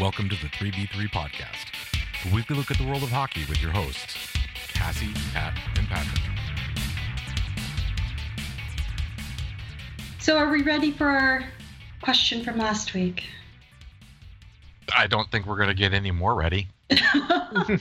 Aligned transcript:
Welcome 0.00 0.30
to 0.30 0.36
the 0.36 0.48
3v3 0.48 1.10
podcast, 1.10 1.66
a 2.24 2.34
weekly 2.34 2.56
look 2.56 2.70
at 2.70 2.78
the 2.78 2.86
world 2.86 3.02
of 3.02 3.10
hockey 3.10 3.44
with 3.46 3.60
your 3.60 3.72
hosts, 3.72 4.16
Cassie, 4.72 5.12
Pat, 5.34 5.52
and 5.76 5.86
Patrick. 5.86 6.22
So, 10.18 10.38
are 10.38 10.50
we 10.50 10.62
ready 10.62 10.92
for 10.92 11.08
our 11.08 11.44
question 12.00 12.42
from 12.42 12.56
last 12.56 12.94
week? 12.94 13.24
I 14.96 15.06
don't 15.06 15.30
think 15.30 15.44
we're 15.44 15.56
going 15.56 15.68
to 15.68 15.74
get 15.74 15.92
any 15.92 16.10
more 16.10 16.34
ready. 16.34 16.68
All 16.90 17.74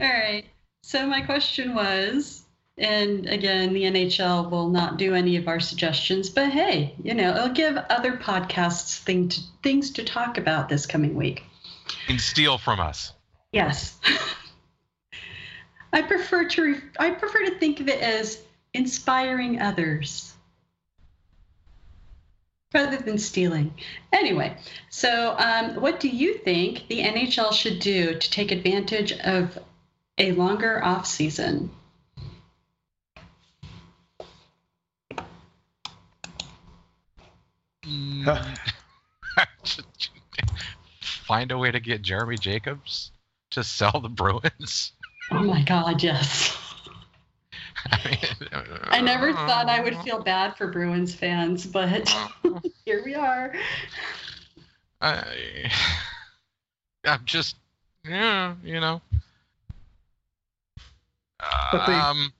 right. 0.00 0.44
So, 0.82 1.06
my 1.06 1.20
question 1.20 1.72
was 1.72 2.45
and 2.78 3.26
again, 3.26 3.72
the 3.72 3.84
NHL 3.84 4.50
will 4.50 4.68
not 4.68 4.98
do 4.98 5.14
any 5.14 5.36
of 5.36 5.48
our 5.48 5.60
suggestions, 5.60 6.28
but 6.28 6.50
hey, 6.50 6.94
you 7.02 7.14
know, 7.14 7.34
it'll 7.34 7.48
give 7.48 7.76
other 7.88 8.12
podcasts 8.12 8.98
thing 8.98 9.30
to, 9.30 9.40
things 9.62 9.90
to 9.92 10.04
talk 10.04 10.36
about 10.36 10.68
this 10.68 10.84
coming 10.84 11.14
week. 11.14 11.42
And 12.08 12.20
steal 12.20 12.58
from 12.58 12.80
us. 12.80 13.12
Yes. 13.52 13.98
I 15.92 16.02
prefer 16.02 16.46
to 16.48 16.82
I 16.98 17.10
prefer 17.10 17.46
to 17.46 17.58
think 17.58 17.80
of 17.80 17.88
it 17.88 18.00
as 18.00 18.42
inspiring 18.74 19.62
others 19.62 20.34
rather 22.74 22.98
than 22.98 23.16
stealing. 23.16 23.72
Anyway, 24.12 24.54
so 24.90 25.34
um, 25.38 25.80
what 25.80 25.98
do 26.00 26.08
you 26.08 26.34
think 26.34 26.88
the 26.88 27.00
NHL 27.00 27.52
should 27.52 27.78
do 27.78 28.18
to 28.18 28.30
take 28.30 28.50
advantage 28.50 29.12
of 29.12 29.58
a 30.18 30.32
longer 30.32 30.84
off 30.84 31.06
season? 31.06 31.70
Find 41.00 41.52
a 41.52 41.58
way 41.58 41.70
to 41.70 41.80
get 41.80 42.02
Jeremy 42.02 42.36
Jacobs 42.36 43.12
to 43.50 43.62
sell 43.62 44.00
the 44.00 44.08
Bruins. 44.08 44.92
Oh 45.30 45.42
my 45.42 45.62
God, 45.62 46.02
yes. 46.02 46.56
I, 47.90 48.08
mean, 48.08 48.18
I 48.84 49.00
never 49.00 49.32
thought 49.32 49.68
I 49.68 49.80
would 49.80 49.96
feel 49.98 50.20
bad 50.20 50.56
for 50.56 50.68
Bruins 50.68 51.14
fans, 51.14 51.66
but 51.66 52.12
here 52.84 53.02
we 53.04 53.14
are. 53.14 53.54
I, 55.00 55.70
I'm 57.04 57.24
just, 57.24 57.56
yeah, 58.08 58.54
you 58.64 58.80
know. 58.80 59.00
But 61.70 61.86
they, 61.86 61.92
um, 61.92 62.32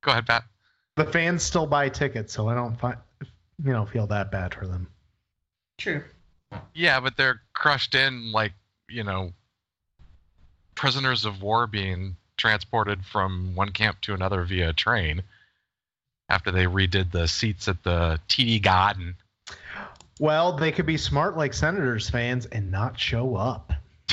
go 0.00 0.12
ahead, 0.12 0.26
Pat. 0.26 0.44
The 0.96 1.04
fans 1.04 1.42
still 1.42 1.66
buy 1.66 1.88
tickets, 1.88 2.32
so 2.32 2.48
I 2.48 2.54
don't 2.54 2.78
find 2.78 2.96
you 3.64 3.72
know 3.72 3.86
feel 3.86 4.06
that 4.08 4.30
bad 4.30 4.54
for 4.54 4.66
them. 4.66 4.88
True. 5.78 6.02
Yeah, 6.74 7.00
but 7.00 7.16
they're 7.16 7.40
crushed 7.54 7.94
in 7.94 8.32
like 8.32 8.52
you 8.88 9.04
know 9.04 9.32
prisoners 10.74 11.24
of 11.24 11.42
war 11.42 11.66
being 11.66 12.16
transported 12.36 13.04
from 13.04 13.54
one 13.54 13.70
camp 13.70 14.00
to 14.02 14.14
another 14.14 14.44
via 14.44 14.72
train 14.72 15.22
after 16.28 16.50
they 16.50 16.64
redid 16.64 17.12
the 17.12 17.28
seats 17.28 17.68
at 17.68 17.82
the 17.84 18.18
TD 18.28 18.62
Garden. 18.62 19.16
Well, 20.18 20.52
they 20.52 20.72
could 20.72 20.86
be 20.86 20.96
smart 20.96 21.36
like 21.36 21.54
Senators 21.54 22.08
fans 22.08 22.46
and 22.46 22.70
not 22.70 22.98
show 22.98 23.36
up. 23.36 23.72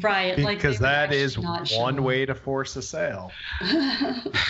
Right, 0.00 0.36
because 0.36 0.80
like 0.80 1.10
that 1.10 1.12
is 1.12 1.38
one 1.38 2.02
way 2.02 2.24
to 2.24 2.34
force 2.34 2.76
a 2.76 2.82
sale. 2.82 3.30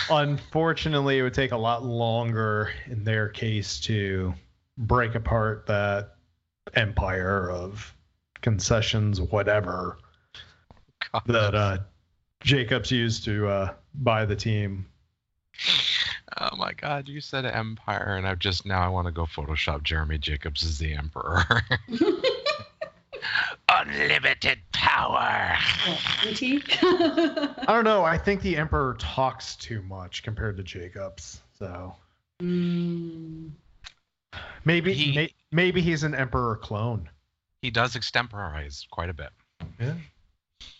Unfortunately, 0.09 1.19
it 1.19 1.23
would 1.23 1.33
take 1.33 1.51
a 1.51 1.57
lot 1.57 1.83
longer 1.83 2.71
in 2.85 3.03
their 3.03 3.27
case 3.27 3.79
to 3.81 4.33
break 4.77 5.15
apart 5.15 5.65
that 5.67 6.15
empire 6.75 7.51
of 7.51 7.93
concessions, 8.41 9.19
whatever 9.19 9.97
God. 11.11 11.23
that 11.25 11.55
uh, 11.55 11.77
Jacobs 12.41 12.91
used 12.91 13.25
to 13.25 13.47
uh, 13.47 13.73
buy 13.95 14.25
the 14.25 14.35
team. 14.35 14.85
Oh 16.39 16.55
my 16.55 16.73
God! 16.73 17.07
You 17.07 17.21
said 17.21 17.45
empire, 17.45 18.15
and 18.17 18.27
I've 18.27 18.39
just 18.39 18.65
now 18.65 18.81
I 18.81 18.87
want 18.87 19.07
to 19.07 19.11
go 19.11 19.25
Photoshop 19.25 19.83
Jeremy 19.83 20.17
Jacobs 20.17 20.63
as 20.63 20.79
the 20.79 20.93
emperor. 20.93 21.43
unlimited 23.69 24.59
power. 24.71 25.19
I 26.25 27.65
don't 27.67 27.83
know. 27.83 28.03
I 28.03 28.17
think 28.17 28.41
the 28.41 28.57
Emperor 28.57 28.95
talks 28.99 29.55
too 29.55 29.81
much 29.83 30.23
compared 30.23 30.57
to 30.57 30.63
Jacobs. 30.63 31.41
So 31.57 31.95
mm. 32.41 33.49
maybe 34.65 34.93
he, 34.93 35.15
may, 35.15 35.33
maybe 35.51 35.81
he's 35.81 36.03
an 36.03 36.15
Emperor 36.15 36.57
clone. 36.57 37.09
He 37.61 37.71
does 37.71 37.95
extemporize 37.95 38.85
quite 38.91 39.09
a 39.09 39.13
bit. 39.13 39.29
Yeah, 39.79 39.93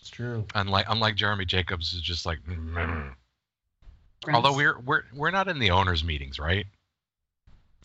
it's 0.00 0.10
true. 0.10 0.44
Unlike 0.54 0.86
unlike 0.88 1.16
Jeremy 1.16 1.46
Jacobs, 1.46 1.94
is 1.94 2.02
just 2.02 2.26
like. 2.26 2.38
Mm-hmm. 2.44 4.34
Although 4.34 4.54
we're 4.54 4.78
we're 4.80 5.02
we're 5.14 5.30
not 5.30 5.48
in 5.48 5.58
the 5.58 5.70
owners' 5.70 6.04
meetings, 6.04 6.38
right? 6.38 6.66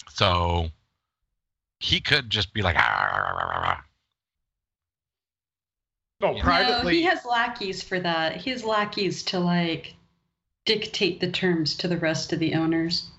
So 0.09 0.69
he 1.79 2.01
could 2.01 2.29
just 2.29 2.53
be 2.53 2.61
like, 2.61 2.75
ah, 2.77 2.81
ah, 2.81 3.33
ah, 3.37 3.61
ah 3.65 3.83
Oh, 6.21 6.37
privately. 6.37 6.83
No, 6.83 6.89
he 6.89 7.03
has 7.03 7.25
lackeys 7.25 7.81
for 7.81 7.99
that. 7.99 8.37
He 8.37 8.49
has 8.49 8.63
lackeys 8.63 9.23
to 9.23 9.39
like 9.39 9.95
dictate 10.65 11.19
the 11.19 11.31
terms 11.31 11.75
to 11.77 11.87
the 11.87 11.97
rest 11.97 12.33
of 12.33 12.39
the 12.39 12.55
owners. 12.55 13.09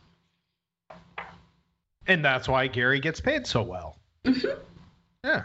And 2.06 2.24
that's 2.24 2.48
why 2.48 2.66
Gary 2.66 3.00
gets 3.00 3.20
paid 3.20 3.46
so 3.46 3.62
well. 3.62 3.98
Mm-hmm. 4.24 4.60
Yeah. 5.24 5.44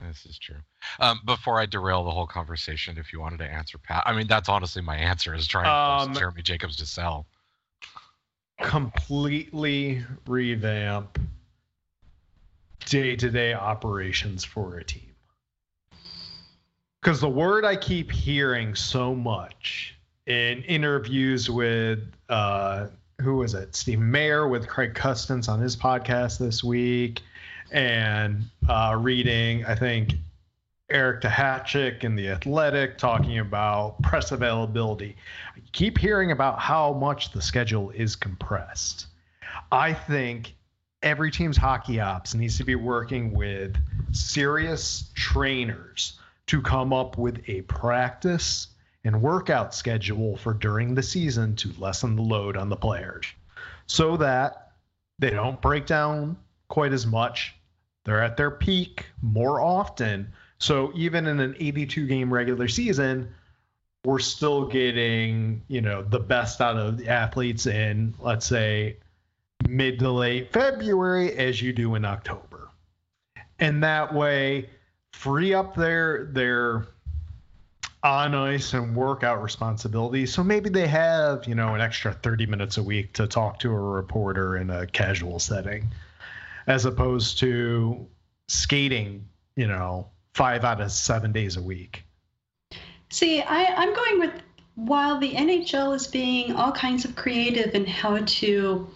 This 0.00 0.26
is 0.26 0.38
true. 0.38 0.58
Um, 1.00 1.20
before 1.24 1.58
I 1.58 1.64
derail 1.64 2.04
the 2.04 2.10
whole 2.10 2.26
conversation, 2.26 2.98
if 2.98 3.12
you 3.12 3.20
wanted 3.20 3.38
to 3.38 3.46
answer 3.46 3.78
Pat, 3.78 4.02
I 4.04 4.14
mean 4.14 4.26
that's 4.26 4.50
honestly 4.50 4.82
my 4.82 4.96
answer 4.96 5.34
is 5.34 5.46
trying 5.46 5.64
to 5.64 6.04
force 6.04 6.08
um, 6.08 6.20
Jeremy 6.20 6.42
Jacobs 6.42 6.76
to 6.76 6.86
sell. 6.86 7.26
Completely 8.60 10.04
revamp 10.26 11.18
day-to-day 12.84 13.54
operations 13.54 14.44
for 14.44 14.76
a 14.76 14.84
team 14.84 15.13
because 17.04 17.20
the 17.20 17.28
word 17.28 17.66
I 17.66 17.76
keep 17.76 18.10
hearing 18.10 18.74
so 18.74 19.14
much 19.14 19.94
in 20.24 20.62
interviews 20.62 21.50
with 21.50 22.00
uh, 22.30 22.86
who 23.20 23.36
was 23.36 23.52
it? 23.52 23.76
Steve 23.76 23.98
Mayer 23.98 24.48
with 24.48 24.66
Craig 24.66 24.94
Custance 24.94 25.46
on 25.46 25.60
his 25.60 25.76
podcast 25.76 26.38
this 26.38 26.64
week, 26.64 27.20
and 27.70 28.44
uh, 28.70 28.96
reading 28.98 29.66
I 29.66 29.74
think 29.74 30.14
Eric 30.88 31.20
Duhatschek 31.20 32.04
in 32.04 32.16
the 32.16 32.30
Athletic 32.30 32.96
talking 32.96 33.38
about 33.38 34.00
press 34.02 34.32
availability. 34.32 35.14
I 35.54 35.60
keep 35.72 35.98
hearing 35.98 36.32
about 36.32 36.58
how 36.58 36.94
much 36.94 37.32
the 37.32 37.42
schedule 37.42 37.90
is 37.90 38.16
compressed. 38.16 39.08
I 39.70 39.92
think 39.92 40.54
every 41.02 41.30
team's 41.30 41.58
hockey 41.58 42.00
ops 42.00 42.34
needs 42.34 42.56
to 42.56 42.64
be 42.64 42.76
working 42.76 43.34
with 43.34 43.76
serious 44.10 45.10
trainers 45.14 46.18
to 46.46 46.60
come 46.60 46.92
up 46.92 47.16
with 47.16 47.42
a 47.48 47.62
practice 47.62 48.68
and 49.04 49.20
workout 49.20 49.74
schedule 49.74 50.36
for 50.36 50.54
during 50.54 50.94
the 50.94 51.02
season 51.02 51.54
to 51.56 51.72
lessen 51.78 52.16
the 52.16 52.22
load 52.22 52.56
on 52.56 52.68
the 52.68 52.76
players 52.76 53.26
so 53.86 54.16
that 54.16 54.72
they 55.18 55.30
don't 55.30 55.60
break 55.60 55.86
down 55.86 56.36
quite 56.68 56.92
as 56.92 57.06
much. 57.06 57.54
They're 58.04 58.22
at 58.22 58.36
their 58.36 58.50
peak 58.50 59.06
more 59.22 59.60
often. 59.60 60.32
So 60.58 60.92
even 60.94 61.26
in 61.26 61.40
an 61.40 61.54
82 61.58 62.06
game 62.06 62.32
regular 62.32 62.68
season, 62.68 63.32
we're 64.04 64.18
still 64.18 64.66
getting, 64.66 65.62
you 65.68 65.80
know, 65.80 66.02
the 66.02 66.20
best 66.20 66.60
out 66.60 66.76
of 66.76 66.98
the 66.98 67.08
athletes 67.08 67.66
in, 67.66 68.14
let's 68.20 68.46
say, 68.46 68.98
mid 69.66 69.98
to 70.00 70.10
late 70.10 70.52
February 70.52 71.32
as 71.36 71.62
you 71.62 71.72
do 71.72 71.94
in 71.94 72.04
October. 72.04 72.68
And 73.58 73.82
that 73.82 74.12
way, 74.12 74.68
free 75.14 75.54
up 75.54 75.74
their 75.74 76.26
their 76.26 76.86
on 78.02 78.34
ice 78.34 78.74
and 78.74 78.94
workout 78.94 79.42
responsibilities. 79.42 80.34
So 80.34 80.44
maybe 80.44 80.68
they 80.68 80.86
have, 80.86 81.46
you 81.46 81.54
know, 81.54 81.74
an 81.74 81.80
extra 81.80 82.12
30 82.12 82.44
minutes 82.44 82.76
a 82.76 82.82
week 82.82 83.14
to 83.14 83.26
talk 83.26 83.58
to 83.60 83.70
a 83.70 83.80
reporter 83.80 84.58
in 84.58 84.68
a 84.68 84.86
casual 84.86 85.38
setting, 85.38 85.88
as 86.66 86.84
opposed 86.84 87.38
to 87.38 88.06
skating, 88.48 89.26
you 89.56 89.66
know, 89.66 90.08
five 90.34 90.64
out 90.64 90.82
of 90.82 90.92
seven 90.92 91.32
days 91.32 91.56
a 91.56 91.62
week. 91.62 92.04
See, 93.08 93.40
I, 93.40 93.64
I'm 93.74 93.94
going 93.94 94.20
with 94.20 94.32
while 94.74 95.18
the 95.18 95.32
NHL 95.32 95.94
is 95.94 96.06
being 96.06 96.56
all 96.56 96.72
kinds 96.72 97.06
of 97.06 97.16
creative 97.16 97.74
in 97.74 97.86
how 97.86 98.18
to 98.18 98.88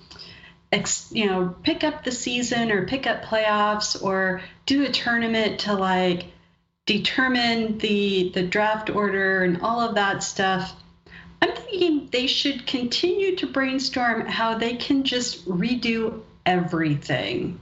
ex, 0.73 1.09
you 1.13 1.27
know, 1.27 1.55
pick 1.63 1.85
up 1.85 2.05
the 2.05 2.13
season 2.13 2.71
or 2.71 2.87
pick 2.87 3.07
up 3.07 3.25
playoffs 3.25 4.03
or 4.03 4.43
do 4.67 4.85
a 4.85 4.91
tournament 4.91 5.61
to 5.61 5.75
like 5.75 6.27
determine 6.87 7.79
the 7.79 8.31
the 8.35 8.43
draft 8.43 8.91
order 8.91 9.45
and 9.45 9.61
all 9.63 9.81
of 9.81 9.95
that 9.95 10.23
stuff. 10.23 10.75
I'm 11.41 11.55
thinking 11.55 12.09
they 12.11 12.27
should 12.27 12.67
continue 12.67 13.37
to 13.37 13.47
brainstorm 13.47 14.27
how 14.27 14.59
they 14.59 14.77
can 14.77 15.05
just 15.05 15.47
redo 15.49 16.23
everything. 16.45 17.61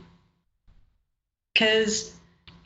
Cuz 1.55 2.13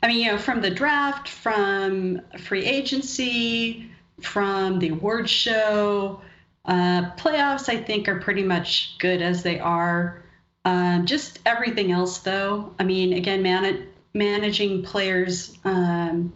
I 0.03 0.07
mean, 0.07 0.19
you 0.19 0.31
know, 0.31 0.37
from 0.37 0.61
the 0.61 0.71
draft, 0.71 1.29
from 1.29 2.21
free 2.39 2.65
agency, 2.65 3.91
from 4.19 4.79
the 4.79 4.89
award 4.89 5.29
show, 5.29 6.21
uh, 6.65 7.11
playoffs, 7.17 7.69
I 7.69 7.77
think, 7.77 8.07
are 8.07 8.19
pretty 8.19 8.43
much 8.43 8.97
good 8.99 9.21
as 9.21 9.43
they 9.43 9.59
are. 9.59 10.23
Um, 10.63 11.05
just 11.05 11.39
everything 11.45 11.91
else, 11.91 12.19
though. 12.19 12.73
I 12.77 12.83
mean, 12.83 13.13
again, 13.13 13.41
man- 13.41 13.87
managing 14.13 14.83
players' 14.83 15.57
um, 15.63 16.33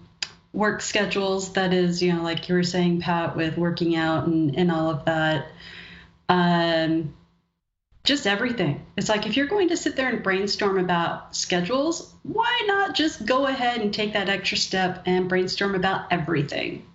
work 0.53 0.81
schedules. 0.81 1.53
That 1.53 1.73
is, 1.73 2.01
you 2.01 2.13
know, 2.13 2.23
like 2.23 2.49
you 2.49 2.55
were 2.55 2.63
saying, 2.63 3.01
Pat, 3.01 3.35
with 3.35 3.57
working 3.57 3.95
out 3.95 4.25
and, 4.27 4.55
and 4.57 4.71
all 4.71 4.89
of 4.89 5.05
that. 5.05 5.47
Um, 6.27 7.13
just 8.03 8.27
everything. 8.27 8.85
It's 8.97 9.09
like 9.09 9.25
if 9.25 9.35
you're 9.35 9.47
going 9.47 9.69
to 9.69 9.77
sit 9.77 9.95
there 9.95 10.09
and 10.09 10.23
brainstorm 10.23 10.77
about 10.77 11.35
schedules, 11.35 12.13
why 12.23 12.63
not 12.67 12.95
just 12.95 13.25
go 13.25 13.47
ahead 13.47 13.81
and 13.81 13.93
take 13.93 14.13
that 14.13 14.29
extra 14.29 14.57
step 14.57 15.03
and 15.05 15.27
brainstorm 15.27 15.75
about 15.75 16.11
everything? 16.11 16.85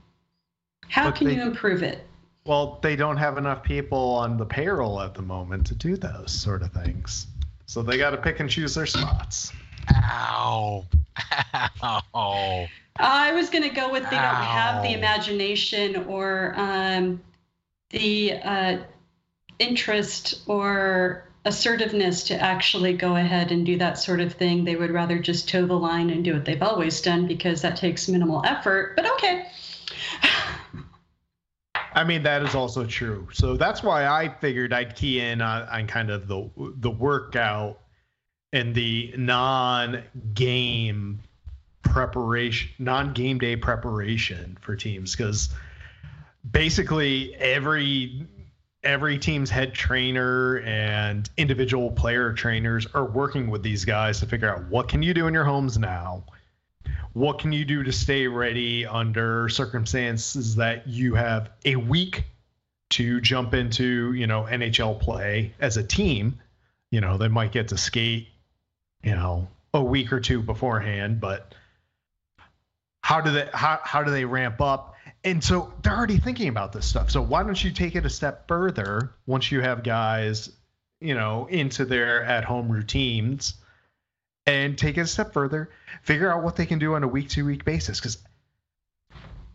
How 0.88 1.06
But 1.10 1.16
can 1.16 1.28
they- 1.28 1.34
you 1.34 1.42
improve 1.42 1.82
it? 1.82 2.06
Well, 2.46 2.78
they 2.82 2.96
don't 2.96 3.18
have 3.18 3.38
enough 3.38 3.62
people 3.62 4.14
on 4.14 4.36
the 4.36 4.46
payroll 4.46 5.00
at 5.00 5.14
the 5.14 5.22
moment 5.22 5.66
to 5.68 5.74
do 5.74 5.96
those 5.96 6.32
sort 6.32 6.62
of 6.62 6.72
things. 6.72 7.26
So 7.66 7.82
they 7.82 7.98
got 7.98 8.10
to 8.10 8.16
pick 8.16 8.40
and 8.40 8.48
choose 8.48 8.74
their 8.74 8.86
spots. 8.86 9.52
Ow. 9.94 10.86
Ow. 11.82 12.66
I 12.96 13.32
was 13.32 13.50
going 13.50 13.64
to 13.64 13.74
go 13.74 13.90
with 13.90 14.04
they 14.04 14.16
don't 14.16 14.34
have 14.34 14.82
the 14.82 14.92
imagination 14.92 16.04
or 16.04 16.54
um, 16.56 17.20
the 17.90 18.32
uh, 18.42 18.78
interest 19.58 20.42
or 20.46 21.28
assertiveness 21.44 22.24
to 22.24 22.34
actually 22.34 22.92
go 22.94 23.16
ahead 23.16 23.52
and 23.52 23.64
do 23.64 23.78
that 23.78 23.98
sort 23.98 24.20
of 24.20 24.34
thing. 24.34 24.64
They 24.64 24.76
would 24.76 24.90
rather 24.90 25.18
just 25.18 25.48
toe 25.48 25.66
the 25.66 25.74
line 25.74 26.10
and 26.10 26.24
do 26.24 26.34
what 26.34 26.44
they've 26.44 26.62
always 26.62 27.00
done 27.00 27.26
because 27.26 27.62
that 27.62 27.76
takes 27.76 28.08
minimal 28.08 28.42
effort. 28.44 28.96
But 28.96 29.10
okay. 29.12 29.46
I 31.92 32.04
mean, 32.04 32.22
that 32.22 32.42
is 32.42 32.54
also 32.54 32.84
true. 32.84 33.28
So 33.32 33.56
that's 33.56 33.82
why 33.82 34.06
I 34.06 34.28
figured 34.28 34.72
I'd 34.72 34.94
key 34.94 35.20
in 35.20 35.42
on, 35.42 35.62
on 35.68 35.86
kind 35.86 36.10
of 36.10 36.28
the 36.28 36.48
the 36.56 36.90
workout 36.90 37.80
and 38.52 38.74
the 38.74 39.12
non-game 39.16 41.20
preparation, 41.82 42.70
non-game 42.78 43.38
day 43.38 43.56
preparation 43.56 44.56
for 44.60 44.76
teams, 44.76 45.16
because 45.16 45.48
basically 46.48 47.34
every 47.36 48.26
every 48.82 49.18
team's 49.18 49.50
head 49.50 49.74
trainer 49.74 50.60
and 50.60 51.28
individual 51.36 51.90
player 51.90 52.32
trainers 52.32 52.86
are 52.94 53.04
working 53.04 53.50
with 53.50 53.62
these 53.62 53.84
guys 53.84 54.20
to 54.20 54.26
figure 54.26 54.48
out 54.48 54.64
what 54.68 54.88
can 54.88 55.02
you 55.02 55.12
do 55.12 55.26
in 55.26 55.34
your 55.34 55.44
homes 55.44 55.76
now 55.76 56.24
what 57.12 57.38
can 57.38 57.52
you 57.52 57.64
do 57.64 57.82
to 57.82 57.92
stay 57.92 58.26
ready 58.26 58.86
under 58.86 59.48
circumstances 59.48 60.56
that 60.56 60.86
you 60.86 61.14
have 61.14 61.50
a 61.64 61.76
week 61.76 62.24
to 62.90 63.20
jump 63.20 63.54
into 63.54 64.12
you 64.12 64.26
know 64.26 64.44
nhl 64.44 65.00
play 65.00 65.54
as 65.60 65.76
a 65.76 65.82
team 65.82 66.38
you 66.90 67.00
know 67.00 67.16
they 67.16 67.28
might 67.28 67.52
get 67.52 67.68
to 67.68 67.76
skate 67.76 68.28
you 69.02 69.14
know 69.14 69.46
a 69.74 69.82
week 69.82 70.12
or 70.12 70.20
two 70.20 70.42
beforehand 70.42 71.20
but 71.20 71.54
how 73.10 73.20
do 73.20 73.32
they 73.32 73.48
how, 73.52 73.80
how 73.82 74.04
do 74.04 74.10
they 74.12 74.24
ramp 74.24 74.60
up? 74.60 74.94
And 75.24 75.42
so 75.42 75.72
they're 75.82 75.96
already 75.96 76.18
thinking 76.18 76.48
about 76.48 76.72
this 76.72 76.86
stuff. 76.86 77.10
So 77.10 77.20
why 77.20 77.42
don't 77.42 77.62
you 77.62 77.72
take 77.72 77.96
it 77.96 78.06
a 78.06 78.10
step 78.10 78.46
further 78.46 79.12
once 79.26 79.50
you 79.50 79.60
have 79.60 79.82
guys 79.82 80.50
you 81.00 81.14
know 81.14 81.46
into 81.46 81.84
their 81.84 82.22
at 82.22 82.44
home 82.44 82.70
routines 82.70 83.54
and 84.50 84.76
take 84.76 84.98
it 84.98 85.02
a 85.02 85.06
step 85.06 85.32
further 85.32 85.70
figure 86.02 86.32
out 86.32 86.42
what 86.42 86.56
they 86.56 86.66
can 86.66 86.78
do 86.78 86.94
on 86.94 87.02
a 87.02 87.08
week 87.08 87.28
to 87.30 87.44
week 87.44 87.64
basis. 87.64 87.98
Because 88.00 88.18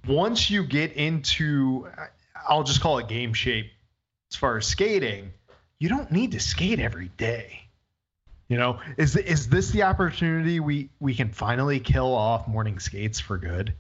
once 0.08 0.50
you 0.50 0.64
get 0.64 0.94
into 0.94 1.88
i'll 2.48 2.64
just 2.64 2.80
call 2.80 3.00
it 3.00 3.08
game 3.08 3.34
shape 3.34 3.72
as 4.32 4.36
far 4.36 4.58
as 4.58 4.68
skating 4.68 5.32
you 5.80 5.90
don't 5.90 6.12
need 6.12 6.32
to 6.32 6.40
skate 6.40 6.80
every 6.80 7.10
day. 7.18 7.62
You 8.48 8.58
know 8.58 8.80
is 8.98 9.16
is 9.16 9.50
this 9.50 9.72
the 9.72 9.84
opportunity 9.84 10.60
we 10.60 10.90
we 11.00 11.16
can 11.16 11.30
finally 11.30 11.80
kill 11.80 12.14
off 12.14 12.48
morning 12.48 12.80
skates 12.80 13.20
for 13.20 13.38
good? 13.38 13.74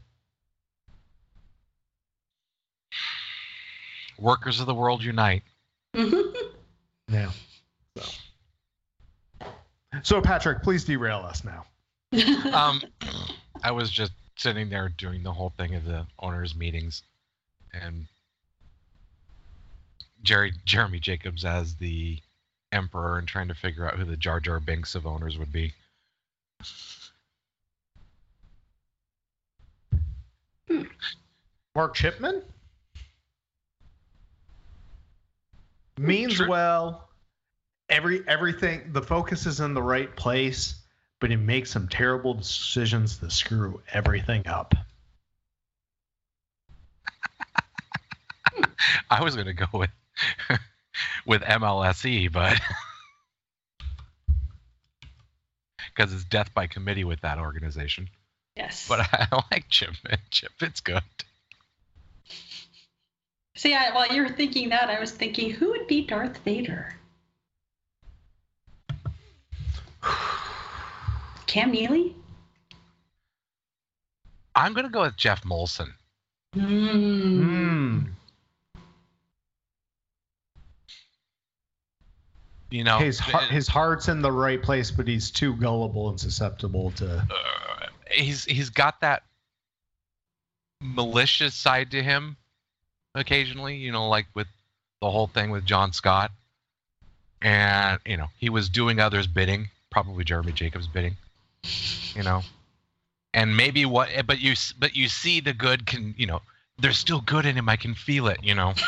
Workers 4.18 4.60
of 4.60 4.66
the 4.66 4.74
world 4.74 5.04
unite. 5.04 5.44
Mm-hmm. 5.96 6.48
yeah. 7.14 7.30
so 7.30 7.45
so 10.04 10.22
patrick 10.22 10.62
please 10.64 10.84
derail 10.86 11.20
us 11.20 11.44
now 11.44 11.66
Um, 12.54 12.82
I 13.64 13.72
was 13.72 13.90
just 13.92 14.14
sitting 14.38 14.70
there 14.70 14.90
doing 14.90 15.24
the 15.24 15.34
whole 15.34 15.52
thing 15.58 15.76
of 15.76 15.84
the 15.86 16.06
owners' 16.20 16.56
meetings, 16.56 17.04
and 17.74 18.06
Jerry 20.24 20.54
Jeremy 20.66 21.00
Jacobs 21.00 21.44
as 21.44 21.76
the 21.76 22.20
emperor 22.72 23.18
and 23.18 23.28
trying 23.28 23.48
to 23.50 23.54
figure 23.56 23.86
out 23.86 23.96
who 23.98 24.06
the 24.06 24.16
Jar 24.18 24.40
Jar 24.40 24.60
Binks 24.62 24.96
of 24.96 25.06
owners 25.06 25.38
would 25.38 25.52
be. 25.52 25.74
Mark 31.76 31.96
Chipman 31.96 32.42
means 35.98 36.34
Sure. 36.34 36.48
well. 36.48 37.10
Every 37.96 38.28
everything 38.28 38.92
the 38.92 39.02
focus 39.02 39.46
is 39.46 39.62
in 39.62 39.74
the 39.74 39.82
right 39.82 40.14
place, 40.18 40.76
but 41.22 41.30
he 41.30 41.38
makes 41.38 41.72
some 41.72 41.88
terrible 41.88 42.34
decisions 42.34 43.20
that 43.20 43.32
screw 43.32 43.82
everything 43.94 44.46
up. 44.48 44.76
I 49.10 49.24
was 49.24 49.38
gonna 49.38 49.54
go 49.54 49.68
with 49.72 49.92
with 51.26 51.42
MLSE, 51.44 52.34
but 52.34 52.60
because 55.96 56.14
it's 56.14 56.26
death 56.26 56.54
by 56.54 56.68
committee 56.68 57.06
with 57.06 57.22
that 57.22 57.40
organization. 57.40 58.10
yes. 58.58 58.90
But 58.90 59.08
I 59.14 59.42
like 59.52 59.70
Chip. 59.70 59.92
Chip, 60.32 60.52
it's 60.60 60.82
good. 60.82 61.02
See, 63.56 63.74
I, 63.74 63.96
while 63.96 64.14
you 64.14 64.22
were 64.22 64.28
thinking 64.28 64.68
that, 64.68 64.90
I 64.90 65.00
was 65.00 65.12
thinking, 65.12 65.52
who 65.52 65.70
would 65.70 65.88
be 65.88 66.02
Darth 66.06 66.40
Vader? 66.40 66.94
Cam 71.56 71.72
Neely? 71.72 72.14
I'm 74.56 74.74
gonna 74.74 74.90
go 74.90 75.04
with 75.04 75.16
Geoff 75.16 75.44
Molson. 75.44 75.88
Mm. 76.54 77.40
Hmm. 77.40 78.00
You 82.72 82.84
know, 82.84 82.98
His 82.98 83.20
heart, 83.20 83.46
his 83.46 83.70
heart's 83.70 84.10
in 84.10 84.22
the 84.22 84.34
right 84.34 84.62
place, 84.62 84.92
but 84.92 85.08
he's 85.08 85.32
too 85.32 85.56
gullible 85.56 86.10
and 86.10 86.20
susceptible 86.20 86.92
to. 86.98 87.20
uh, 87.20 87.88
he's 88.12 88.44
he's 88.44 88.70
got 88.70 89.00
that 89.00 89.24
malicious 90.82 91.56
side 91.56 91.92
to 91.92 92.04
him 92.04 92.36
occasionally 93.16 93.78
you 93.78 93.94
know 93.94 94.10
like 94.10 94.26
with 94.34 94.48
the 95.02 95.10
whole 95.10 95.28
thing 95.28 95.50
with 95.50 95.66
john 95.66 95.94
scott 95.94 96.32
and 97.42 97.98
you 98.06 98.18
know 98.18 98.28
he 98.38 98.50
was 98.50 98.68
doing 98.70 99.00
others 99.00 99.26
bidding 99.26 99.70
probably 99.90 100.24
jeremy 100.24 100.52
jacobs 100.52 100.86
bidding 100.86 101.16
you 102.16 102.24
know 102.24 102.42
and 103.34 103.56
maybe 103.56 103.86
what 103.86 104.10
but 104.26 104.40
you 104.40 104.54
but 104.80 104.96
you 104.96 105.08
see 105.08 105.40
the 105.40 105.54
good 105.54 105.86
can 105.86 106.14
you 106.18 106.26
know 106.26 106.42
there's 106.80 106.98
still 106.98 107.22
good 107.22 107.46
in 107.46 107.56
him 107.56 107.70
i 107.70 107.76
can 107.76 107.94
feel 107.94 108.28
it 108.28 108.40
you 108.44 108.56
know 108.56 108.74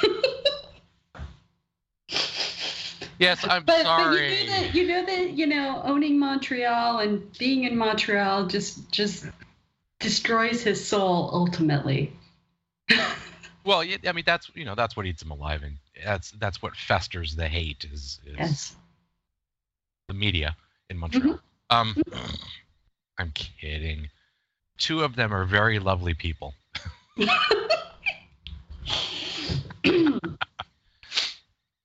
yes 3.20 3.44
i'm 3.50 3.66
But, 3.66 3.82
sorry 3.84 4.30
but 4.30 4.38
you 4.38 4.48
know 4.48 4.62
that 4.62 4.76
you 4.76 4.88
know 4.88 5.06
that 5.06 5.30
you 5.38 5.48
know 5.48 5.82
owning 5.84 6.20
Montreal 6.20 7.00
and 7.00 7.38
being 7.38 7.64
in 7.66 7.78
Montreal 7.78 8.48
just 8.48 8.92
just 8.92 9.26
destroys 10.00 10.62
his 10.64 10.86
soul 10.86 11.30
ultimately. 11.34 12.14
Well, 13.66 13.84
yeah, 13.84 13.98
I 14.08 14.14
mean 14.14 14.24
that's 14.26 14.50
you 14.56 14.64
know 14.64 14.76
that's 14.76 14.96
what 14.96 15.06
eats 15.06 15.22
him 15.22 15.30
alive, 15.30 15.62
and 15.62 15.76
that's 16.06 16.32
that's 16.32 16.62
what 16.62 16.74
festers 16.74 17.36
the 17.36 17.50
hate 17.50 17.84
is, 17.92 18.22
is 18.26 18.38
Yes. 18.38 18.76
the 20.08 20.14
media 20.14 20.56
in 20.90 20.98
Montreal. 20.98 21.38
Um, 21.70 21.98
I'm 23.18 23.32
kidding. 23.32 24.10
Two 24.78 25.04
of 25.04 25.16
them 25.16 25.34
are 25.34 25.46
very 25.46 25.80
lovely 25.80 26.14
people. 26.14 26.54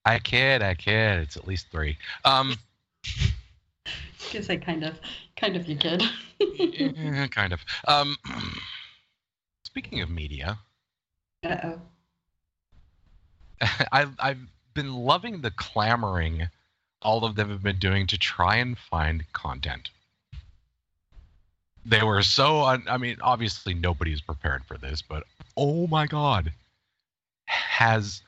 I 0.04 0.18
kid, 0.18 0.62
I 0.62 0.74
kid. 0.74 1.20
It's 1.20 1.36
at 1.36 1.46
least 1.46 1.68
three. 1.70 1.96
Um, 2.24 2.56
Because 4.18 4.50
I 4.50 4.56
kind 4.56 4.84
of 4.84 4.98
kind 5.36 5.56
of 5.56 5.66
you 5.68 5.76
kid. 5.76 6.02
eh, 6.40 7.26
kind 7.28 7.52
of. 7.52 7.60
Um, 7.86 8.16
speaking 9.64 10.00
of 10.02 10.10
media, 10.10 10.58
Uh 11.44 11.56
oh. 11.64 11.80
I've 13.92 14.14
I've 14.18 14.40
been 14.74 14.92
loving 14.94 15.40
the 15.40 15.50
clamoring 15.50 16.48
all 17.02 17.24
of 17.24 17.34
them 17.36 17.50
have 17.50 17.62
been 17.62 17.78
doing 17.78 18.06
to 18.08 18.16
try 18.18 18.56
and 18.56 18.78
find 18.78 19.24
content. 19.32 19.90
They 21.84 22.02
were 22.02 22.22
so. 22.22 22.62
Un- 22.62 22.84
I 22.88 22.96
mean, 22.96 23.16
obviously 23.20 23.74
nobody 23.74 24.12
is 24.12 24.20
prepared 24.20 24.64
for 24.64 24.78
this, 24.78 25.02
but 25.02 25.24
oh 25.56 25.86
my 25.88 26.06
god, 26.06 26.52
has 27.46 28.22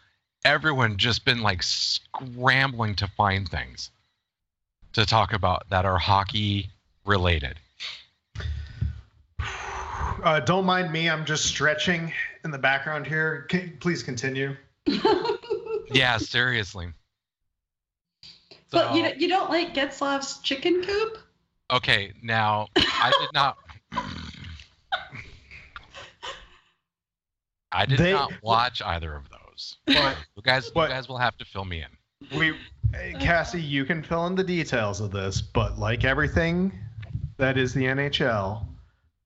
everyone 0.45 0.97
just 0.97 1.25
been 1.25 1.41
like 1.41 1.63
scrambling 1.63 2.95
to 2.97 3.07
find 3.07 3.49
things 3.49 3.91
to 4.95 5.07
talk 5.07 5.33
about 5.33 5.69
that 5.71 5.85
are 5.85 5.99
hockey 5.99 6.71
related? 7.05 7.59
Uh, 10.23 10.41
don't 10.41 10.65
mind 10.65 10.91
me. 10.91 11.11
I'm 11.11 11.27
just 11.27 11.45
stretching 11.45 12.11
in 12.45 12.51
the 12.51 12.57
background 12.57 13.07
here. 13.07 13.43
Can, 13.51 13.77
please 13.81 14.03
continue. 14.03 14.57
Yeah, 15.91 16.17
seriously. 16.17 16.89
but 18.71 18.95
you, 18.97 19.03
don't- 19.03 19.21
you 19.21 19.29
don't 19.29 19.51
like 19.51 19.75
Getzlaf's 19.75 20.39
chicken 20.39 20.83
coop? 20.83 21.19
Okay, 21.73 22.13
now 22.23 22.69
I 22.77 23.13
did 23.21 23.31
not. 23.33 23.57
I 27.73 27.87
did 27.87 27.99
They- 27.99 28.13
not 28.13 28.33
watch 28.43 28.83
either 28.83 29.15
of 29.15 29.25
those. 29.31 29.77
But 29.87 30.17
You 30.37 30.43
guys, 30.43 30.67
you 30.75 30.87
guys 30.89 31.09
will 31.09 31.19
have 31.19 31.37
to 31.39 31.45
fill 31.45 31.65
me 31.65 31.83
in. 31.83 32.39
we, 32.39 32.57
Cassie, 33.21 33.61
you 33.63 33.85
can 33.85 34.03
fill 34.03 34.27
in 34.27 34.35
the 34.35 34.45
details 34.45 35.01
of 35.01 35.11
this, 35.11 35.41
but 35.43 35.79
like 35.79 36.05
everything 36.05 36.73
that 37.39 37.57
is 37.59 37.73
the 37.75 37.85
NHL, 37.85 38.67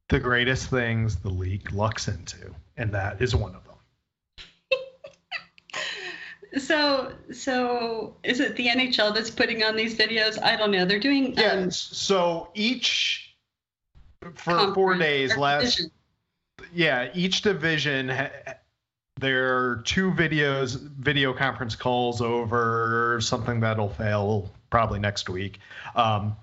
the 0.09 0.19
greatest 0.21 0.71
things 0.71 1.17
the 1.17 1.29
league 1.29 1.71
lucks 1.73 2.09
into, 2.09 2.55
and 2.77 2.93
that 2.93 3.21
is 3.21 3.35
one 3.37 3.55
of 3.55 3.65
them. 3.65 3.68
So, 6.59 7.13
so 7.33 8.17
is 8.23 8.41
it 8.41 8.57
the 8.57 8.69
NHL 8.69 9.15
that's 9.15 9.31
putting 9.31 9.63
on 9.63 9.77
these 9.77 9.97
videos? 9.97 10.43
I 10.43 10.57
don't 10.57 10.71
know. 10.71 10.85
They're 10.85 10.99
doing 11.01 11.35
Yeah. 11.37 11.53
um, 11.53 11.71
so 11.71 12.51
each 12.55 13.37
for 14.35 14.75
four 14.75 14.97
days 14.97 15.37
last 15.37 15.77
division. 15.77 15.91
yeah 16.73 17.09
each 17.15 17.43
division 17.43 18.09
ha- 18.09 18.31
there 19.21 19.57
are 19.57 19.77
two 19.85 20.11
videos 20.13 20.77
video 20.81 21.33
conference 21.33 21.77
calls 21.77 22.21
over 22.21 23.19
something 23.21 23.61
that'll 23.61 23.89
fail 23.89 24.51
probably 24.71 24.99
next 24.99 25.29
week 25.29 25.61
um, 25.95 26.35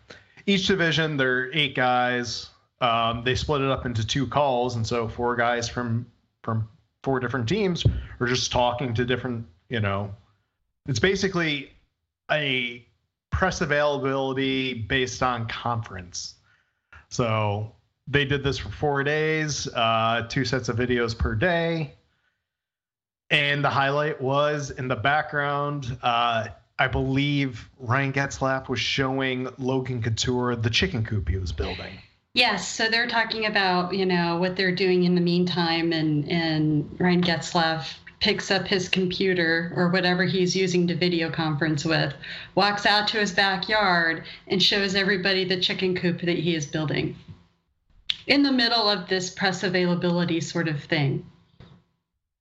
each 0.45 0.67
division 0.67 1.17
there 1.17 1.39
are 1.39 1.49
eight 1.53 1.75
guys 1.75 2.49
um, 2.79 3.23
they 3.25 3.35
split 3.35 3.61
it 3.61 3.69
up 3.69 3.85
into 3.85 4.07
two 4.07 4.25
calls 4.25 4.77
and 4.77 4.87
so 4.87 5.07
four 5.09 5.35
guys 5.35 5.67
from 5.67 6.05
from 6.43 6.67
four 7.03 7.19
different 7.19 7.47
teams 7.49 7.85
are 8.21 8.27
just 8.27 8.53
talking 8.53 8.93
to 8.93 9.03
different 9.03 9.45
you 9.69 9.79
know 9.79 10.13
it's 10.87 10.99
basically 10.99 11.71
a 12.31 12.85
press 13.31 13.61
availability 13.61 14.73
based 14.73 15.21
on 15.21 15.47
conference 15.47 16.35
so 17.09 17.71
they 18.07 18.25
did 18.25 18.43
this 18.43 18.57
for 18.57 18.69
four 18.69 19.03
days, 19.03 19.67
uh, 19.73 20.25
two 20.29 20.45
sets 20.45 20.69
of 20.69 20.77
videos 20.77 21.17
per 21.17 21.35
day. 21.35 21.93
And 23.31 23.63
the 23.63 23.69
highlight 23.69 24.21
was 24.21 24.69
in 24.69 24.87
the 24.87 24.95
background, 24.95 25.97
uh, 26.03 26.47
I 26.77 26.87
believe 26.87 27.69
Ryan 27.79 28.13
Getzlaf 28.13 28.69
was 28.69 28.79
showing 28.79 29.47
Logan 29.57 30.03
Couture 30.03 30.55
the 30.55 30.69
chicken 30.69 31.03
coop 31.03 31.29
he 31.29 31.37
was 31.37 31.51
building. 31.51 31.97
Yes, 32.33 32.67
so 32.67 32.89
they're 32.89 33.07
talking 33.07 33.45
about 33.45 33.93
you 33.93 34.05
know 34.05 34.37
what 34.37 34.57
they're 34.57 34.75
doing 34.75 35.05
in 35.05 35.15
the 35.15 35.21
meantime, 35.21 35.93
and 35.93 36.29
and 36.29 36.97
Ryan 36.99 37.23
Getzlaf 37.23 37.93
picks 38.19 38.51
up 38.51 38.65
his 38.67 38.89
computer 38.89 39.71
or 39.75 39.89
whatever 39.89 40.23
he's 40.23 40.55
using 40.55 40.87
to 40.87 40.95
video 40.95 41.29
conference 41.29 41.85
with, 41.85 42.13
walks 42.55 42.85
out 42.85 43.07
to 43.09 43.19
his 43.19 43.31
backyard 43.31 44.23
and 44.47 44.61
shows 44.61 44.95
everybody 44.95 45.45
the 45.45 45.59
chicken 45.59 45.95
coop 45.95 46.21
that 46.21 46.37
he 46.37 46.55
is 46.55 46.65
building. 46.65 47.15
In 48.27 48.41
the 48.41 48.51
middle 48.51 48.89
of 48.89 49.07
this 49.07 49.29
press 49.29 49.63
availability 49.63 50.41
sort 50.41 50.67
of 50.67 50.83
thing. 50.83 51.25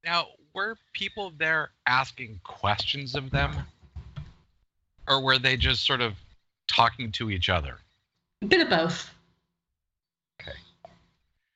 Now, 0.04 0.28
were 0.54 0.76
people 0.92 1.32
there 1.38 1.70
asking 1.86 2.40
questions 2.44 3.14
of 3.14 3.30
them, 3.30 3.54
or 5.08 5.22
were 5.22 5.38
they 5.38 5.56
just 5.56 5.84
sort 5.84 6.00
of 6.00 6.14
talking 6.68 7.12
to 7.12 7.30
each 7.30 7.48
other? 7.48 7.78
A 8.42 8.46
bit 8.46 8.60
of 8.60 8.70
both. 8.70 9.12
Okay. 10.40 10.56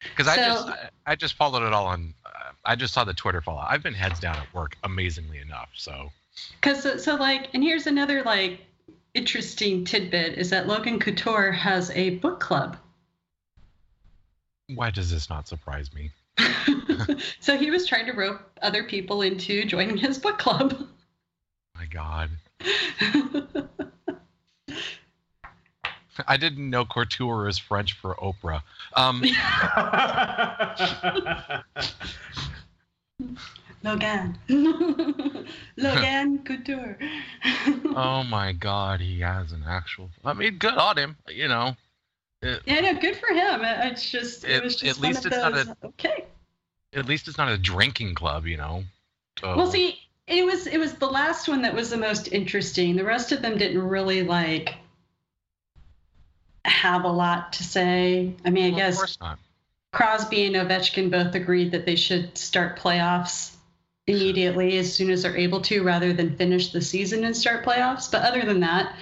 Because 0.01 0.29
I 0.29 0.37
just 0.37 0.69
I, 0.69 0.91
I 1.07 1.17
just 1.17 1.35
followed 1.35 1.67
it 1.67 1.73
all 1.73 1.87
on. 1.87 2.13
Uh, 2.65 2.71
I 2.71 2.77
just 2.77 2.95
saw 2.95 3.05
the 3.05 3.15
Twitter 3.15 3.41
follow. 3.41 3.65
I've 3.67 3.83
been 3.83 3.95
heads 3.95 4.21
down 4.21 4.37
at 4.37 4.53
work, 4.55 4.77
amazingly 4.85 5.39
enough. 5.39 5.71
So 5.75 6.11
Because 6.61 6.83
so, 6.83 6.97
so 6.97 7.15
like, 7.17 7.51
and 7.55 7.63
here's 7.63 7.87
another 7.87 8.23
like 8.23 8.61
interesting 9.15 9.85
tidbit 9.85 10.39
is 10.39 10.51
that 10.51 10.67
Logan 10.67 11.01
Couture 11.01 11.53
has 11.53 11.91
a 11.91 12.11
book 12.17 12.41
club. 12.41 12.77
why 14.75 14.91
does 14.91 15.11
this 15.11 15.31
not 15.31 15.49
surprise 15.49 15.91
me? 15.95 16.11
so 17.41 17.57
he 17.57 17.71
was 17.71 17.87
trying 17.87 18.07
to 18.07 18.13
rope 18.13 18.41
other 18.63 18.85
people 18.85 19.23
into 19.23 19.65
joining 19.65 19.97
his 19.97 20.19
book 20.19 20.39
club. 20.39 20.87
My 21.75 21.87
God, 21.87 22.31
I 26.27 26.37
didn't 26.37 26.71
know 26.71 26.85
couture 26.85 27.49
is 27.49 27.59
French 27.59 27.95
for 27.95 28.15
Oprah. 28.17 28.63
Um, 28.95 29.23
Logan. 33.89 34.39
Logan 35.77 36.39
Couture. 36.45 36.99
oh 37.97 38.23
my 38.25 38.53
God, 38.53 39.01
he 39.01 39.21
has 39.21 39.53
an 39.53 39.65
actual. 39.67 40.11
I 40.25 40.33
mean, 40.35 40.59
good 40.59 40.75
on 40.75 40.99
him. 40.99 41.17
You 41.29 41.49
know, 41.49 41.77
It- 42.43 42.63
yeah, 42.67 42.81
no, 42.81 42.95
good 43.01 43.17
for 43.17 43.29
him. 43.29 43.63
It- 43.65 43.93
It's 43.93 44.11
just, 44.11 44.45
it, 44.45 44.51
At- 44.57 44.65
was 44.65 44.77
just 44.77 44.99
at 44.99 45.03
one 45.03 45.09
least 45.13 45.27
of 45.27 45.33
it's 45.33 45.41
not 45.43 45.55
a- 45.55 45.77
okay. 45.87 46.25
at 46.95 47.07
least 47.07 47.29
it's 47.29 47.39
not 47.39 47.49
a 47.51 47.59
drinking 47.59 48.15
club. 48.15 48.47
You 48.47 48.57
know. 48.59 48.85
So, 49.41 49.57
Well, 49.57 49.71
see, 49.71 49.99
it 50.27 50.45
was 50.45 50.67
it 50.67 50.79
was 50.79 50.95
the 50.95 51.07
last 51.07 51.49
one 51.49 51.63
that 51.63 51.75
was 51.75 51.91
the 51.91 51.97
most 51.97 52.29
interesting. 52.33 52.97
The 52.97 53.05
rest 53.05 53.33
of 53.33 53.41
them 53.43 53.57
didn't 53.57 53.83
really 53.83 54.23
like 54.23 54.75
have 56.65 57.05
a 57.05 57.09
lot 57.09 57.53
to 57.55 57.65
say. 57.65 58.35
I 58.45 58.51
mean, 58.51 58.67
I 58.67 58.69
well, 58.71 58.77
guess 58.79 58.95
of 58.95 58.99
course 58.99 59.19
not. 59.21 59.39
Crosby 59.93 60.45
and 60.45 60.55
Ovechkin 60.57 61.11
both 61.11 61.35
agreed 61.35 61.71
that 61.73 61.87
they 61.87 61.97
should 61.97 62.37
start 62.37 62.79
playoffs 62.79 63.55
immediately 64.09 64.79
as 64.79 64.93
soon 64.93 65.11
as 65.11 65.23
they're 65.23 65.37
able 65.37 65.61
to, 65.61 65.83
rather 65.83 66.13
than 66.13 66.37
finish 66.37 66.73
the 66.73 66.81
season 66.81 67.25
and 67.25 67.37
start 67.37 67.65
playoffs. 67.65 68.11
But 68.11 68.23
other 68.23 68.45
than 68.45 68.61
that, 68.61 68.97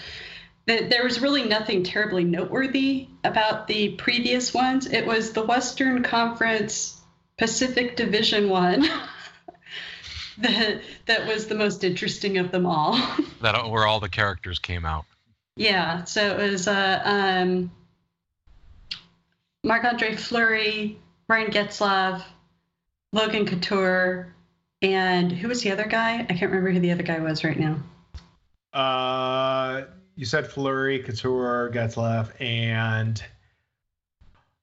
th- 0.67 0.91
there 0.91 1.05
was 1.05 1.21
really 1.21 1.45
nothing 1.45 1.83
terribly 1.83 2.25
noteworthy 2.25 3.09
about 3.25 3.67
the 3.67 3.91
previous 3.91 4.53
ones. 4.53 4.87
It 4.87 5.07
was 5.07 5.33
the 5.33 5.45
Western 5.45 6.03
Conference 6.03 7.01
Pacific 7.39 7.97
Division 7.97 8.49
one 8.49 8.89
that 10.39 10.81
that 11.07 11.27
was 11.27 11.47
the 11.47 11.55
most 11.55 11.85
interesting 11.85 12.39
of 12.39 12.51
them 12.51 12.67
all. 12.67 12.99
That 13.43 13.69
where 13.69 13.87
all 13.87 14.01
the 14.01 14.09
characters 14.09 14.59
came 14.59 14.87
out. 14.87 15.05
Yeah, 15.57 16.05
so 16.05 16.39
it 16.39 16.51
was 16.51 16.67
uh, 16.67 17.03
um, 17.05 17.71
Marc 19.63 19.85
Andre 19.85 20.17
Fleury, 20.17 20.99
Ryan 21.29 21.51
Getzlaf, 21.51 22.25
Logan 23.13 23.45
Couture, 23.45 24.35
and 24.95 25.33
who 25.33 25.49
was 25.49 25.63
the 25.63 25.71
other 25.73 25.85
guy? 25.87 26.21
I 26.21 26.25
can't 26.25 26.51
remember 26.51 26.71
who 26.71 26.81
the 26.81 26.93
other 26.93 27.03
guy 27.03 27.19
was 27.21 27.43
right 27.45 27.59
now. 27.59 27.79
uh, 28.73 29.83
you 30.17 30.25
said 30.25 30.47
Fleury, 30.47 31.01
Couture, 31.01 31.71
Getzlaf, 31.75 32.31
and 32.41 33.23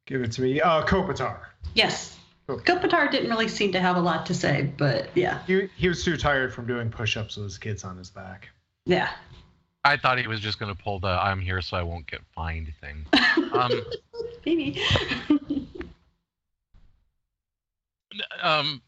give 0.08 0.22
it 0.24 0.32
to 0.34 0.42
me. 0.42 0.60
Uh, 0.62 0.84
Kopitar. 0.84 1.38
Yes. 1.76 2.18
Cool. 2.48 2.60
Kopitar 2.60 3.10
didn't 3.12 3.30
really 3.30 3.48
seem 3.48 3.72
to 3.74 3.80
have 3.80 3.96
a 3.96 4.02
lot 4.02 4.26
to 4.26 4.34
say, 4.34 4.72
but 4.78 5.10
yeah, 5.16 5.40
He, 5.46 5.70
he 5.78 5.88
was 5.88 6.04
too 6.04 6.18
tired 6.18 6.54
from 6.54 6.66
doing 6.68 6.90
push-ups 6.90 7.38
with 7.38 7.46
his 7.46 7.58
kids 7.58 7.84
on 7.84 7.98
his 7.98 8.10
back. 8.10 8.50
yeah. 8.86 9.10
I 9.86 9.98
thought 9.98 10.18
he 10.18 10.28
was 10.28 10.40
just 10.40 10.60
going 10.60 10.74
to 10.74 10.82
pull 10.82 11.00
the 11.00 11.10
"I'm 11.10 11.42
here 11.42 11.62
so 11.62 11.76
I 11.76 11.84
won't 11.84 12.08
get 12.08 12.22
fined" 12.34 12.72
thing. 12.80 13.06
Um, 13.54 13.84
Maybe. 14.46 14.82
um, 18.42 18.82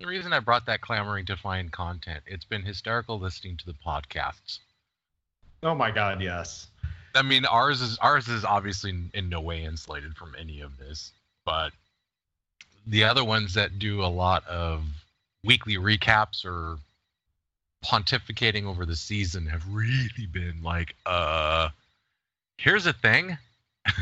the 0.00 0.06
reason 0.06 0.32
I 0.32 0.40
brought 0.40 0.66
that 0.66 0.80
clamoring 0.80 1.26
to 1.26 1.36
find 1.36 1.70
content, 1.70 2.22
it's 2.26 2.44
been 2.44 2.62
hysterical 2.62 3.18
listening 3.18 3.58
to 3.58 3.66
the 3.66 3.74
podcasts. 3.86 4.58
Oh 5.62 5.74
my 5.74 5.90
God, 5.90 6.22
yes. 6.22 6.68
I 7.14 7.22
mean, 7.22 7.44
ours 7.44 7.82
is 7.82 7.98
ours 7.98 8.28
is 8.28 8.44
obviously 8.44 8.94
in 9.12 9.28
no 9.28 9.40
way 9.40 9.62
insulated 9.62 10.16
from 10.16 10.34
any 10.38 10.60
of 10.60 10.78
this, 10.78 11.12
but 11.44 11.72
the 12.86 13.04
other 13.04 13.24
ones 13.24 13.54
that 13.54 13.78
do 13.78 14.02
a 14.02 14.06
lot 14.06 14.46
of 14.46 14.84
weekly 15.44 15.76
recaps 15.76 16.44
or 16.44 16.78
pontificating 17.84 18.64
over 18.64 18.86
the 18.86 18.96
season 18.96 19.46
have 19.46 19.64
really 19.70 20.26
been 20.32 20.62
like, 20.62 20.94
uh, 21.04 21.68
here's 22.56 22.86
a 22.86 22.92
thing. 22.92 23.36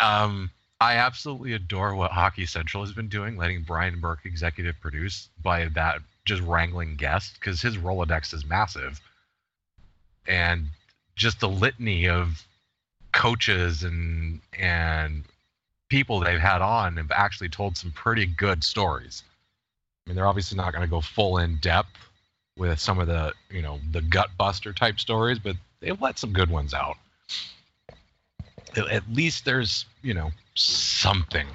um, 0.00 0.50
I 0.84 0.96
absolutely 0.96 1.54
adore 1.54 1.94
what 1.94 2.10
Hockey 2.10 2.44
Central 2.44 2.84
has 2.84 2.92
been 2.92 3.08
doing, 3.08 3.38
letting 3.38 3.62
Brian 3.62 4.00
Burke 4.00 4.26
executive 4.26 4.78
produce 4.82 5.30
by 5.42 5.64
that 5.68 6.02
just 6.26 6.42
wrangling 6.42 6.96
guests 6.96 7.32
because 7.32 7.62
his 7.62 7.78
Rolodex 7.78 8.34
is 8.34 8.44
massive. 8.44 9.00
And 10.28 10.66
just 11.16 11.40
the 11.40 11.48
litany 11.48 12.06
of 12.06 12.44
coaches 13.12 13.82
and 13.82 14.42
and 14.58 15.24
people 15.88 16.20
they've 16.20 16.38
had 16.38 16.60
on 16.60 16.98
have 16.98 17.10
actually 17.12 17.48
told 17.48 17.78
some 17.78 17.90
pretty 17.90 18.26
good 18.26 18.62
stories. 18.62 19.22
I 20.04 20.10
mean, 20.10 20.16
they're 20.16 20.26
obviously 20.26 20.58
not 20.58 20.74
going 20.74 20.84
to 20.84 20.90
go 20.90 21.00
full 21.00 21.38
in 21.38 21.56
depth 21.62 21.96
with 22.58 22.78
some 22.78 22.98
of 22.98 23.06
the 23.06 23.32
you 23.50 23.62
know 23.62 23.80
the 23.90 24.02
gut 24.02 24.28
buster 24.36 24.74
type 24.74 25.00
stories, 25.00 25.38
but 25.38 25.56
they've 25.80 26.02
let 26.02 26.18
some 26.18 26.34
good 26.34 26.50
ones 26.50 26.74
out. 26.74 26.98
At 28.76 29.10
least 29.10 29.46
there's 29.46 29.86
you 30.02 30.12
know 30.12 30.30
something. 30.54 31.46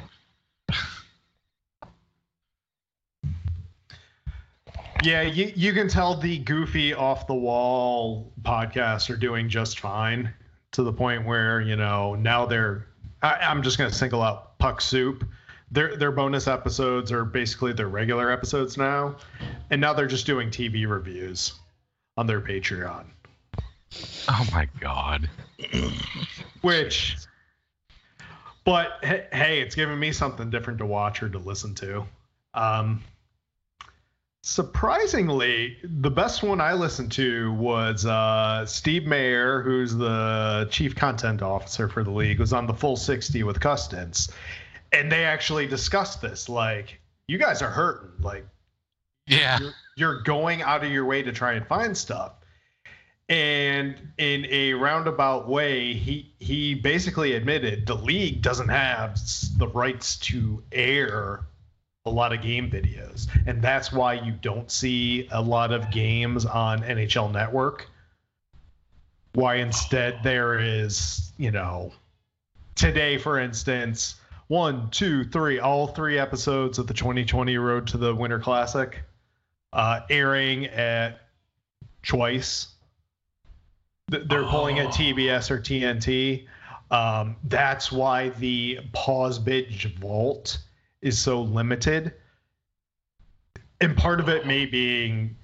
Yeah, 5.01 5.21
you, 5.21 5.53
you 5.55 5.71
can 5.71 5.87
tell 5.87 6.15
the 6.15 6.39
goofy 6.39 6.93
off 6.93 7.25
the 7.25 7.33
wall 7.33 8.33
podcasts 8.41 9.09
are 9.09 9.15
doing 9.15 9.47
just 9.47 9.79
fine 9.79 10.33
to 10.71 10.83
the 10.83 10.91
point 10.91 11.25
where, 11.25 11.61
you 11.61 11.77
know, 11.77 12.15
now 12.15 12.45
they're 12.45 12.85
I, 13.21 13.35
I'm 13.35 13.63
just 13.63 13.77
gonna 13.77 13.91
single 13.91 14.21
out 14.21 14.57
Puck 14.57 14.81
Soup. 14.81 15.25
Their 15.71 15.95
their 15.95 16.11
bonus 16.11 16.47
episodes 16.47 17.11
are 17.11 17.23
basically 17.25 17.73
their 17.73 17.87
regular 17.87 18.31
episodes 18.31 18.77
now. 18.77 19.17
And 19.69 19.79
now 19.79 19.93
they're 19.93 20.07
just 20.07 20.25
doing 20.25 20.49
TV 20.49 20.87
reviews 20.87 21.53
on 22.17 22.27
their 22.27 22.41
Patreon. 22.41 23.05
Oh 24.27 24.47
my 24.51 24.67
god. 24.79 25.29
Which 26.61 27.17
but 28.69 29.03
hey, 29.03 29.61
it's 29.61 29.73
giving 29.73 29.99
me 29.99 30.11
something 30.11 30.51
different 30.51 30.77
to 30.77 30.85
watch 30.85 31.23
or 31.23 31.29
to 31.29 31.39
listen 31.39 31.73
to. 31.75 32.05
Um 32.53 33.01
Surprisingly, 34.41 35.77
the 35.83 36.09
best 36.09 36.43
one 36.43 36.61
I 36.61 36.73
listened 36.73 37.11
to 37.13 37.51
was 37.53 38.05
uh, 38.05 38.65
Steve 38.65 39.05
Mayer, 39.05 39.61
who's 39.61 39.93
the 39.93 40.67
chief 40.71 40.95
content 40.95 41.41
officer 41.41 41.89
for 41.89 42.05
the 42.05 42.09
league, 42.09 42.39
was 42.39 42.53
on 42.53 42.65
the 42.65 42.73
full 42.73 42.95
60 42.95 43.43
with 43.43 43.59
Custance. 43.59 44.31
And 44.93 45.11
they 45.11 45.25
actually 45.25 45.67
discussed 45.67 46.21
this. 46.21 46.47
Like, 46.47 47.01
you 47.27 47.37
guys 47.37 47.61
are 47.61 47.69
hurting. 47.69 48.11
Like, 48.21 48.47
yeah, 49.27 49.59
you're, 49.59 49.73
you're 49.97 50.21
going 50.23 50.61
out 50.61 50.85
of 50.85 50.91
your 50.91 51.05
way 51.05 51.21
to 51.21 51.33
try 51.33 51.53
and 51.53 51.67
find 51.67 51.95
stuff. 51.95 52.38
And 53.29 53.95
in 54.17 54.47
a 54.49 54.73
roundabout 54.73 55.47
way, 55.47 55.93
he 55.93 56.33
he 56.39 56.73
basically 56.73 57.33
admitted 57.33 57.85
the 57.85 57.95
league 57.95 58.41
doesn't 58.41 58.69
have 58.69 59.19
the 59.57 59.67
rights 59.67 60.17
to 60.17 60.63
air 60.71 61.45
a 62.05 62.09
lot 62.09 62.33
of 62.33 62.41
game 62.41 62.71
videos. 62.71 63.27
And 63.45 63.61
that's 63.61 63.91
why 63.91 64.13
you 64.13 64.31
don't 64.31 64.71
see 64.71 65.27
a 65.31 65.41
lot 65.41 65.71
of 65.71 65.91
games 65.91 66.45
on 66.45 66.81
NHL 66.81 67.31
Network. 67.31 67.87
Why 69.33 69.55
instead 69.55 70.23
there 70.23 70.59
is, 70.59 71.31
you 71.37 71.51
know, 71.51 71.93
today, 72.73 73.19
for 73.19 73.37
instance, 73.37 74.15
one, 74.47 74.89
two, 74.89 75.23
three, 75.25 75.59
all 75.59 75.87
three 75.87 76.17
episodes 76.17 76.79
of 76.79 76.87
the 76.87 76.93
2020 76.95 77.57
Road 77.57 77.85
to 77.87 77.97
the 77.97 78.15
Winter 78.15 78.39
Classic 78.39 79.03
uh, 79.71 79.99
airing 80.09 80.65
at 80.65 81.19
Choice. 82.01 82.67
They're 84.09 84.43
oh. 84.43 84.49
pulling 84.49 84.79
at 84.79 84.87
TBS 84.87 85.51
or 85.51 85.59
TNT. 85.59 86.47
Um, 86.91 87.35
that's 87.43 87.91
why 87.91 88.29
the 88.29 88.79
pause 88.93 89.39
bitch 89.39 89.95
vault 89.97 90.57
is 91.01 91.19
so 91.19 91.41
limited. 91.41 92.13
And 93.81 93.95
part 93.95 94.19
of 94.19 94.27
it 94.27 94.45
may 94.45 94.65
being 94.65 95.37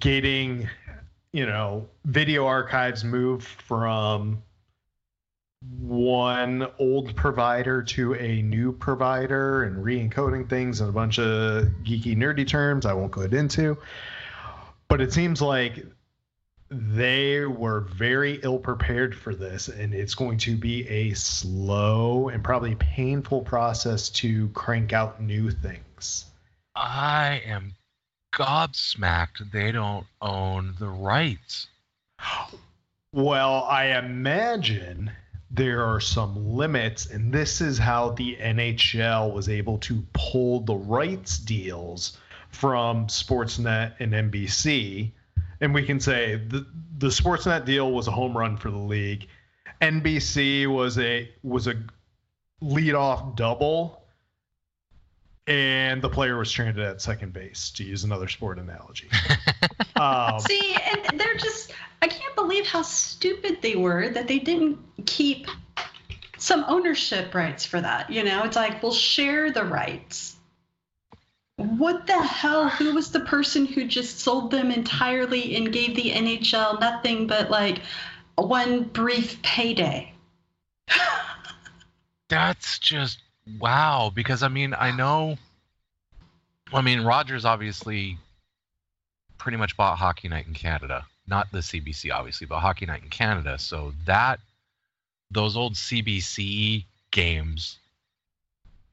getting, 0.00 0.68
you 1.32 1.46
know, 1.46 1.86
video 2.06 2.46
archives 2.46 3.04
moved 3.04 3.44
from 3.44 4.42
one 5.80 6.66
old 6.78 7.14
provider 7.16 7.82
to 7.82 8.14
a 8.14 8.42
new 8.42 8.72
provider 8.72 9.64
and 9.64 9.82
re-encoding 9.82 10.48
things 10.48 10.80
and 10.80 10.88
a 10.88 10.92
bunch 10.92 11.18
of 11.18 11.64
geeky 11.82 12.16
nerdy 12.16 12.46
terms 12.46 12.86
I 12.86 12.92
won't 12.92 13.10
go 13.10 13.22
into. 13.22 13.76
But 14.88 15.00
it 15.00 15.12
seems 15.12 15.42
like 15.42 15.84
they 16.70 17.46
were 17.46 17.80
very 17.80 18.40
ill 18.42 18.58
prepared 18.58 19.16
for 19.16 19.34
this 19.34 19.68
and 19.68 19.94
it's 19.94 20.14
going 20.14 20.36
to 20.36 20.56
be 20.56 20.86
a 20.88 21.14
slow 21.14 22.28
and 22.28 22.44
probably 22.44 22.74
painful 22.74 23.40
process 23.40 24.10
to 24.10 24.48
crank 24.48 24.92
out 24.92 25.20
new 25.20 25.50
things. 25.50 26.26
I 26.74 27.42
am 27.46 27.74
gobsmacked 28.34 29.50
they 29.50 29.72
don't 29.72 30.06
own 30.20 30.74
the 30.78 30.88
rights. 30.88 31.68
Well 33.12 33.64
i 33.64 33.86
imagine 33.86 35.10
there 35.50 35.82
are 35.82 36.00
some 36.00 36.54
limits 36.54 37.06
and 37.06 37.32
this 37.32 37.62
is 37.62 37.78
how 37.78 38.10
the 38.10 38.36
nhl 38.36 39.32
was 39.32 39.48
able 39.48 39.78
to 39.78 40.04
pull 40.12 40.60
the 40.60 40.74
rights 40.74 41.38
deals 41.38 42.18
from 42.50 43.06
sportsnet 43.06 43.94
and 43.98 44.12
nbc 44.12 45.10
and 45.60 45.74
we 45.74 45.82
can 45.84 46.00
say 46.00 46.36
the 46.36 46.66
the 46.98 47.08
Sportsnet 47.08 47.64
deal 47.64 47.92
was 47.92 48.08
a 48.08 48.10
home 48.10 48.36
run 48.36 48.56
for 48.56 48.70
the 48.70 48.78
league. 48.78 49.28
NBC 49.80 50.66
was 50.66 50.98
a 50.98 51.30
was 51.42 51.66
a 51.66 51.74
leadoff 52.62 53.36
double, 53.36 54.02
and 55.46 56.02
the 56.02 56.08
player 56.08 56.36
was 56.36 56.48
stranded 56.48 56.84
at 56.84 57.00
second 57.00 57.32
base. 57.32 57.70
To 57.72 57.84
use 57.84 58.04
another 58.04 58.28
sport 58.28 58.58
analogy. 58.58 59.08
um, 59.96 60.40
See, 60.40 60.76
and 61.08 61.18
they're 61.18 61.36
just 61.36 61.72
I 62.02 62.08
can't 62.08 62.34
believe 62.34 62.66
how 62.66 62.82
stupid 62.82 63.58
they 63.62 63.76
were 63.76 64.08
that 64.08 64.28
they 64.28 64.38
didn't 64.38 64.78
keep 65.06 65.46
some 66.36 66.64
ownership 66.68 67.34
rights 67.34 67.64
for 67.64 67.80
that. 67.80 68.10
You 68.10 68.24
know, 68.24 68.44
it's 68.44 68.56
like 68.56 68.82
we'll 68.82 68.92
share 68.92 69.52
the 69.52 69.64
rights 69.64 70.37
what 71.58 72.06
the 72.06 72.22
hell? 72.22 72.68
Who 72.68 72.94
was 72.94 73.10
the 73.10 73.20
person 73.20 73.66
who 73.66 73.84
just 73.84 74.20
sold 74.20 74.52
them 74.52 74.70
entirely 74.70 75.56
and 75.56 75.72
gave 75.72 75.96
the 75.96 76.12
NHL 76.12 76.80
nothing 76.80 77.26
but 77.26 77.50
like 77.50 77.80
one 78.36 78.84
brief 78.84 79.42
payday? 79.42 80.12
That's 82.28 82.78
just 82.78 83.18
wow. 83.58 84.12
Because 84.14 84.44
I 84.44 84.48
mean, 84.48 84.72
I 84.78 84.92
know. 84.92 85.36
I 86.72 86.80
mean, 86.80 87.00
Rogers 87.00 87.44
obviously 87.44 88.18
pretty 89.36 89.56
much 89.56 89.76
bought 89.76 89.98
Hockey 89.98 90.28
Night 90.28 90.46
in 90.46 90.54
Canada, 90.54 91.06
not 91.26 91.50
the 91.50 91.58
CBC, 91.58 92.14
obviously, 92.14 92.46
but 92.46 92.60
Hockey 92.60 92.86
Night 92.86 93.02
in 93.02 93.08
Canada. 93.08 93.58
So 93.58 93.94
that 94.06 94.38
those 95.32 95.56
old 95.56 95.74
CBC 95.74 96.84
games 97.10 97.78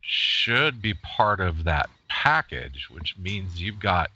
should 0.06 0.82
be 0.82 0.94
part 0.94 1.40
of 1.40 1.64
that 1.64 1.90
package, 2.08 2.88
which 2.90 3.18
means 3.18 3.60
you've 3.60 3.80
got 3.80 4.12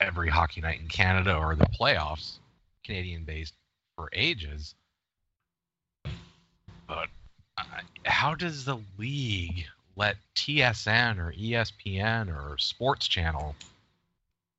every 0.00 0.28
hockey 0.28 0.60
night 0.60 0.80
in 0.80 0.88
Canada 0.88 1.36
or 1.36 1.54
the 1.54 1.66
playoffs, 1.66 2.38
Canadian 2.84 3.24
based 3.24 3.54
for 3.96 4.08
ages. 4.12 4.74
But 6.86 7.08
uh, 7.58 7.64
how 8.04 8.34
does 8.34 8.64
the 8.64 8.78
league 8.98 9.66
let 9.96 10.16
TSN 10.34 11.18
or 11.18 11.32
ESPN 11.32 12.28
or 12.28 12.56
Sports 12.58 13.06
Channel 13.06 13.54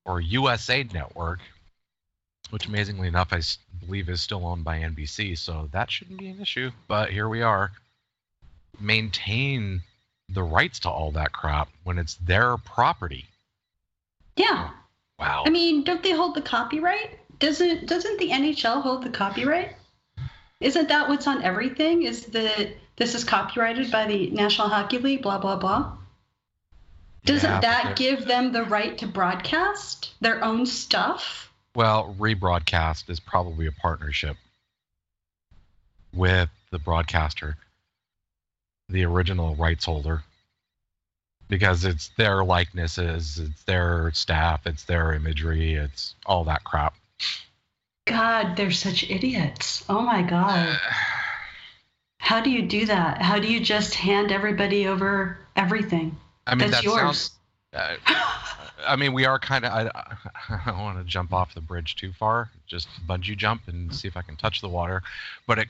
or 0.05 0.21
USA 0.21 0.83
Network, 0.83 1.39
which 2.51 2.67
amazingly 2.67 3.07
enough 3.07 3.33
I 3.33 3.41
believe 3.85 4.09
is 4.09 4.21
still 4.21 4.45
owned 4.45 4.63
by 4.63 4.79
NBC, 4.79 5.37
so 5.37 5.69
that 5.71 5.89
shouldn't 5.89 6.19
be 6.19 6.27
an 6.27 6.41
issue. 6.41 6.71
But 6.87 7.09
here 7.09 7.27
we 7.27 7.41
are, 7.41 7.71
maintain 8.79 9.81
the 10.33 10.43
rights 10.43 10.79
to 10.79 10.89
all 10.89 11.11
that 11.11 11.31
crap 11.31 11.69
when 11.83 11.97
it's 11.97 12.15
their 12.15 12.57
property. 12.57 13.25
Yeah. 14.35 14.71
Wow. 15.19 15.43
I 15.45 15.49
mean, 15.49 15.83
don't 15.83 16.03
they 16.03 16.11
hold 16.11 16.35
the 16.35 16.41
copyright? 16.41 17.19
Doesn't 17.39 17.87
doesn't 17.87 18.19
the 18.19 18.29
NHL 18.29 18.81
hold 18.81 19.03
the 19.03 19.09
copyright? 19.09 19.75
Isn't 20.59 20.87
that 20.89 21.09
what's 21.09 21.27
on 21.27 21.43
everything? 21.43 22.03
Is 22.03 22.25
that 22.27 22.73
this 22.95 23.15
is 23.15 23.23
copyrighted 23.23 23.91
by 23.91 24.07
the 24.07 24.29
National 24.29 24.69
Hockey 24.69 24.97
League, 24.97 25.21
blah 25.21 25.37
blah 25.37 25.57
blah? 25.57 25.97
Doesn't 27.25 27.49
yeah, 27.49 27.59
that 27.61 27.95
give 27.95 28.25
them 28.25 28.51
the 28.51 28.63
right 28.63 28.97
to 28.97 29.07
broadcast 29.07 30.13
their 30.19 30.43
own 30.43 30.65
stuff? 30.65 31.51
Well, 31.75 32.15
rebroadcast 32.19 33.09
is 33.09 33.19
probably 33.19 33.65
a 33.65 33.71
partnership 33.71 34.37
with 36.13 36.49
the 36.69 36.79
broadcaster 36.79 37.57
the 38.89 39.05
original 39.05 39.55
rights 39.55 39.85
holder 39.85 40.23
because 41.49 41.85
it's 41.85 42.09
their 42.17 42.43
likenesses, 42.43 43.39
it's 43.39 43.63
their 43.63 44.11
staff, 44.13 44.65
it's 44.65 44.83
their 44.85 45.13
imagery, 45.13 45.75
it's 45.75 46.15
all 46.25 46.43
that 46.45 46.63
crap. 46.63 46.95
God, 48.05 48.55
they're 48.55 48.71
such 48.71 49.09
idiots. 49.09 49.85
Oh 49.89 50.01
my 50.01 50.21
God. 50.21 50.79
How 52.17 52.39
do 52.39 52.49
you 52.49 52.61
do 52.61 52.85
that? 52.85 53.21
How 53.21 53.37
do 53.37 53.51
you 53.51 53.59
just 53.59 53.95
hand 53.95 54.31
everybody 54.31 54.87
over 54.87 55.37
everything? 55.57 56.15
I 56.47 56.55
mean, 56.55 56.71
that's 56.71 56.83
that 56.83 56.83
yours. 56.83 57.31
Sounds, 57.73 57.99
uh, 58.07 58.13
I 58.87 58.95
mean, 58.95 59.13
we 59.13 59.25
are 59.25 59.39
kind 59.39 59.65
of. 59.65 59.73
I, 59.73 59.91
I 60.49 60.61
don't 60.65 60.79
want 60.79 60.97
to 60.99 61.03
jump 61.03 61.33
off 61.33 61.53
the 61.53 61.61
bridge 61.61 61.95
too 61.95 62.13
far. 62.13 62.49
Just 62.65 62.87
bungee 63.07 63.37
jump 63.37 63.67
and 63.67 63.93
see 63.93 64.07
if 64.07 64.15
I 64.15 64.21
can 64.21 64.35
touch 64.35 64.61
the 64.61 64.69
water. 64.69 65.03
But 65.47 65.59
it 65.59 65.67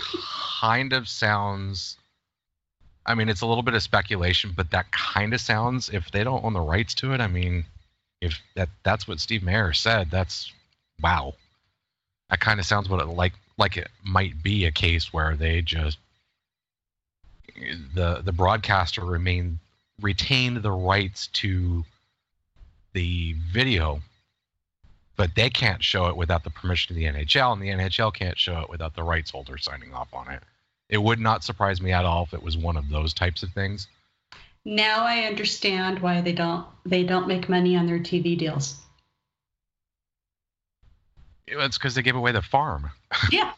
kind 0.60 0.92
of 0.92 1.08
sounds. 1.08 1.96
I 3.06 3.14
mean, 3.14 3.28
it's 3.28 3.42
a 3.42 3.46
little 3.46 3.62
bit 3.62 3.74
of 3.74 3.82
speculation, 3.82 4.52
but 4.56 4.70
that 4.70 4.90
kind 4.90 5.34
of 5.34 5.40
sounds. 5.40 5.90
If 5.90 6.10
they 6.10 6.24
don't 6.24 6.44
own 6.44 6.54
the 6.54 6.60
rights 6.60 6.94
to 6.96 7.12
it, 7.12 7.20
I 7.20 7.26
mean, 7.26 7.64
if 8.20 8.40
that 8.56 8.70
that's 8.82 9.06
what 9.06 9.20
Steve 9.20 9.42
Mayer 9.42 9.72
said, 9.72 10.10
that's 10.10 10.52
wow. 11.02 11.34
That 12.30 12.40
kind 12.40 12.60
of 12.60 12.66
sounds 12.66 12.88
what 12.88 13.00
it 13.00 13.06
like 13.06 13.34
like 13.58 13.76
it 13.76 13.88
might 14.02 14.42
be 14.42 14.64
a 14.64 14.72
case 14.72 15.12
where 15.12 15.36
they 15.36 15.60
just 15.60 15.98
the 17.94 18.22
the 18.24 18.32
broadcaster 18.32 19.04
remain 19.04 19.58
retained 20.00 20.62
the 20.62 20.72
rights 20.72 21.28
to 21.28 21.84
the 22.94 23.34
video, 23.52 24.00
but 25.16 25.34
they 25.34 25.50
can't 25.50 25.82
show 25.82 26.06
it 26.06 26.16
without 26.16 26.44
the 26.44 26.50
permission 26.50 26.92
of 26.92 26.96
the 26.96 27.04
NHL, 27.04 27.52
and 27.52 27.62
the 27.62 27.68
NHL 27.68 28.14
can't 28.14 28.38
show 28.38 28.60
it 28.60 28.70
without 28.70 28.94
the 28.94 29.02
rights 29.02 29.30
holder 29.30 29.58
signing 29.58 29.92
off 29.92 30.12
on 30.14 30.30
it. 30.30 30.42
It 30.88 30.98
would 30.98 31.18
not 31.18 31.44
surprise 31.44 31.80
me 31.80 31.92
at 31.92 32.04
all 32.04 32.24
if 32.24 32.34
it 32.34 32.42
was 32.42 32.56
one 32.56 32.76
of 32.76 32.88
those 32.88 33.14
types 33.14 33.42
of 33.42 33.50
things. 33.50 33.88
Now 34.64 35.04
I 35.04 35.24
understand 35.24 35.98
why 35.98 36.20
they 36.20 36.32
don't 36.32 36.66
they 36.84 37.04
don't 37.04 37.28
make 37.28 37.48
money 37.48 37.76
on 37.76 37.86
their 37.86 37.98
TV 37.98 38.36
deals. 38.36 38.80
It's 41.46 41.76
because 41.76 41.94
they 41.94 42.02
gave 42.02 42.16
away 42.16 42.32
the 42.32 42.42
farm. 42.42 42.90
Yeah. 43.30 43.52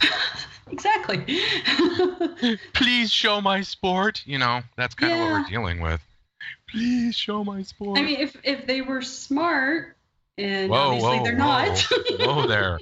exactly. 0.70 1.40
Please 2.72 3.10
show 3.10 3.40
my 3.40 3.60
sport. 3.62 4.22
You 4.26 4.38
know, 4.38 4.62
that's 4.76 4.94
kind 4.94 5.12
of 5.12 5.20
what 5.20 5.30
we're 5.30 5.44
dealing 5.48 5.80
with. 5.80 6.00
Please 6.70 7.14
show 7.14 7.44
my 7.44 7.62
sport. 7.62 7.98
I 7.98 8.02
mean, 8.02 8.20
if 8.20 8.36
if 8.44 8.66
they 8.66 8.80
were 8.80 9.02
smart, 9.02 9.96
and 10.38 10.70
Whoa, 10.70 10.78
obviously 10.78 11.18
whoa, 11.18 11.24
they're 11.24 11.36
whoa. 11.36 11.44
not. 11.44 11.78
Whoa 12.18 12.46
there. 12.46 12.78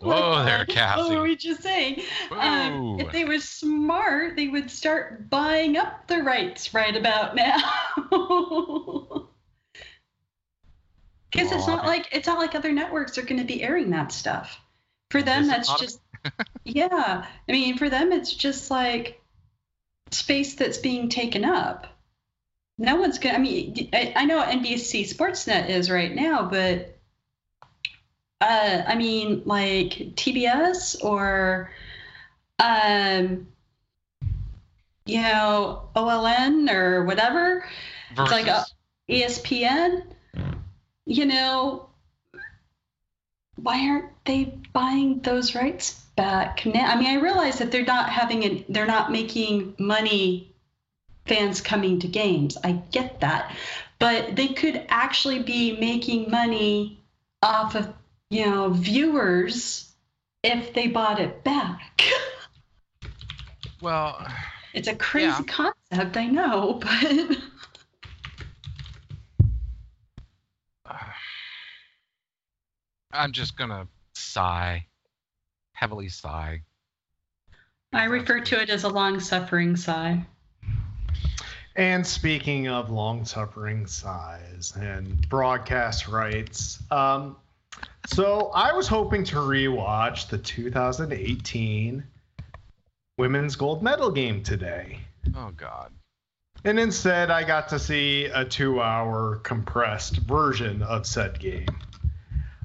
Whoa 0.00 0.44
there, 0.44 0.58
What 0.58 0.68
Cassie. 0.68 1.14
were 1.14 1.22
we 1.22 1.36
just 1.36 1.62
saying? 1.62 2.02
Um, 2.30 3.00
if 3.00 3.12
they 3.12 3.24
were 3.24 3.38
smart, 3.38 4.36
they 4.36 4.48
would 4.48 4.70
start 4.70 5.28
buying 5.28 5.76
up 5.76 6.06
the 6.06 6.22
rights 6.22 6.72
right 6.74 6.96
about 6.96 7.34
now. 7.36 9.26
Because 11.30 11.52
it's 11.52 11.66
not 11.66 11.86
like 11.86 12.08
it's 12.12 12.26
not 12.26 12.38
like 12.38 12.54
other 12.54 12.72
networks 12.72 13.16
are 13.16 13.22
going 13.22 13.38
to 13.38 13.46
be 13.46 13.62
airing 13.62 13.90
that 13.90 14.10
stuff. 14.10 14.60
For 15.10 15.22
them, 15.22 15.46
that's 15.46 15.72
just 15.78 16.00
yeah. 16.64 17.24
I 17.48 17.52
mean, 17.52 17.78
for 17.78 17.88
them, 17.88 18.12
it's 18.12 18.34
just 18.34 18.70
like 18.70 19.20
space 20.10 20.54
that's 20.54 20.78
being 20.78 21.08
taken 21.08 21.44
up. 21.44 21.86
No 22.80 22.96
one's 22.96 23.18
gonna. 23.18 23.34
I 23.34 23.38
mean, 23.38 23.90
I, 23.92 24.14
I 24.16 24.24
know 24.24 24.42
NBC 24.42 25.02
Sportsnet 25.02 25.68
is 25.68 25.90
right 25.90 26.14
now, 26.14 26.48
but 26.48 26.98
uh, 28.40 28.82
I 28.86 28.94
mean, 28.94 29.42
like 29.44 29.90
TBS 30.16 31.04
or 31.04 31.70
um, 32.58 33.48
you 35.04 35.20
know, 35.20 35.90
OLN 35.94 36.72
or 36.72 37.04
whatever, 37.04 37.66
Versus, 38.16 38.32
like 38.32 38.46
a- 38.46 38.64
ESPN. 39.10 40.04
You 41.04 41.26
know, 41.26 41.90
why 43.56 43.88
aren't 43.88 44.24
they 44.24 44.58
buying 44.72 45.20
those 45.20 45.54
rights 45.54 46.00
back 46.16 46.64
now? 46.64 46.86
I 46.86 46.98
mean, 46.98 47.08
I 47.10 47.20
realize 47.20 47.58
that 47.58 47.70
they're 47.70 47.84
not 47.84 48.08
having 48.08 48.42
it. 48.42 48.72
They're 48.72 48.86
not 48.86 49.12
making 49.12 49.74
money. 49.78 50.49
Fans 51.26 51.60
coming 51.60 52.00
to 52.00 52.08
games. 52.08 52.56
I 52.64 52.72
get 52.90 53.20
that, 53.20 53.54
but 53.98 54.34
they 54.36 54.48
could 54.48 54.84
actually 54.88 55.42
be 55.42 55.76
making 55.78 56.30
money 56.30 57.02
off 57.42 57.74
of 57.74 57.92
you 58.30 58.46
know 58.46 58.70
viewers 58.70 59.92
if 60.42 60.72
they 60.74 60.86
bought 60.88 61.20
it 61.20 61.44
back. 61.44 62.02
well, 63.82 64.26
It's 64.72 64.88
a 64.88 64.94
crazy 64.94 65.26
Yeah. 65.26 65.42
concept, 65.92 66.16
I 66.16 66.26
know, 66.26 66.80
but 70.84 70.86
I'm 73.12 73.32
just 73.32 73.56
gonna 73.56 73.86
sigh, 74.14 74.86
heavily 75.72 76.08
sigh. 76.08 76.62
I 77.92 78.04
refer 78.04 78.38
to 78.40 78.60
it 78.62 78.70
as 78.70 78.84
a 78.84 78.88
long-suffering 78.88 79.76
sigh. 79.76 80.24
And 81.76 82.06
speaking 82.06 82.68
of 82.68 82.90
long 82.90 83.24
suffering 83.24 83.86
sighs 83.86 84.74
and 84.76 85.28
broadcast 85.28 86.08
rights, 86.08 86.82
um, 86.90 87.36
so 88.06 88.50
I 88.54 88.72
was 88.72 88.88
hoping 88.88 89.24
to 89.24 89.36
rewatch 89.36 90.28
the 90.28 90.38
2018 90.38 92.02
women's 93.18 93.56
gold 93.56 93.82
medal 93.82 94.10
game 94.10 94.42
today. 94.42 95.00
Oh 95.36 95.52
God. 95.56 95.92
And 96.64 96.78
instead, 96.78 97.30
I 97.30 97.44
got 97.44 97.68
to 97.70 97.78
see 97.78 98.26
a 98.26 98.44
two 98.44 98.82
hour 98.82 99.36
compressed 99.36 100.16
version 100.18 100.82
of 100.82 101.06
said 101.06 101.38
game. 101.38 101.68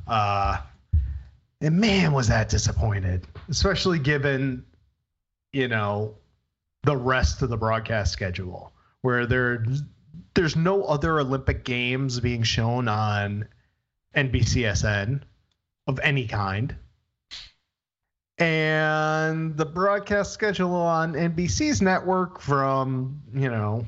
Uh, 0.08 0.58
and 1.62 1.80
man, 1.80 2.12
was 2.12 2.28
that 2.28 2.50
disappointed, 2.50 3.26
especially 3.50 4.00
given, 4.00 4.66
you 5.54 5.68
know, 5.68 6.16
the 6.84 6.96
rest 6.96 7.42
of 7.42 7.50
the 7.50 7.58
broadcast 7.58 8.12
schedule, 8.12 8.72
where 9.06 9.28
there, 9.28 9.64
there's 10.34 10.56
no 10.56 10.84
other 10.84 11.20
Olympic 11.20 11.64
games 11.64 12.20
being 12.20 12.42
shown 12.42 12.88
on 12.88 13.48
NBCSN 14.16 15.22
of 15.86 16.00
any 16.00 16.26
kind. 16.26 16.76
And 18.40 19.56
the 19.56 19.66
broadcast 19.66 20.34
schedule 20.34 20.74
on 20.74 21.14
NBC's 21.14 21.84
network 21.84 22.42
from, 22.42 23.22
you 23.32 23.50
know, 23.50 23.86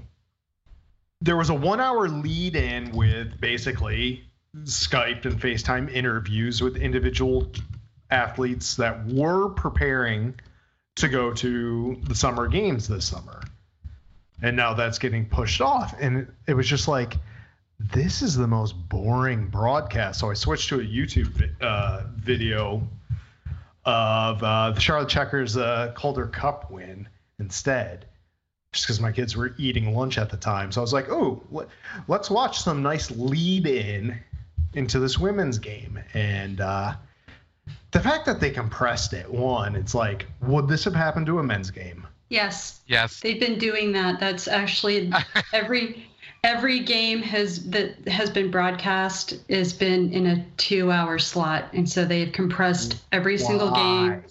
there 1.20 1.36
was 1.36 1.50
a 1.50 1.56
one 1.56 1.82
hour 1.82 2.08
lead 2.08 2.56
in 2.56 2.92
with 2.92 3.42
basically 3.42 4.24
Skype 4.56 5.26
and 5.26 5.42
FaceTime 5.42 5.92
interviews 5.92 6.62
with 6.62 6.78
individual 6.78 7.52
athletes 8.12 8.76
that 8.76 9.04
were 9.08 9.50
preparing 9.50 10.40
to 10.98 11.08
go 11.08 11.34
to 11.34 11.98
the 12.04 12.14
summer 12.14 12.48
games 12.48 12.88
this 12.88 13.06
summer. 13.06 13.42
And 14.42 14.56
now 14.56 14.74
that's 14.74 15.00
getting 15.00 15.26
pushed 15.26 15.62
off. 15.62 15.96
And 16.00 16.28
it 16.48 16.54
was 16.54 16.68
just 16.68 16.88
like, 16.88 17.18
this 17.80 18.22
is 18.22 18.36
the 18.36 18.48
most 18.48 18.74
boring 18.90 19.48
broadcast. 19.48 20.20
So 20.20 20.30
I 20.30 20.34
switched 20.34 20.70
to 20.70 20.80
a 20.80 20.84
YouTube 20.84 21.50
uh, 21.62 22.04
video 22.16 22.88
of 23.86 24.44
uh, 24.44 24.72
the 24.72 24.80
Charlotte 24.80 25.10
Checkers 25.10 25.58
uh, 25.58 25.94
Calder 25.96 26.28
Cup 26.28 26.72
win 26.72 27.08
instead, 27.40 28.06
just 28.74 28.86
because 28.86 29.00
my 29.00 29.12
kids 29.12 29.38
were 29.38 29.54
eating 29.58 29.96
lunch 29.96 30.18
at 30.18 30.30
the 30.30 30.38
time. 30.38 30.72
So 30.72 30.82
I 30.82 30.84
was 30.84 30.94
like, 30.94 31.10
oh, 31.10 31.44
let, 31.52 31.68
let's 32.08 32.30
watch 32.30 32.60
some 32.60 32.82
nice 32.82 33.12
lead 33.12 33.68
in 33.68 34.20
into 34.74 35.00
this 35.00 35.18
women's 35.18 35.60
game. 35.60 36.00
And 36.14 36.62
uh, 36.62 36.96
the 37.92 38.00
fact 38.00 38.26
that 38.26 38.40
they 38.40 38.50
compressed 38.50 39.14
it, 39.14 39.32
one, 39.32 39.76
it's 39.76 39.94
like, 39.94 40.28
would 40.42 40.68
this 40.68 40.84
have 40.84 40.96
happened 40.96 41.28
to 41.28 41.40
a 41.40 41.44
men's 41.44 41.72
game? 41.72 42.07
Yes, 42.30 42.82
Yes. 42.88 43.20
they've 43.22 43.40
been 43.40 43.58
doing 43.58 43.94
that. 43.94 44.20
That's 44.20 44.48
actually 44.48 45.12
every 45.54 46.08
every 46.44 46.80
game 46.80 47.22
has 47.22 47.70
that 47.70 48.08
has 48.08 48.30
been 48.30 48.52
broadcast 48.52 49.34
has 49.50 49.74
been 49.74 50.12
in 50.14 50.28
a 50.28 50.46
two 50.58 50.92
hour 50.92 51.20
slot, 51.20 51.70
and 51.74 51.90
so 51.90 52.06
they've 52.06 52.32
compressed 52.32 52.98
every 53.12 53.38
single 53.38 53.72
game. 53.72 54.24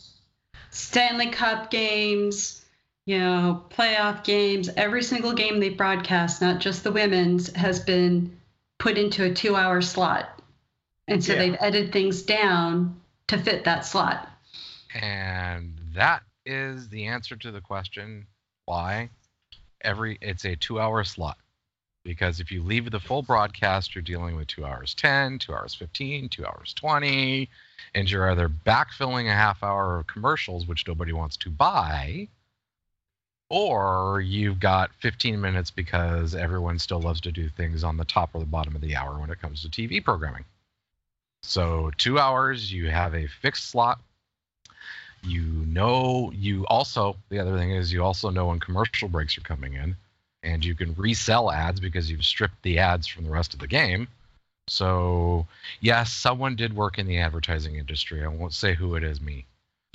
Stanley 0.70 1.30
Cup 1.30 1.70
games, 1.70 2.64
you 3.06 3.18
know, 3.18 3.64
playoff 3.70 4.24
games, 4.24 4.68
every 4.76 5.02
single 5.02 5.32
game 5.32 5.58
they 5.60 5.70
broadcast, 5.70 6.42
not 6.42 6.60
just 6.60 6.84
the 6.84 6.92
women's, 6.92 7.50
has 7.54 7.80
been 7.80 8.36
put 8.78 8.98
into 8.98 9.24
a 9.24 9.32
two 9.32 9.56
hour 9.56 9.80
slot. 9.80 10.42
And 11.08 11.24
so 11.24 11.32
Yeah. 11.32 11.38
they've 11.38 11.56
edited 11.60 11.92
things 11.92 12.22
down 12.22 13.00
to 13.28 13.38
fit 13.38 13.64
that 13.64 13.86
slot. 13.86 14.28
And 14.94 15.78
that 15.94 16.22
is 16.46 16.88
the 16.88 17.06
answer 17.06 17.36
to 17.36 17.50
the 17.50 17.60
question 17.60 18.26
why 18.64 19.10
every 19.80 20.18
it's 20.20 20.44
a 20.44 20.56
two 20.56 20.80
hour 20.80 21.04
slot. 21.04 21.38
Because 22.04 22.38
if 22.38 22.52
you 22.52 22.62
leave 22.62 22.90
the 22.90 23.00
full 23.00 23.22
broadcast, 23.22 23.94
you're 23.94 24.02
dealing 24.02 24.36
with 24.36 24.46
two 24.46 24.64
hours 24.64 24.94
10, 24.94 25.40
two 25.40 25.52
hours 25.52 25.74
15, 25.74 26.28
two 26.28 26.46
hours 26.46 26.72
20, 26.74 27.48
and 27.96 28.10
you're 28.10 28.30
either 28.30 28.48
backfilling 28.48 29.26
a 29.26 29.34
half 29.34 29.62
hour 29.62 29.98
of 29.98 30.06
commercials, 30.06 30.68
which 30.68 30.86
nobody 30.86 31.12
wants 31.12 31.36
to 31.38 31.50
buy, 31.50 32.28
or 33.50 34.20
you've 34.20 34.60
got 34.60 34.92
15 35.00 35.40
minutes 35.40 35.72
because 35.72 36.36
everyone 36.36 36.78
still 36.78 37.00
loves 37.00 37.20
to 37.22 37.32
do 37.32 37.48
things 37.48 37.82
on 37.82 37.96
the 37.96 38.04
top 38.04 38.30
or 38.34 38.38
the 38.38 38.46
bottom 38.46 38.76
of 38.76 38.82
the 38.82 38.94
hour 38.94 39.18
when 39.18 39.30
it 39.30 39.40
comes 39.40 39.62
to 39.62 39.68
TV 39.68 40.02
programming. 40.02 40.44
So, 41.42 41.90
two 41.96 42.18
hours, 42.18 42.72
you 42.72 42.90
have 42.90 43.14
a 43.14 43.26
fixed 43.26 43.70
slot 43.70 44.00
you 45.26 45.42
know 45.66 46.30
you 46.34 46.66
also 46.66 47.16
the 47.30 47.38
other 47.38 47.56
thing 47.58 47.70
is 47.72 47.92
you 47.92 48.02
also 48.04 48.30
know 48.30 48.46
when 48.46 48.60
commercial 48.60 49.08
breaks 49.08 49.36
are 49.38 49.42
coming 49.42 49.74
in 49.74 49.96
and 50.42 50.64
you 50.64 50.74
can 50.74 50.94
resell 50.94 51.50
ads 51.50 51.80
because 51.80 52.10
you've 52.10 52.24
stripped 52.24 52.62
the 52.62 52.78
ads 52.78 53.06
from 53.06 53.24
the 53.24 53.30
rest 53.30 53.54
of 53.54 53.60
the 53.60 53.66
game 53.66 54.08
So, 54.68 55.46
yes, 55.80 56.12
someone 56.12 56.56
did 56.56 56.74
work 56.74 56.98
in 56.98 57.06
the 57.06 57.18
advertising 57.18 57.76
industry. 57.76 58.24
I 58.24 58.28
won't 58.28 58.54
say 58.54 58.74
who 58.74 58.96
it 58.96 59.04
is, 59.04 59.20
me. 59.20 59.46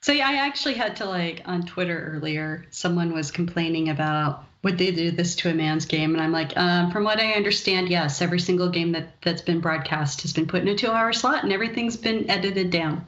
so 0.00 0.12
yeah, 0.12 0.28
I 0.28 0.36
actually 0.36 0.74
had 0.74 0.96
to 0.96 1.04
like 1.06 1.42
on 1.46 1.62
Twitter 1.66 2.12
earlier. 2.14 2.66
Someone 2.70 3.12
was 3.12 3.30
complaining 3.30 3.88
about 3.90 4.44
would 4.62 4.78
they 4.78 4.90
do 4.90 5.10
this 5.10 5.36
to 5.36 5.50
a 5.50 5.54
man's 5.54 5.86
game, 5.86 6.14
and 6.14 6.22
I'm 6.22 6.32
like, 6.32 6.56
um, 6.56 6.90
from 6.90 7.04
what 7.04 7.18
I 7.18 7.32
understand, 7.32 7.88
yes, 7.88 8.20
every 8.20 8.40
single 8.40 8.68
game 8.68 8.92
that 8.92 9.20
that's 9.22 9.42
been 9.42 9.60
broadcast 9.60 10.22
has 10.22 10.32
been 10.32 10.46
put 10.46 10.62
in 10.62 10.68
a 10.68 10.76
two-hour 10.76 11.12
slot, 11.12 11.44
and 11.44 11.52
everything's 11.52 11.96
been 11.96 12.28
edited 12.30 12.70
down. 12.70 13.06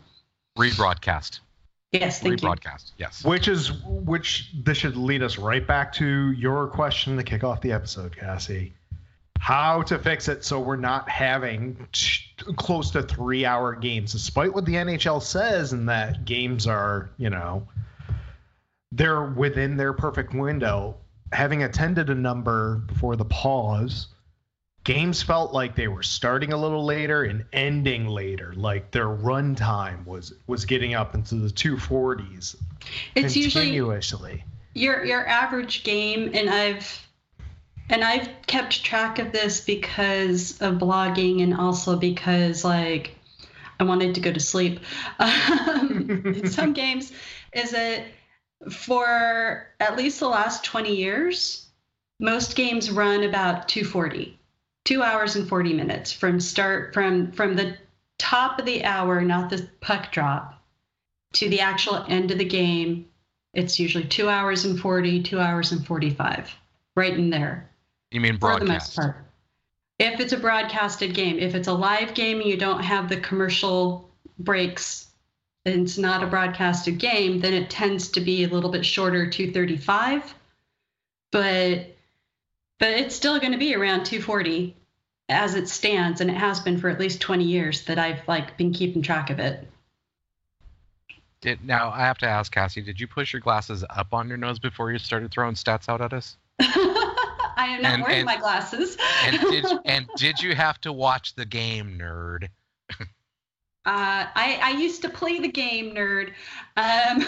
Rebroadcast. 0.59 1.41
Yes, 1.93 2.21
thank 2.21 2.43
you. 2.43 2.49
Rebroadcast. 2.49 2.93
Yes. 2.97 3.25
Which 3.25 3.49
is 3.49 3.73
which. 3.85 4.51
This 4.65 4.79
should 4.79 4.97
lead 4.97 5.23
us 5.23 5.39
right 5.39 5.67
back 5.67 5.93
to 5.95 6.33
your 6.33 6.69
question 6.69 7.17
to 7.17 7.23
kick 7.23 7.45
off 7.45 7.61
the 7.61 7.73
episode, 7.73 8.17
Cassie 8.17 8.73
how 9.43 9.83
to 9.83 9.99
fix 9.99 10.29
it 10.29 10.45
so 10.45 10.61
we're 10.61 10.77
not 10.77 11.09
having 11.09 11.89
t- 11.91 12.23
close 12.55 12.93
to 12.93 13.03
three 13.03 13.45
hour 13.45 13.75
games, 13.75 14.13
despite 14.13 14.55
what 14.55 14.65
the 14.65 14.75
NHL 14.75 15.21
says, 15.21 15.73
and 15.73 15.89
that 15.89 16.25
games 16.25 16.69
are, 16.69 17.11
you 17.19 17.29
know, 17.29 17.67
they're 18.93 19.25
within 19.25 19.77
their 19.77 19.93
perfect 19.93 20.33
window. 20.33 20.95
Having 21.33 21.63
attended 21.63 22.11
a 22.11 22.15
number 22.15 22.77
before 22.87 23.17
the 23.17 23.25
pause, 23.25 24.09
games 24.85 25.23
felt 25.23 25.53
like 25.53 25.77
they 25.77 25.89
were 25.89 26.03
starting 26.03 26.53
a 26.53 26.57
little 26.57 26.85
later 26.85 27.25
and 27.25 27.45
ending 27.53 28.07
later. 28.07 28.53
Like 28.57 28.91
their 28.91 29.09
run 29.09 29.55
time 29.55 30.05
was 30.05 30.35
was 30.47 30.65
getting 30.65 30.95
up 30.95 31.15
into 31.15 31.37
the 31.37 31.49
240s. 31.49 32.57
It's 33.15 33.37
usually 33.37 33.71
your 34.75 35.05
your 35.05 35.27
average 35.27 35.85
game, 35.85 36.31
and 36.35 36.49
I've 36.49 37.07
and 37.89 38.03
I've 38.03 38.29
kept 38.47 38.85
track 38.85 39.19
of 39.19 39.33
this 39.33 39.61
because 39.61 40.61
of 40.63 40.77
blogging 40.77 41.43
and 41.43 41.55
also 41.55 41.97
because 41.97 42.65
like 42.65 43.15
I 43.79 43.85
wanted 43.85 44.15
to 44.15 44.21
go 44.21 44.33
to 44.33 44.41
sleep. 44.41 44.81
Um, 45.19 46.47
some 46.47 46.73
games 46.83 47.13
is 47.53 47.73
that 47.73 48.05
for 48.71 49.67
at 49.81 49.97
least 49.97 50.21
the 50.21 50.29
last 50.29 50.65
20 50.65 50.95
years, 50.95 51.69
most 52.21 52.55
games 52.55 52.91
run 52.91 53.25
about 53.25 53.69
240, 53.69 54.39
two 54.85 55.03
hours 55.03 55.37
and 55.37 55.49
40 55.49 55.75
minutes 55.75 56.13
from 56.13 56.41
start 56.41 56.95
from 56.95 57.33
from 57.33 57.57
the 57.57 57.77
top 58.19 58.59
of 58.59 58.67
the 58.67 58.85
hour, 58.85 59.21
not 59.23 59.51
the 59.51 59.69
puck 59.81 60.13
drop, 60.13 60.63
to 61.35 61.49
the 61.49 61.61
actual 61.61 62.05
end 62.09 62.31
of 62.31 62.39
the 62.39 62.45
game. 62.45 63.07
It's 63.55 63.79
usually 63.79 64.05
two 64.05 64.29
hours 64.29 64.65
and 64.65 64.79
40, 64.79 65.23
two 65.25 65.41
hours 65.41 65.73
and 65.73 65.85
45, 65.87 66.55
right 66.95 67.13
in 67.13 67.31
there. 67.31 67.69
You 68.11 68.21
mean 68.21 68.37
broadcast? 68.37 68.61
For 68.61 68.67
the 68.67 68.73
most 68.73 68.97
part. 68.97 69.27
If 69.99 70.21
it's 70.21 70.33
a 70.33 70.39
broadcasted 70.39 71.15
game, 71.15 71.39
if 71.39 71.55
it's 71.55 71.69
a 71.69 71.73
live 71.73 72.15
game 72.15 72.41
and 72.41 72.49
you 72.49 72.57
don't 72.57 72.83
have 72.83 73.09
the 73.09 73.19
commercial 73.19 74.11
breaks, 74.39 75.09
and 75.65 75.83
it's 75.83 75.99
not 75.99 76.23
a 76.23 76.27
broadcasted 76.27 76.99
game, 76.99 77.41
then 77.41 77.55
it 77.55 77.71
tends 77.71 78.09
to 78.11 78.21
be 78.21 78.45
a 78.45 78.49
little 78.49 78.71
bit 78.71 78.85
shorter, 78.85 79.29
235. 79.29 80.35
But 81.31 81.97
but 82.79 82.89
it's 82.89 83.15
still 83.15 83.39
going 83.39 83.53
to 83.53 83.59
be 83.59 83.77
around 83.77 84.05
240 84.05 84.75
as 85.29 85.55
it 85.55 85.69
stands, 85.69 86.21
and 86.21 86.29
it 86.29 86.37
has 86.37 86.61
been 86.61 86.79
for 86.79 86.89
at 86.89 86.99
least 86.99 87.21
20 87.21 87.45
years 87.45 87.85
that 87.85 87.99
I've 87.99 88.27
like 88.27 88.57
been 88.57 88.73
keeping 88.73 89.03
track 89.03 89.31
of 89.31 89.39
it. 89.39 89.69
Did, 91.41 91.65
now 91.65 91.91
I 91.91 92.01
have 92.01 92.19
to 92.19 92.29
ask 92.29 92.53
Cassie, 92.53 92.83
did 92.83 93.01
you 93.01 93.09
push 93.09 93.33
your 93.33 93.41
glasses 93.41 93.85
up 93.91 94.13
on 94.13 94.29
your 94.29 94.37
nose 94.37 94.59
before 94.59 94.93
you 94.93 94.99
started 94.99 95.31
throwing 95.31 95.55
stats 95.55 95.89
out 95.89 96.01
at 96.01 96.13
us? 96.13 96.37
I 96.61 97.67
am 97.69 97.83
not 97.83 97.93
and, 97.93 98.03
wearing 98.03 98.19
and, 98.19 98.27
my 98.27 98.37
glasses. 98.37 98.97
and 99.25 99.41
did 99.41 99.67
and 99.85 100.09
did 100.17 100.41
you 100.43 100.55
have 100.55 100.81
to 100.83 100.93
watch 100.93 101.35
the 101.35 101.45
game, 101.45 101.99
nerd? 101.99 102.49
Uh, 103.85 104.27
I 104.35 104.61
I 104.63 104.71
used 104.79 105.03
to 105.03 105.09
play 105.09 105.41
the 105.41 105.49
game, 105.49 105.95
nerd. 105.95 106.33
Um, 106.77 107.25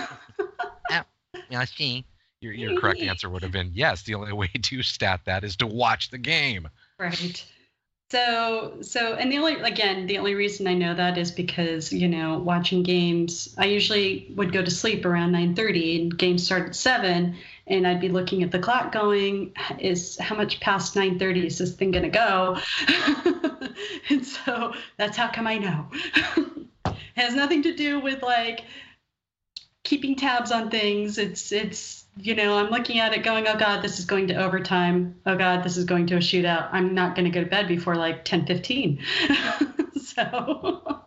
yeah, 1.50 1.64
see. 1.64 2.04
Your, 2.40 2.52
your 2.52 2.78
correct 2.78 3.00
answer 3.00 3.30
would 3.30 3.42
have 3.42 3.52
been 3.52 3.70
yes. 3.72 4.02
The 4.02 4.14
only 4.14 4.32
way 4.34 4.48
to 4.48 4.82
stat 4.82 5.20
that 5.24 5.44
is 5.44 5.56
to 5.56 5.66
watch 5.66 6.10
the 6.10 6.18
game. 6.18 6.68
Right. 6.98 7.44
So 8.10 8.76
so 8.82 9.14
and 9.14 9.32
the 9.32 9.38
only 9.38 9.54
again 9.54 10.06
the 10.06 10.18
only 10.18 10.34
reason 10.34 10.68
I 10.68 10.74
know 10.74 10.94
that 10.94 11.16
is 11.16 11.32
because 11.32 11.92
you 11.92 12.06
know 12.06 12.38
watching 12.38 12.82
games 12.82 13.54
I 13.58 13.64
usually 13.64 14.32
would 14.36 14.52
go 14.52 14.62
to 14.62 14.70
sleep 14.70 15.04
around 15.04 15.32
9:30 15.32 16.02
and 16.02 16.18
games 16.18 16.44
start 16.44 16.68
at 16.68 16.76
7 16.76 17.34
and 17.66 17.86
I'd 17.86 18.00
be 18.00 18.10
looking 18.10 18.42
at 18.42 18.50
the 18.50 18.58
clock 18.58 18.92
going, 18.92 19.54
is 19.78 20.18
how 20.18 20.36
much 20.36 20.60
past 20.60 20.94
9:30 20.94 21.46
is 21.46 21.58
this 21.58 21.74
thing 21.74 21.92
gonna 21.92 22.10
go? 22.10 22.58
and 24.10 24.24
so 24.24 24.74
that's 24.96 25.16
how 25.16 25.28
come 25.28 25.46
I 25.46 25.58
know. 25.58 25.86
it 26.86 26.96
has 27.16 27.34
nothing 27.34 27.62
to 27.62 27.74
do 27.74 28.00
with 28.00 28.22
like 28.22 28.64
keeping 29.82 30.16
tabs 30.16 30.52
on 30.52 30.70
things. 30.70 31.18
It's 31.18 31.52
it's 31.52 32.04
you 32.16 32.34
know 32.34 32.58
I'm 32.58 32.70
looking 32.70 32.98
at 32.98 33.12
it 33.14 33.22
going, 33.22 33.46
oh 33.48 33.56
god, 33.56 33.82
this 33.82 33.98
is 33.98 34.04
going 34.04 34.28
to 34.28 34.34
overtime. 34.34 35.14
Oh 35.26 35.36
god, 35.36 35.62
this 35.62 35.76
is 35.76 35.84
going 35.84 36.06
to 36.06 36.16
a 36.16 36.20
shootout. 36.20 36.68
I'm 36.72 36.94
not 36.94 37.14
going 37.14 37.24
to 37.24 37.30
go 37.30 37.42
to 37.42 37.50
bed 37.50 37.68
before 37.68 37.96
like 37.96 38.24
10:15. 38.24 39.00
so. 40.02 41.02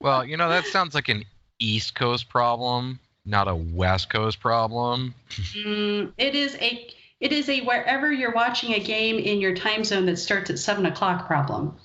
Well, 0.00 0.24
you 0.24 0.36
know 0.36 0.48
that 0.48 0.64
sounds 0.66 0.94
like 0.94 1.08
an 1.08 1.24
East 1.58 1.94
Coast 1.94 2.28
problem 2.28 3.00
not 3.24 3.48
a 3.48 3.54
West 3.54 4.10
Coast 4.10 4.40
problem. 4.40 5.14
mm, 5.30 6.12
it 6.18 6.34
is 6.34 6.56
a 6.56 6.88
it 7.20 7.32
is 7.32 7.48
a 7.48 7.60
wherever 7.60 8.10
you're 8.10 8.32
watching 8.32 8.74
a 8.74 8.80
game 8.80 9.18
in 9.18 9.40
your 9.40 9.54
time 9.54 9.84
zone 9.84 10.06
that 10.06 10.16
starts 10.16 10.50
at 10.50 10.58
seven 10.58 10.86
o'clock 10.86 11.26
problem. 11.26 11.76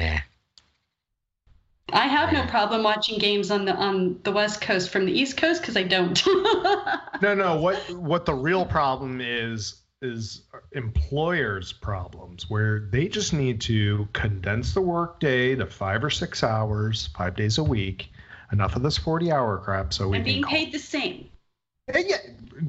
Meh. 0.00 0.20
I 1.92 2.06
have 2.06 2.32
no 2.32 2.46
problem 2.46 2.82
watching 2.82 3.18
games 3.18 3.50
on 3.50 3.64
the 3.64 3.74
on 3.74 4.20
the 4.22 4.32
West 4.32 4.60
Coast 4.60 4.90
from 4.90 5.06
the 5.06 5.12
East 5.12 5.36
Coast 5.36 5.60
because 5.60 5.76
I 5.76 5.82
don't. 5.82 6.20
no, 7.22 7.34
no. 7.34 7.60
What 7.60 7.78
what 7.90 8.26
the 8.26 8.34
real 8.34 8.64
problem 8.64 9.20
is 9.20 9.82
is 10.02 10.42
employers' 10.72 11.72
problems 11.72 12.48
where 12.48 12.88
they 12.90 13.08
just 13.08 13.32
need 13.32 13.60
to 13.60 14.08
condense 14.12 14.72
the 14.72 14.80
workday 14.80 15.54
to 15.54 15.66
five 15.66 16.02
or 16.02 16.10
six 16.10 16.42
hours, 16.42 17.08
five 17.08 17.36
days 17.36 17.58
a 17.58 17.64
week, 17.64 18.10
enough 18.52 18.76
of 18.76 18.82
this 18.82 18.98
40 18.98 19.30
hour 19.32 19.58
crap 19.58 19.92
so 19.92 20.08
we 20.08 20.16
and 20.16 20.24
being 20.24 20.42
call. 20.42 20.52
paid 20.52 20.72
the 20.72 20.78
same 20.78 21.28
yeah 21.94 22.16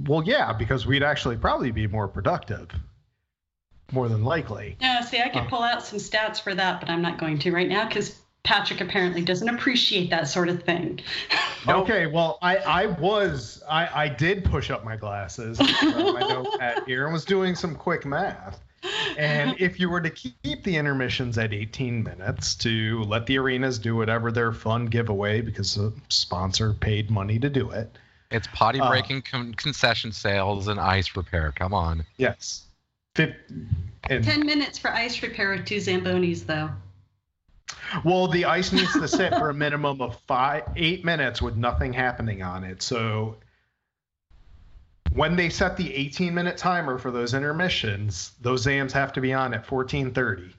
well 0.05 0.23
yeah 0.23 0.53
because 0.53 0.85
we'd 0.85 1.03
actually 1.03 1.37
probably 1.37 1.71
be 1.71 1.87
more 1.87 2.07
productive 2.07 2.69
more 3.91 4.09
than 4.09 4.23
likely 4.23 4.77
no 4.81 4.99
see 5.01 5.19
i 5.19 5.29
could 5.29 5.43
uh, 5.43 5.49
pull 5.49 5.63
out 5.63 5.85
some 5.85 5.99
stats 5.99 6.41
for 6.41 6.53
that 6.55 6.79
but 6.79 6.89
i'm 6.89 7.01
not 7.01 7.17
going 7.17 7.37
to 7.37 7.51
right 7.51 7.69
now 7.69 7.87
because 7.87 8.19
patrick 8.43 8.81
apparently 8.81 9.21
doesn't 9.21 9.49
appreciate 9.49 10.09
that 10.09 10.27
sort 10.27 10.49
of 10.49 10.63
thing 10.63 10.99
okay 11.67 12.07
well 12.07 12.39
i 12.41 12.57
i 12.57 12.85
was 12.85 13.61
i 13.69 14.03
i 14.03 14.09
did 14.09 14.43
push 14.43 14.71
up 14.71 14.83
my 14.83 14.95
glasses 14.95 15.59
my 15.59 16.19
notepad 16.27 16.83
here 16.85 17.05
and 17.05 17.13
was 17.13 17.25
doing 17.25 17.55
some 17.55 17.75
quick 17.75 18.05
math 18.05 18.59
and 19.17 19.55
if 19.59 19.79
you 19.79 19.89
were 19.89 20.01
to 20.01 20.09
keep 20.09 20.63
the 20.63 20.75
intermissions 20.75 21.37
at 21.37 21.53
18 21.53 22.03
minutes 22.03 22.55
to 22.55 23.03
let 23.03 23.25
the 23.25 23.37
arenas 23.37 23.77
do 23.79 23.95
whatever 23.95 24.31
their 24.31 24.51
fun 24.51 24.85
giveaway 24.85 25.41
because 25.41 25.75
the 25.75 25.93
sponsor 26.09 26.73
paid 26.73 27.11
money 27.11 27.37
to 27.39 27.49
do 27.49 27.69
it. 27.71 27.97
It's 28.31 28.47
potty 28.53 28.79
uh, 28.79 28.89
breaking 28.89 29.17
uh, 29.17 29.29
con- 29.29 29.53
concession 29.53 30.11
sales 30.11 30.67
and 30.67 30.79
ice 30.79 31.15
repair. 31.15 31.51
Come 31.55 31.73
on. 31.73 32.05
Yes. 32.17 32.63
And, 33.17 34.23
10 34.23 34.45
minutes 34.45 34.77
for 34.77 34.89
ice 34.89 35.21
repair 35.21 35.51
with 35.51 35.65
two 35.65 35.77
Zambonis, 35.77 36.45
though. 36.45 36.69
Well, 38.03 38.27
the 38.27 38.45
ice 38.45 38.71
needs 38.71 38.93
to 38.93 39.07
sit 39.07 39.33
for 39.35 39.49
a 39.49 39.53
minimum 39.53 40.01
of 40.01 40.19
five, 40.21 40.63
eight 40.75 41.03
minutes 41.03 41.41
with 41.41 41.57
nothing 41.57 41.91
happening 41.93 42.41
on 42.41 42.63
it. 42.63 42.81
So 42.81 43.37
when 45.13 45.35
they 45.35 45.49
set 45.49 45.75
the 45.75 45.93
18 45.93 46.33
minute 46.33 46.57
timer 46.57 46.97
for 46.97 47.11
those 47.11 47.33
intermissions, 47.33 48.31
those 48.41 48.65
Zams 48.65 48.91
have 48.93 49.13
to 49.13 49.21
be 49.21 49.33
on 49.33 49.53
at 49.53 49.69
1430. 49.69 50.55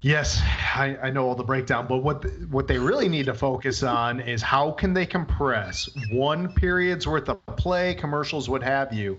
Yes, 0.00 0.40
I, 0.76 0.96
I, 1.02 1.10
know 1.10 1.26
all 1.26 1.34
the 1.34 1.42
breakdown, 1.42 1.88
but 1.88 2.04
what 2.04 2.24
what 2.50 2.68
they 2.68 2.78
really 2.78 3.08
need 3.08 3.26
to 3.26 3.34
focus 3.34 3.82
on 3.82 4.20
is 4.20 4.40
how 4.40 4.70
can 4.70 4.94
they 4.94 5.06
compress 5.06 5.88
one 6.12 6.52
period's 6.52 7.04
worth 7.04 7.28
of 7.28 7.44
play, 7.56 7.94
commercials, 7.94 8.48
what 8.48 8.62
have 8.62 8.92
you, 8.92 9.18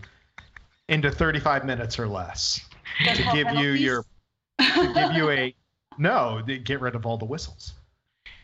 into 0.89 1.12
35 1.12 1.65
minutes 1.65 1.99
or 1.99 2.08
less 2.08 2.62
to 3.06 3.23
give 3.34 3.52
you 3.54 3.71
your 3.71 4.06
to 4.60 4.93
give 4.93 5.13
you 5.13 5.30
a 5.30 5.56
no, 5.97 6.41
get 6.63 6.82
rid 6.82 6.95
of 6.95 7.06
all 7.06 7.17
the 7.17 7.25
whistles. 7.25 7.73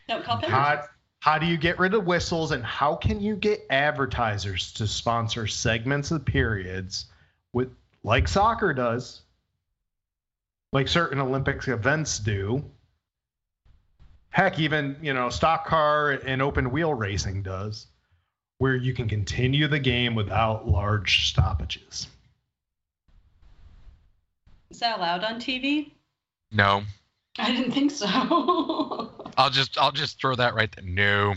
Call 0.08 0.38
penalties. 0.38 0.88
How 1.20 1.38
do 1.38 1.46
you 1.46 1.56
get 1.56 1.78
rid 1.78 1.94
of 1.94 2.06
whistles 2.06 2.52
and 2.52 2.62
how 2.62 2.94
can 2.94 3.20
you 3.20 3.34
get 3.34 3.66
advertisers 3.70 4.72
to 4.74 4.86
sponsor 4.86 5.46
segments 5.46 6.10
of 6.10 6.24
periods 6.24 7.06
with 7.52 7.70
like 8.04 8.28
soccer 8.28 8.72
does, 8.72 9.22
like 10.72 10.86
certain 10.86 11.18
Olympics 11.18 11.66
events 11.66 12.20
do. 12.20 12.64
Heck, 14.28 14.60
even, 14.60 14.96
you 15.02 15.14
know, 15.14 15.30
stock 15.30 15.66
car 15.66 16.10
and 16.10 16.42
open 16.42 16.70
wheel 16.70 16.94
racing 16.94 17.42
does, 17.42 17.86
where 18.58 18.76
you 18.76 18.92
can 18.92 19.08
continue 19.08 19.66
the 19.66 19.78
game 19.78 20.14
without 20.14 20.68
large 20.68 21.30
stoppages. 21.30 22.06
Is 24.70 24.80
that 24.80 24.98
allowed 24.98 25.24
on 25.24 25.40
TV? 25.40 25.92
No, 26.52 26.82
I 27.38 27.52
didn't 27.52 27.72
think 27.72 27.90
so. 27.90 28.06
I'll 29.36 29.50
just 29.50 29.78
I'll 29.78 29.92
just 29.92 30.20
throw 30.20 30.34
that 30.36 30.54
right 30.54 30.74
there. 30.74 30.84
No, 30.84 31.34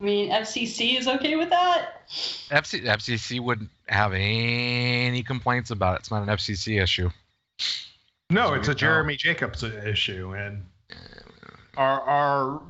I 0.00 0.04
mean, 0.04 0.30
FCC 0.30 0.98
is 0.98 1.06
okay 1.06 1.36
with 1.36 1.50
that. 1.50 2.08
FC, 2.08 2.84
FCC 2.84 3.40
wouldn't 3.40 3.70
have 3.88 4.12
any 4.12 5.22
complaints 5.22 5.70
about 5.70 5.96
it. 5.96 6.00
It's 6.00 6.10
not 6.10 6.22
an 6.22 6.28
FCC 6.28 6.82
issue. 6.82 7.10
No, 8.30 8.48
So 8.48 8.54
it's 8.54 8.66
you 8.66 8.72
a 8.72 8.74
know. 8.74 8.78
Jeremy 8.78 9.16
Jacobs 9.16 9.62
issue, 9.62 10.34
and 10.34 10.64
our 11.76 12.00
our 12.02 12.62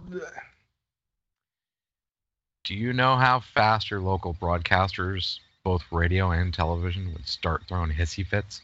Do 2.64 2.74
you 2.74 2.92
know 2.92 3.16
how 3.16 3.40
fast 3.40 3.90
your 3.90 4.00
local 4.00 4.34
broadcasters, 4.34 5.38
both 5.62 5.82
radio 5.90 6.30
and 6.30 6.52
television, 6.52 7.12
would 7.12 7.26
start 7.28 7.62
throwing 7.68 7.90
hissy 7.90 8.26
fits? 8.26 8.60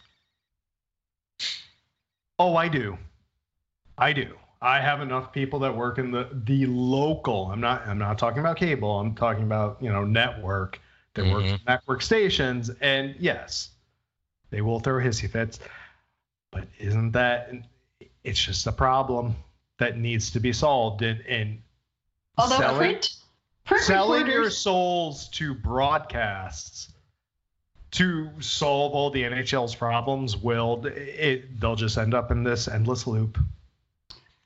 Oh, 2.39 2.57
I 2.57 2.69
do, 2.69 2.97
I 3.99 4.13
do. 4.13 4.35
I 4.63 4.79
have 4.81 5.01
enough 5.01 5.33
people 5.33 5.59
that 5.61 5.75
work 5.75 5.99
in 5.99 6.11
the 6.11 6.29
the 6.45 6.67
local. 6.67 7.51
I'm 7.51 7.61
not 7.61 7.87
I'm 7.87 7.99
not 7.99 8.19
talking 8.19 8.41
about 8.41 8.57
cable. 8.59 8.99
I'm 9.01 9.15
talking 9.15 9.45
about 9.45 9.79
you 9.81 9.91
know 9.91 10.05
network 10.05 10.81
that 11.15 11.25
works 11.27 11.47
Mhm. 11.49 11.53
with 11.53 11.67
network 11.67 12.03
stations, 12.03 12.71
and 12.81 13.15
yes, 13.19 13.71
they 14.51 14.61
will 14.61 14.79
throw 14.81 15.03
hissy 15.03 15.31
fits. 15.31 15.61
But 16.51 16.69
isn't 16.79 17.13
that? 17.13 17.53
It's 18.23 18.43
just 18.45 18.67
a 18.67 18.73
problem 18.73 19.35
that 19.79 19.97
needs 19.97 20.31
to 20.33 20.41
be 20.41 20.53
solved, 20.53 21.01
and 21.03 21.21
and 21.27 21.63
Although 22.37 22.59
selling- 22.59 22.79
print, 22.79 23.15
print 23.65 23.83
selling 23.85 24.27
your 24.27 24.51
souls 24.51 25.29
to 25.31 25.55
broadcasts 25.55 26.93
to 27.93 28.31
solve 28.41 28.93
all 28.93 29.11
the 29.11 29.23
NHL's 29.23 29.75
problems 29.75 30.37
will 30.37 30.85
it 30.87 31.61
they'll 31.61 31.77
just 31.77 31.99
end 31.99 32.15
up 32.15 32.31
in 32.31 32.45
this 32.45 32.69
endless 32.69 33.07
loop. 33.07 33.39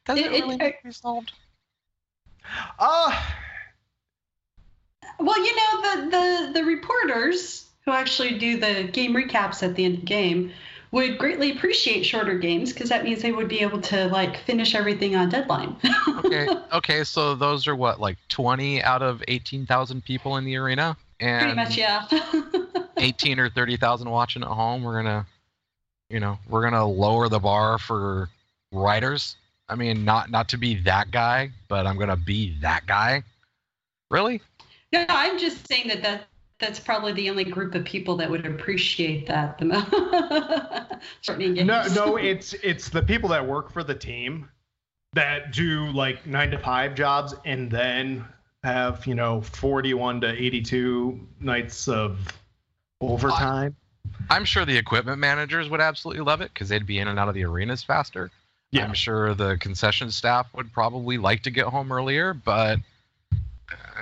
Does 0.06 0.18
It- 0.18 0.32
it- 0.32 0.46
need 0.46 0.58
to 0.60 0.72
be 0.82 0.92
solved? 0.92 1.32
Uh 2.78 3.22
well, 5.18 5.38
you 5.38 5.56
know 5.56 5.82
the 5.82 6.10
the 6.10 6.52
the 6.60 6.64
reporters 6.64 7.66
who 7.84 7.92
actually 7.92 8.38
do 8.38 8.58
the 8.58 8.88
game 8.92 9.14
recaps 9.14 9.62
at 9.62 9.74
the 9.74 9.84
end 9.84 9.94
of 9.94 10.00
the 10.00 10.06
game 10.06 10.52
would 10.90 11.18
greatly 11.18 11.50
appreciate 11.50 12.04
shorter 12.04 12.38
games 12.38 12.72
because 12.72 12.88
that 12.88 13.04
means 13.04 13.20
they 13.20 13.32
would 13.32 13.48
be 13.48 13.60
able 13.60 13.80
to 13.80 14.06
like 14.06 14.36
finish 14.38 14.74
everything 14.74 15.16
on 15.16 15.28
deadline. 15.28 15.76
Okay, 16.18 16.48
okay, 16.72 17.04
so 17.04 17.34
those 17.34 17.66
are 17.66 17.74
what, 17.74 18.00
like 18.00 18.16
20 18.28 18.82
out 18.82 19.02
of 19.02 19.22
18,000 19.28 20.04
people 20.04 20.36
in 20.36 20.44
the 20.44 20.56
arena? 20.56 20.96
And 21.24 21.40
Pretty 21.40 21.56
much, 21.56 21.78
yeah. 21.78 22.06
18 22.98 23.40
or 23.40 23.48
30,000 23.48 24.10
watching 24.10 24.42
at 24.42 24.48
home. 24.48 24.82
We're 24.82 25.02
going 25.02 25.06
to, 25.06 25.26
you 26.10 26.20
know, 26.20 26.38
we're 26.50 26.60
going 26.60 26.74
to 26.74 26.84
lower 26.84 27.30
the 27.30 27.38
bar 27.38 27.78
for 27.78 28.28
writers. 28.70 29.36
I 29.66 29.74
mean, 29.74 30.04
not 30.04 30.30
not 30.30 30.50
to 30.50 30.58
be 30.58 30.74
that 30.82 31.10
guy, 31.10 31.50
but 31.68 31.86
I'm 31.86 31.96
going 31.96 32.10
to 32.10 32.16
be 32.16 32.58
that 32.60 32.84
guy. 32.84 33.22
Really? 34.10 34.42
No, 34.92 35.06
I'm 35.08 35.38
just 35.38 35.66
saying 35.66 35.88
that 35.88 36.02
that 36.02 36.24
that's 36.58 36.78
probably 36.78 37.14
the 37.14 37.30
only 37.30 37.44
group 37.44 37.74
of 37.74 37.86
people 37.86 38.16
that 38.18 38.30
would 38.30 38.44
appreciate 38.44 39.26
that 39.26 39.56
the 39.56 39.64
most. 39.64 39.90
No 41.64 41.86
no 41.94 42.16
it's 42.18 42.52
it's 42.54 42.90
the 42.90 43.02
people 43.02 43.30
that 43.30 43.46
work 43.46 43.72
for 43.72 43.82
the 43.82 43.94
team 43.94 44.48
that 45.14 45.52
do 45.52 45.86
like 45.92 46.26
9 46.26 46.50
to 46.50 46.58
5 46.58 46.94
jobs 46.94 47.34
and 47.44 47.70
then 47.70 48.24
have, 48.64 49.06
you 49.06 49.14
know, 49.14 49.42
41 49.42 50.22
to 50.22 50.28
82 50.28 51.20
nights 51.40 51.86
of 51.86 52.18
overtime. 53.00 53.76
I'm 54.30 54.44
sure 54.44 54.64
the 54.64 54.76
equipment 54.76 55.18
managers 55.18 55.68
would 55.68 55.80
absolutely 55.80 56.24
love 56.24 56.40
it 56.40 56.52
because 56.52 56.70
they'd 56.70 56.86
be 56.86 56.98
in 56.98 57.08
and 57.08 57.18
out 57.18 57.28
of 57.28 57.34
the 57.34 57.44
arenas 57.44 57.82
faster. 57.82 58.30
Yeah. 58.70 58.84
I'm 58.84 58.94
sure 58.94 59.34
the 59.34 59.56
concession 59.58 60.10
staff 60.10 60.46
would 60.54 60.72
probably 60.72 61.18
like 61.18 61.42
to 61.42 61.50
get 61.50 61.66
home 61.66 61.92
earlier, 61.92 62.32
but 62.32 62.78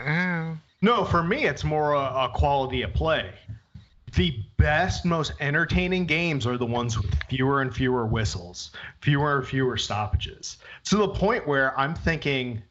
uh, 0.06 0.54
No, 0.80 1.04
for 1.04 1.22
me, 1.22 1.44
it's 1.44 1.64
more 1.64 1.94
a, 1.94 1.98
a 1.98 2.30
quality 2.32 2.82
of 2.82 2.94
play. 2.94 3.32
The 4.14 4.38
best, 4.58 5.04
most 5.04 5.32
entertaining 5.40 6.06
games 6.06 6.46
are 6.46 6.56
the 6.56 6.66
ones 6.66 6.98
with 6.98 7.12
fewer 7.28 7.62
and 7.62 7.74
fewer 7.74 8.06
whistles, 8.06 8.70
fewer 9.00 9.38
and 9.38 9.46
fewer 9.46 9.76
stoppages. 9.76 10.58
To 10.84 10.96
the 10.96 11.08
point 11.08 11.48
where 11.48 11.78
I'm 11.78 11.94
thinking 11.94 12.62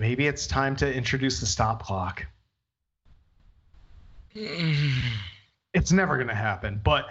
maybe 0.00 0.26
it's 0.26 0.46
time 0.46 0.74
to 0.76 0.92
introduce 0.92 1.40
the 1.40 1.46
stop 1.46 1.82
clock. 1.82 2.26
It's 5.72 5.92
never 5.92 6.16
going 6.16 6.26
to 6.26 6.34
happen, 6.34 6.80
but 6.82 7.06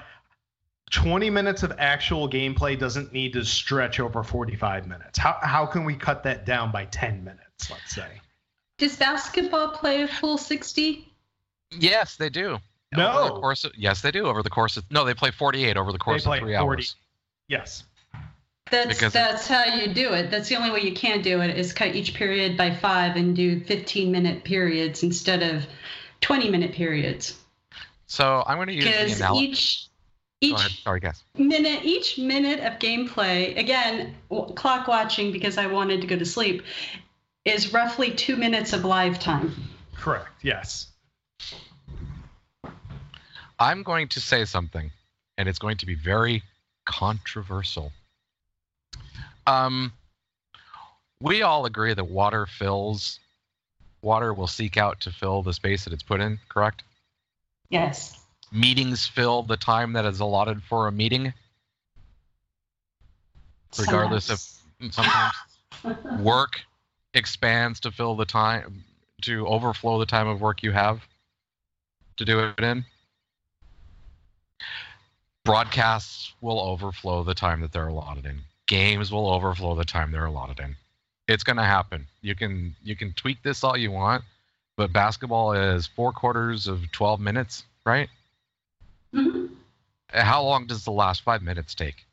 20 0.92 1.30
minutes 1.30 1.64
of 1.64 1.74
actual 1.78 2.30
gameplay 2.30 2.78
doesn't 2.78 3.14
need 3.14 3.32
to 3.32 3.46
stretch 3.46 4.02
over 4.02 4.22
45 4.22 4.86
minutes. 4.86 5.18
How, 5.18 5.38
how 5.42 5.66
can 5.66 5.86
we 5.86 5.96
cut 5.96 6.24
that 6.24 6.46
down 6.46 6.70
by 6.70 6.84
10 6.84 7.24
minutes, 7.24 7.72
let's 7.72 7.96
say? 7.96 8.20
Does 8.78 8.98
basketball 8.98 9.70
play 9.70 10.02
a 10.02 10.10
full 10.10 10.38
60? 10.38 11.08
yes, 11.72 12.18
they 12.18 12.30
do. 12.30 12.58
No. 12.96 13.12
Over 13.12 13.34
the 13.34 13.40
course 13.40 13.66
of, 13.66 13.72
yes, 13.78 14.02
they 14.02 14.12
do. 14.12 14.26
Over 14.26 14.42
the 14.42 14.50
course 14.50 14.78
of 14.78 14.84
no, 14.92 15.06
they 15.06 15.14
play 15.14 15.32
48 15.32 15.78
over 15.78 15.92
the 15.92 16.00
course 16.00 16.24
play 16.24 16.40
of 16.40 16.44
three 16.44 16.58
40. 16.58 16.82
hours. 16.82 16.96
Yes. 17.48 17.84
That's 18.72 18.88
Because- 19.00 19.14
that's 19.14 19.48
how 19.48 19.64
you 19.66 19.88
do 19.94 20.14
it. 20.14 20.30
That's 20.30 20.48
the 20.50 20.56
only 20.56 20.70
way 20.72 20.82
you 20.82 20.94
can 20.94 21.22
do 21.22 21.42
it 21.42 21.58
is 21.58 21.74
cut 21.74 21.96
each 21.96 22.14
period 22.14 22.56
by 22.58 22.76
five 22.76 23.16
and 23.16 23.36
do 23.36 23.60
15 23.62 24.12
minute 24.12 24.44
periods 24.44 25.02
instead 25.04 25.42
of 25.44 25.66
20 26.22 26.50
minute 26.50 26.74
periods. 26.74 27.36
So 28.06 28.44
I'm 28.46 28.58
going 28.58 28.68
to 28.68 28.74
use 28.74 28.86
the 28.86 28.92
Because 28.92 29.20
analogy. 29.20 29.46
each 29.48 29.86
each. 30.42 30.84
Sorry, 30.84 31.00
guys. 31.02 31.22
minute 31.38 31.82
each 31.84 32.18
minute 32.18 32.60
of 32.62 32.80
gameplay 32.80 33.58
again 33.58 34.16
w- 34.30 34.54
clock 34.54 34.88
watching 34.88 35.32
because 35.34 35.58
I 35.58 35.68
wanted 35.68 36.02
to 36.02 36.08
go 36.08 36.18
to 36.18 36.26
sleep 36.26 36.64
is 37.46 37.74
roughly 37.74 38.12
two 38.12 38.36
minutes 38.38 38.72
of 38.74 38.86
live 38.86 39.20
time. 39.20 39.54
Correct. 39.96 40.30
Yes. 40.42 40.88
I'm 43.60 43.84
going 43.84 44.08
to 44.10 44.22
say 44.22 44.46
something, 44.46 44.92
and 45.38 45.50
it's 45.50 45.60
going 45.60 45.78
to 45.78 45.86
be 45.86 45.96
very 45.96 46.44
controversial. 46.86 47.92
Um, 49.48 49.94
we 51.22 51.42
all 51.42 51.66
agree 51.66 51.94
that 51.94 52.08
water 52.08 52.46
fills, 52.46 53.20
water 54.02 54.34
will 54.34 54.48
seek 54.48 54.78
out 54.78 55.00
to 55.02 55.12
fill 55.12 55.44
the 55.44 55.54
space 55.54 55.84
that 55.84 55.94
it's 55.94 56.04
put 56.04 56.22
in, 56.22 56.40
correct? 56.50 56.84
Yes. 57.70 58.18
Meetings 58.52 59.06
fill 59.06 59.44
the 59.44 59.58
time 59.58 59.94
that 59.94 60.06
is 60.06 60.20
allotted 60.20 60.64
for 60.64 60.88
a 60.88 60.92
meeting, 60.92 61.34
regardless 63.78 64.30
of 64.30 64.92
sometimes 64.92 65.34
work 66.20 66.62
expands 67.14 67.80
to 67.82 67.92
fill 67.92 68.16
the 68.16 68.26
time, 68.26 68.84
to 69.22 69.46
overflow 69.48 70.00
the 70.00 70.06
time 70.06 70.28
of 70.28 70.42
work 70.42 70.64
you 70.64 70.72
have 70.72 71.02
to 72.18 72.26
do 72.26 72.40
it 72.40 72.60
in. 72.60 72.86
Broadcasts 75.46 76.34
will 76.42 76.60
overflow 76.60 77.24
the 77.24 77.34
time 77.34 77.62
that 77.62 77.72
they're 77.72 77.88
allotted 77.88 78.26
in. 78.26 78.42
Games 78.70 79.12
will 79.12 79.32
overflow 79.32 79.74
the 79.74 79.84
time 79.84 80.12
they're 80.12 80.26
allotted 80.26 80.60
in. 80.60 80.76
It's 81.28 81.44
going 81.44 81.58
to 81.58 81.64
happen. 81.64 82.06
You 82.22 82.36
can 82.36 82.76
you 82.84 82.96
can 82.96 83.14
tweak 83.14 83.42
this 83.42 83.64
all 83.64 83.76
you 83.76 83.92
want, 83.92 84.24
but 84.78 84.94
basketball 84.94 85.54
is 85.54 85.88
four 85.88 86.12
quarters 86.12 86.68
of 86.68 86.92
12 86.92 87.20
minutes, 87.20 87.64
right? 87.84 88.10
Mhm. 89.12 89.50
How 90.10 90.44
long 90.44 90.68
does 90.68 90.84
the 90.86 90.92
last 90.92 91.24
five 91.24 91.42
minutes 91.42 91.74
take? 91.74 92.06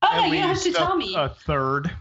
Oh, 0.00 0.24
At 0.24 0.30
you 0.30 0.38
have 0.38 0.62
to 0.62 0.70
a, 0.70 0.72
tell 0.72 0.96
me. 0.96 1.14
a 1.14 1.28
third. 1.28 1.94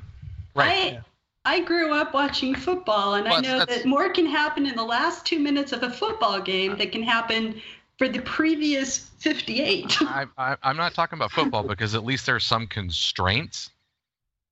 I 0.56 1.02
I 1.44 1.60
grew 1.60 1.94
up 1.94 2.14
watching 2.14 2.56
football, 2.56 3.16
and 3.16 3.28
I 3.28 3.42
know 3.42 3.66
that 3.66 3.86
more 3.86 4.10
can 4.12 4.26
happen 4.26 4.66
in 4.66 4.78
the 4.78 4.84
last 4.84 5.26
two 5.26 5.40
minutes 5.40 5.74
of 5.74 5.84
a 5.84 5.90
football 5.90 6.40
game 6.40 6.78
that 6.78 6.94
can 6.94 7.04
happen 7.04 7.62
for 8.04 8.10
the 8.10 8.20
previous 8.20 8.98
58. 8.98 10.02
I, 10.02 10.26
I, 10.38 10.58
I'm 10.62 10.76
not 10.76 10.94
talking 10.94 11.18
about 11.18 11.32
football 11.32 11.64
because 11.64 11.96
at 11.96 12.04
least 12.04 12.26
there's 12.26 12.44
some 12.44 12.68
constraints, 12.68 13.70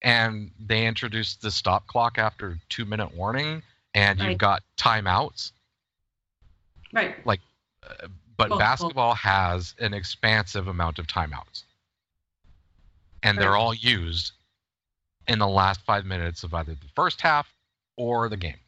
and 0.01 0.51
they 0.57 0.87
introduced 0.87 1.41
the 1.41 1.51
stop 1.51 1.85
clock 1.85 2.17
after 2.17 2.57
two 2.69 2.85
minute 2.85 3.13
warning, 3.13 3.61
and 3.93 4.19
you've 4.19 4.27
Right. 4.29 4.37
got 4.37 4.63
timeouts. 4.77 5.51
right. 6.93 7.17
Uh, 7.27 7.35
but 8.37 8.49
Well, 8.49 8.49
well- 8.51 8.59
basketball 8.59 9.15
has 9.15 9.75
an 9.79 9.93
expansive 9.93 10.69
amount 10.69 10.97
of 10.97 11.07
timeouts, 11.07 11.63
and 13.21 13.37
they're 13.37 13.57
all 13.57 13.73
used 13.73 14.31
in 15.27 15.39
the 15.39 15.47
last 15.47 15.81
five 15.81 16.05
minutes 16.05 16.43
of 16.43 16.53
either 16.53 16.73
the 16.73 16.87
first 16.95 17.19
half 17.19 17.53
or 17.97 18.29
the 18.29 18.37
game. 18.37 18.59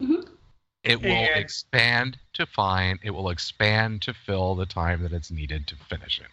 Mhm. 0.00 0.33
It 0.84 1.00
will 1.00 1.10
And- 1.10 1.40
expand 1.40 2.18
to 2.34 2.44
find. 2.44 2.98
It 3.02 3.10
will 3.10 3.30
expand 3.30 4.02
to 4.02 4.12
fill 4.14 4.54
the 4.54 4.66
time 4.66 5.02
that 5.02 5.12
it's 5.12 5.30
needed 5.30 5.66
to 5.68 5.76
finish 5.76 6.20
it. 6.20 6.26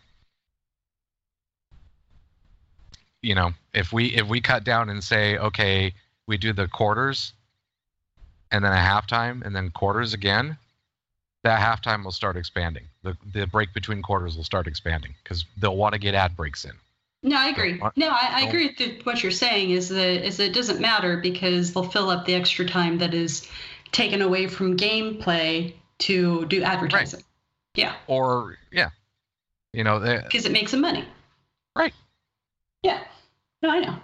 You 3.22 3.36
know, 3.36 3.54
if 3.74 3.94
we 3.94 4.08
if 4.16 4.28
we 4.28 4.42
cut 4.42 4.64
down 4.64 4.90
and 4.90 5.04
say, 5.04 5.38
okay, 5.38 5.94
we 6.28 6.38
do 6.38 6.54
the 6.54 6.68
quarters, 6.68 7.34
and 8.52 8.66
then 8.66 8.74
a 8.74 8.78
halftime, 8.78 9.46
and 9.46 9.56
then 9.56 9.70
quarters 9.70 10.14
again, 10.14 10.58
that 11.44 11.60
halftime 11.60 12.04
will 12.04 12.12
start 12.12 12.36
expanding. 12.36 12.86
The 13.04 13.16
the 13.32 13.46
break 13.48 13.74
between 13.74 14.02
quarters 14.02 14.36
will 14.36 14.44
start 14.44 14.68
expanding 14.68 15.14
because 15.24 15.46
they'll 15.58 15.78
want 15.78 15.94
to 15.94 16.00
get 16.00 16.16
ad 16.16 16.36
breaks 16.36 16.66
in. 16.66 16.74
No, 17.24 17.38
I 17.38 17.50
agree. 17.50 17.78
What? 17.78 17.90
Uh, 17.90 17.92
no, 17.98 18.10
I, 18.10 18.30
I 18.32 18.42
agree 18.48 18.76
with 18.80 19.06
what 19.06 19.22
you're 19.22 19.32
saying. 19.32 19.70
Is 19.70 19.90
that 19.90 20.26
is 20.26 20.40
it 20.40 20.54
doesn't 20.54 20.82
matter 20.82 21.18
because 21.18 21.74
they'll 21.74 21.84
fill 21.90 22.10
up 22.10 22.26
the 22.26 22.34
extra 22.34 22.66
time 22.66 22.98
that 22.98 23.14
is 23.14 23.48
taken 23.92 24.22
away 24.22 24.48
from 24.48 24.78
gameplay 24.78 25.74
to 26.00 26.46
do 26.46 26.64
advertising. 26.64 27.24
Yeah, 27.76 27.96
Or 28.08 28.58
yeah, 28.72 28.90
you 29.74 29.84
know, 29.84 30.00
because 30.00 30.46
it 30.46 30.52
makes 30.52 30.72
them 30.72 30.82
money. 30.82 31.06
Right. 31.76 31.94
Yeah. 32.84 33.02
No, 33.62 33.70
I 33.70 33.80
know. 33.80 33.96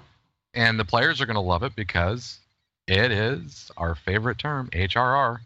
and 0.53 0.79
the 0.79 0.85
players 0.85 1.19
are 1.19 1.25
going 1.25 1.35
to 1.35 1.41
love 1.41 1.63
it 1.63 1.75
because 1.75 2.39
it 2.87 3.11
is 3.11 3.69
our 3.75 3.95
favorite 3.95 4.37
term, 4.37 4.69
HRR. 4.71 5.39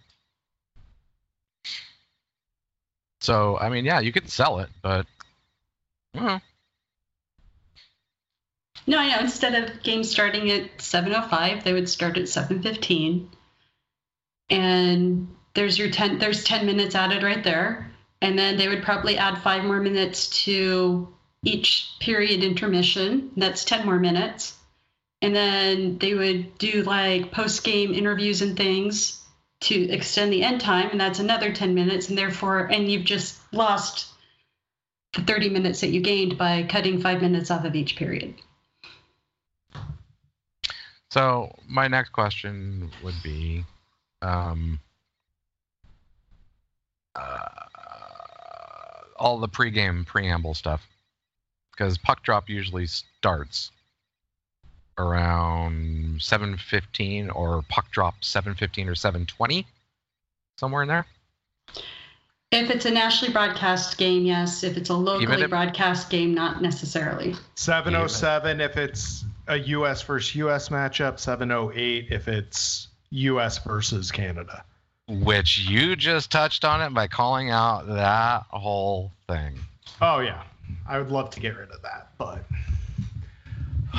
So 3.21 3.57
I 3.57 3.69
mean, 3.69 3.85
yeah, 3.85 3.99
you 3.99 4.11
could 4.11 4.29
sell 4.29 4.59
it, 4.59 4.69
but 4.81 5.05
well, 6.13 6.41
No, 8.87 8.97
I 8.97 9.09
know. 9.09 9.19
Instead 9.19 9.55
of 9.63 9.81
games 9.83 10.09
starting 10.09 10.51
at 10.51 10.77
7:05, 10.79 11.63
they 11.63 11.73
would 11.73 11.87
start 11.89 12.17
at 12.17 12.25
7:15, 12.25 13.27
and 14.51 15.27
there's 15.55 15.79
your 15.79 15.89
10. 15.89 16.19
There's 16.19 16.43
10 16.43 16.65
minutes 16.65 16.93
added 16.93 17.23
right 17.23 17.43
there, 17.43 17.91
and 18.21 18.37
then 18.37 18.57
they 18.57 18.67
would 18.67 18.83
probably 18.83 19.17
add 19.17 19.41
five 19.41 19.63
more 19.63 19.79
minutes 19.79 20.43
to 20.43 21.11
each 21.43 21.95
period 21.99 22.43
intermission. 22.43 23.31
That's 23.35 23.65
10 23.65 23.85
more 23.85 23.97
minutes, 23.97 24.55
and 25.21 25.35
then 25.35 25.97
they 25.97 26.13
would 26.13 26.57
do 26.59 26.83
like 26.83 27.31
post-game 27.31 27.93
interviews 27.93 28.43
and 28.43 28.55
things 28.55 29.19
to 29.61 29.89
extend 29.89 30.33
the 30.33 30.43
end 30.43 30.61
time, 30.61 30.89
and 30.91 30.99
that's 30.99 31.19
another 31.19 31.53
10 31.53 31.73
minutes, 31.73 32.09
and 32.09 32.17
therefore, 32.17 32.65
and 32.65 32.91
you've 32.91 33.05
just 33.05 33.39
lost 33.53 34.07
the 35.13 35.21
30 35.21 35.49
minutes 35.49 35.81
that 35.81 35.89
you 35.89 36.01
gained 36.01 36.37
by 36.37 36.63
cutting 36.63 36.99
five 37.01 37.21
minutes 37.21 37.51
off 37.51 37.65
of 37.65 37.75
each 37.75 37.95
period. 37.95 38.33
So 41.11 41.53
my 41.67 41.87
next 41.87 42.09
question 42.11 42.89
would 43.03 43.21
be, 43.21 43.65
um, 44.21 44.79
uh, 47.15 47.39
all 49.17 49.39
the 49.39 49.49
pregame 49.49 50.05
preamble 50.05 50.53
stuff, 50.53 50.85
because 51.71 51.97
puck 51.97 52.23
drop 52.23 52.49
usually 52.49 52.87
starts 52.87 53.71
around 54.97 56.19
7:15 56.19 57.29
or 57.33 57.63
puck 57.69 57.91
drop 57.91 58.15
7:15 58.21 58.87
or 58.87 58.95
7:20, 58.95 59.65
somewhere 60.57 60.83
in 60.83 60.87
there. 60.87 61.05
If 62.51 62.69
it's 62.69 62.85
a 62.85 62.91
nationally 62.91 63.31
broadcast 63.31 63.97
game, 63.97 64.25
yes. 64.25 64.63
If 64.63 64.75
it's 64.75 64.89
a 64.89 64.93
locally 64.93 65.43
if- 65.43 65.49
broadcast 65.49 66.09
game, 66.09 66.33
not 66.33 66.61
necessarily. 66.61 67.35
707 67.55 68.59
if 68.59 68.75
it's 68.75 69.23
a 69.47 69.57
US 69.57 70.01
versus 70.01 70.35
US 70.35 70.67
matchup, 70.69 71.17
708 71.17 72.11
if 72.11 72.27
it's 72.27 72.87
US 73.11 73.57
versus 73.59 74.11
Canada. 74.11 74.63
Which 75.07 75.59
you 75.59 75.95
just 75.95 76.31
touched 76.31 76.63
on 76.63 76.81
it 76.81 76.93
by 76.93 77.07
calling 77.07 77.49
out 77.49 77.87
that 77.87 78.43
whole 78.49 79.11
thing. 79.27 79.59
Oh 80.01 80.19
yeah. 80.19 80.43
I 80.87 80.97
would 80.97 81.11
love 81.11 81.29
to 81.31 81.39
get 81.39 81.57
rid 81.57 81.69
of 81.71 81.81
that, 81.81 82.11
but 82.17 82.43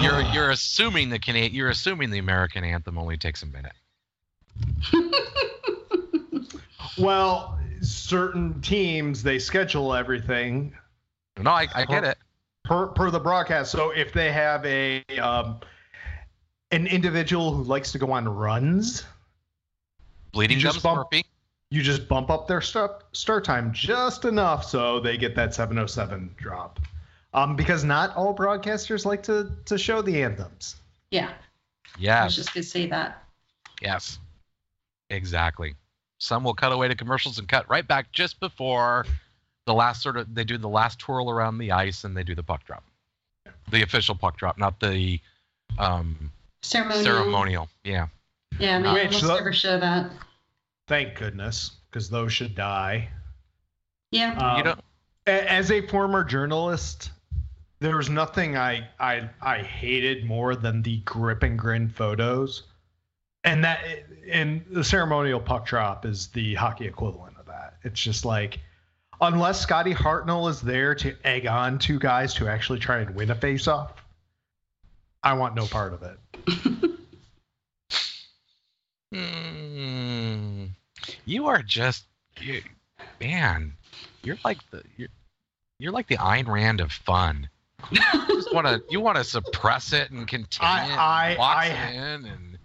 You're 0.00 0.22
you're 0.32 0.50
assuming 0.50 1.10
the 1.10 1.18
Cana- 1.18 1.50
you're 1.52 1.68
assuming 1.70 2.10
the 2.10 2.18
American 2.18 2.64
anthem 2.64 2.96
only 2.98 3.16
takes 3.18 3.42
a 3.42 3.46
minute. 3.46 3.72
well, 6.98 7.58
certain 7.82 8.60
teams 8.60 9.22
they 9.22 9.38
schedule 9.38 9.94
everything 9.94 10.72
No, 11.38 11.50
I, 11.50 11.66
I 11.74 11.84
get 11.84 12.04
it. 12.04 12.18
per 12.64 12.86
per 12.88 13.10
the 13.10 13.20
broadcast. 13.20 13.70
So 13.72 13.90
if 13.90 14.12
they 14.12 14.32
have 14.32 14.64
a 14.64 15.02
um, 15.18 15.60
an 16.72 16.86
individual 16.86 17.52
who 17.54 17.62
likes 17.62 17.92
to 17.92 17.98
go 17.98 18.10
on 18.12 18.28
runs, 18.28 19.04
Bleeding 20.32 20.56
You 20.58 20.62
gums 20.64 20.74
just 20.76 20.82
bump- 20.82 20.96
Murphy. 21.12 21.26
you 21.70 21.82
just 21.82 22.08
bump 22.08 22.30
up 22.30 22.48
their 22.48 22.60
start 22.62 23.04
start 23.12 23.44
time 23.44 23.72
just 23.72 24.24
enough 24.24 24.64
so 24.64 24.98
they 24.98 25.16
get 25.18 25.34
that 25.36 25.54
707 25.54 26.34
drop. 26.38 26.80
Um, 27.34 27.54
because 27.56 27.84
not 27.84 28.14
all 28.16 28.34
broadcasters 28.34 29.04
like 29.04 29.22
to 29.24 29.50
to 29.66 29.78
show 29.78 30.02
the 30.02 30.22
anthems. 30.22 30.76
yeah, 31.10 31.32
I 32.22 32.24
was 32.24 32.34
just 32.36 32.52
gonna 32.54 32.64
say 32.64 32.86
that. 32.86 33.22
yes, 33.82 34.18
exactly. 35.10 35.74
Some 36.18 36.44
will 36.44 36.54
cut 36.54 36.72
away 36.72 36.88
to 36.88 36.94
commercials 36.94 37.38
and 37.38 37.48
cut 37.48 37.68
right 37.68 37.86
back 37.86 38.12
just 38.12 38.38
before 38.40 39.04
the 39.66 39.74
last 39.74 40.02
sort 40.02 40.16
of 40.16 40.34
they 40.34 40.44
do 40.44 40.56
the 40.56 40.68
last 40.68 40.98
twirl 40.98 41.28
around 41.30 41.58
the 41.58 41.72
ice 41.72 42.04
and 42.04 42.16
they 42.16 42.22
do 42.22 42.34
the 42.34 42.42
puck 42.42 42.64
drop, 42.64 42.84
the 43.70 43.82
official 43.82 44.14
puck 44.14 44.36
drop, 44.36 44.56
not 44.58 44.78
the 44.80 45.20
um, 45.78 46.30
Ceremonial. 46.62 47.04
ceremonial. 47.04 47.68
Yeah, 47.84 48.06
Yeah, 48.58 48.80
they 48.80 48.92
Which 48.92 49.04
almost 49.06 49.22
the- 49.22 49.34
never 49.34 49.52
show 49.52 49.78
that. 49.80 50.10
Thank 50.88 51.16
goodness, 51.16 51.72
because 51.90 52.08
those 52.10 52.32
should 52.32 52.54
die. 52.54 53.08
Yeah. 54.10 54.34
Um, 54.34 54.58
you 54.58 54.64
know, 54.64 54.74
as 55.26 55.70
a 55.70 55.86
former 55.86 56.22
journalist, 56.24 57.10
there 57.80 57.96
was 57.96 58.10
nothing 58.10 58.56
I 58.56 58.88
I 59.00 59.28
I 59.40 59.58
hated 59.62 60.24
more 60.24 60.54
than 60.54 60.82
the 60.82 60.98
grip 60.98 61.42
and 61.42 61.58
grin 61.58 61.88
photos, 61.88 62.64
and 63.44 63.64
that 63.64 63.80
and 64.30 64.64
the 64.70 64.84
ceremonial 64.84 65.40
puck 65.40 65.66
drop 65.66 66.04
is 66.04 66.28
the 66.28 66.54
hockey 66.54 66.86
equivalent 66.86 67.36
of 67.38 67.46
that. 67.46 67.74
It's 67.84 68.00
just 68.00 68.24
like. 68.24 68.60
Unless 69.20 69.60
Scotty 69.60 69.94
Hartnell 69.94 70.50
is 70.50 70.60
there 70.60 70.96
to 70.96 71.14
egg 71.24 71.46
on 71.46 71.78
two 71.78 72.00
guys 72.00 72.34
to 72.34 72.48
actually 72.48 72.80
try 72.80 72.98
and 72.98 73.14
win 73.14 73.30
a 73.30 73.36
face-off, 73.36 74.01
I 75.22 75.34
want 75.34 75.54
no 75.54 75.66
part 75.66 75.92
of 75.94 76.02
it. 76.02 76.18
Hmm. 79.14 80.66
you 81.26 81.46
are 81.46 81.62
just 81.62 82.04
you, 82.40 82.62
man. 83.20 83.74
You're 84.22 84.38
like 84.44 84.58
the 84.70 84.82
you're, 84.96 85.08
you're 85.78 85.92
like 85.92 86.06
the 86.08 86.16
Ayn 86.16 86.46
Rand 86.46 86.80
of 86.80 86.92
fun. 86.92 87.48
You 87.90 88.00
just 88.28 88.54
want 88.54 88.66
to 88.66 88.82
you 88.88 89.00
want 89.00 89.18
to 89.18 89.24
suppress 89.24 89.92
it 89.92 90.10
and 90.10 90.26
contain 90.26 90.66
I- 90.68 90.84
it, 90.86 90.90
and 90.92 91.00
I- 91.00 91.36
box 91.36 91.58
I- 91.58 91.66
it 91.68 91.94
in, 91.94 92.24
and 92.26 92.58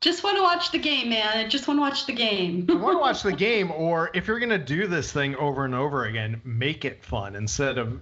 Just 0.00 0.24
want 0.24 0.36
to 0.38 0.42
watch 0.42 0.70
the 0.70 0.78
game, 0.78 1.10
man. 1.10 1.28
I 1.36 1.46
just 1.48 1.68
want 1.68 1.76
to 1.78 1.82
watch 1.82 2.06
the 2.06 2.12
game. 2.14 2.66
I 2.70 2.74
want 2.74 2.94
to 2.94 3.00
watch 3.00 3.22
the 3.22 3.32
game, 3.32 3.70
or 3.70 4.10
if 4.14 4.26
you're 4.28 4.38
gonna 4.38 4.56
do 4.56 4.86
this 4.86 5.12
thing 5.12 5.36
over 5.36 5.64
and 5.66 5.74
over 5.74 6.04
again, 6.06 6.40
make 6.44 6.84
it 6.86 7.04
fun 7.04 7.34
instead 7.36 7.76
of 7.76 8.00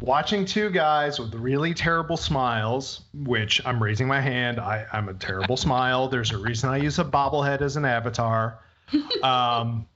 watching 0.00 0.44
two 0.44 0.70
guys 0.70 1.18
with 1.18 1.34
really 1.34 1.74
terrible 1.74 2.16
smiles. 2.16 3.02
Which 3.14 3.60
I'm 3.66 3.82
raising 3.82 4.06
my 4.08 4.20
hand. 4.20 4.58
I, 4.60 4.86
I'm 4.92 5.08
a 5.08 5.14
terrible 5.14 5.56
smile. 5.56 6.08
There's 6.08 6.30
a 6.32 6.38
reason 6.38 6.68
I 6.70 6.76
use 6.78 6.98
a 6.98 7.04
bobblehead 7.04 7.60
as 7.62 7.76
an 7.76 7.84
avatar. 7.84 8.58
Um, 9.22 9.86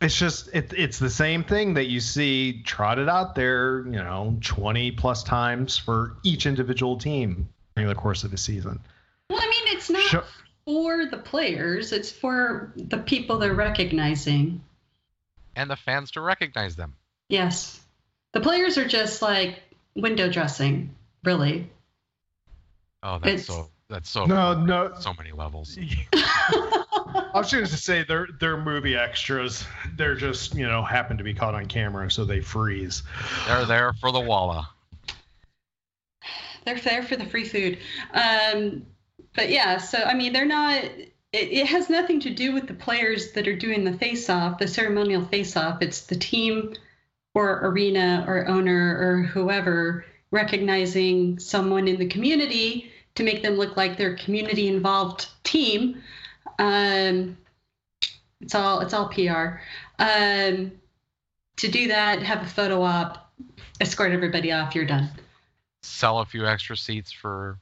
it's 0.00 0.18
just 0.18 0.48
it, 0.52 0.72
it's 0.76 0.98
the 0.98 1.08
same 1.10 1.44
thing 1.44 1.74
that 1.74 1.86
you 1.86 2.00
see 2.00 2.60
trotted 2.64 3.08
out 3.08 3.36
there, 3.36 3.84
you 3.86 3.92
know, 3.92 4.36
20 4.40 4.90
plus 4.92 5.22
times 5.22 5.78
for 5.78 6.16
each 6.24 6.44
individual 6.46 6.96
team 6.96 7.48
during 7.76 7.88
the 7.88 7.94
course 7.94 8.24
of 8.24 8.32
the 8.32 8.36
season. 8.36 8.80
Well, 9.30 9.38
I 9.40 9.46
mean, 9.46 9.76
it's 9.76 9.88
not 9.88 10.02
Sure. 10.02 10.24
for 10.64 11.06
the 11.06 11.18
players. 11.18 11.92
It's 11.92 12.10
for 12.10 12.72
the 12.74 12.98
people 12.98 13.38
they're 13.38 13.54
recognizing. 13.54 14.60
and 15.54 15.70
the 15.70 15.76
fans 15.76 16.10
to 16.12 16.20
recognize 16.20 16.74
them. 16.74 16.96
Yes. 17.28 17.81
The 18.32 18.40
players 18.40 18.78
are 18.78 18.86
just 18.88 19.22
like 19.22 19.62
window 19.94 20.30
dressing, 20.30 20.94
really. 21.24 21.70
Oh, 23.02 23.18
that's 23.18 23.42
It's- 23.42 23.46
so 23.46 23.68
that's 23.88 24.08
so 24.08 24.24
No, 24.24 24.58
no, 24.58 24.92
so 24.98 25.12
many 25.14 25.32
levels. 25.32 25.76
I 26.14 27.30
was 27.34 27.52
going 27.52 27.66
to 27.66 27.76
say 27.76 28.04
they're 28.04 28.28
they're 28.40 28.56
movie 28.56 28.96
extras. 28.96 29.66
They're 29.96 30.14
just 30.14 30.54
you 30.54 30.66
know 30.66 30.82
happen 30.82 31.18
to 31.18 31.24
be 31.24 31.34
caught 31.34 31.54
on 31.54 31.66
camera, 31.66 32.10
so 32.10 32.24
they 32.24 32.40
freeze. 32.40 33.02
They're 33.46 33.66
there 33.66 33.92
for 33.94 34.10
the 34.12 34.20
walla. 34.20 34.70
they're 36.64 36.78
there 36.78 37.02
for 37.02 37.16
the 37.16 37.26
free 37.26 37.44
food. 37.44 37.78
Um, 38.14 38.86
but 39.34 39.50
yeah, 39.50 39.78
so 39.78 39.98
I 39.98 40.14
mean, 40.14 40.32
they're 40.32 40.46
not. 40.46 40.84
It, 40.84 41.08
it 41.32 41.66
has 41.66 41.90
nothing 41.90 42.20
to 42.20 42.30
do 42.30 42.52
with 42.52 42.66
the 42.66 42.74
players 42.74 43.32
that 43.32 43.48
are 43.48 43.56
doing 43.56 43.84
the 43.84 43.96
face-off, 43.96 44.58
the 44.58 44.68
ceremonial 44.68 45.24
face-off. 45.24 45.80
It's 45.80 46.02
the 46.02 46.16
team, 46.16 46.74
or 47.34 47.60
arena, 47.66 48.24
or 48.28 48.46
owner, 48.48 48.98
or 49.00 49.22
whoever 49.22 50.04
recognizing 50.30 51.38
someone 51.38 51.88
in 51.88 51.98
the 51.98 52.06
community 52.06 52.90
to 53.14 53.22
make 53.22 53.42
them 53.42 53.54
look 53.54 53.76
like 53.76 53.96
they're 53.98 54.16
community-involved 54.16 55.28
team. 55.44 56.02
Um, 56.58 57.36
it's 58.40 58.54
all 58.54 58.80
it's 58.80 58.92
all 58.94 59.08
PR. 59.08 59.60
Um, 59.98 60.72
to 61.56 61.68
do 61.68 61.88
that, 61.88 62.22
have 62.22 62.42
a 62.42 62.46
photo 62.48 62.82
op, 62.82 63.32
escort 63.80 64.12
everybody 64.12 64.52
off. 64.52 64.74
You're 64.74 64.84
done. 64.86 65.08
Sell 65.82 66.20
a 66.20 66.24
few 66.26 66.46
extra 66.46 66.76
seats 66.76 67.12
for 67.12 67.58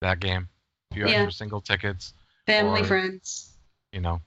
that 0.00 0.20
game. 0.20 0.48
A 0.90 0.94
few 0.94 1.06
Yeah. 1.06 1.12
extra 1.16 1.32
single 1.32 1.60
tickets. 1.60 2.14
Family, 2.46 2.82
Or- 2.82 2.84
friends. 2.84 3.52
You 3.92 4.00
know, 4.00 4.20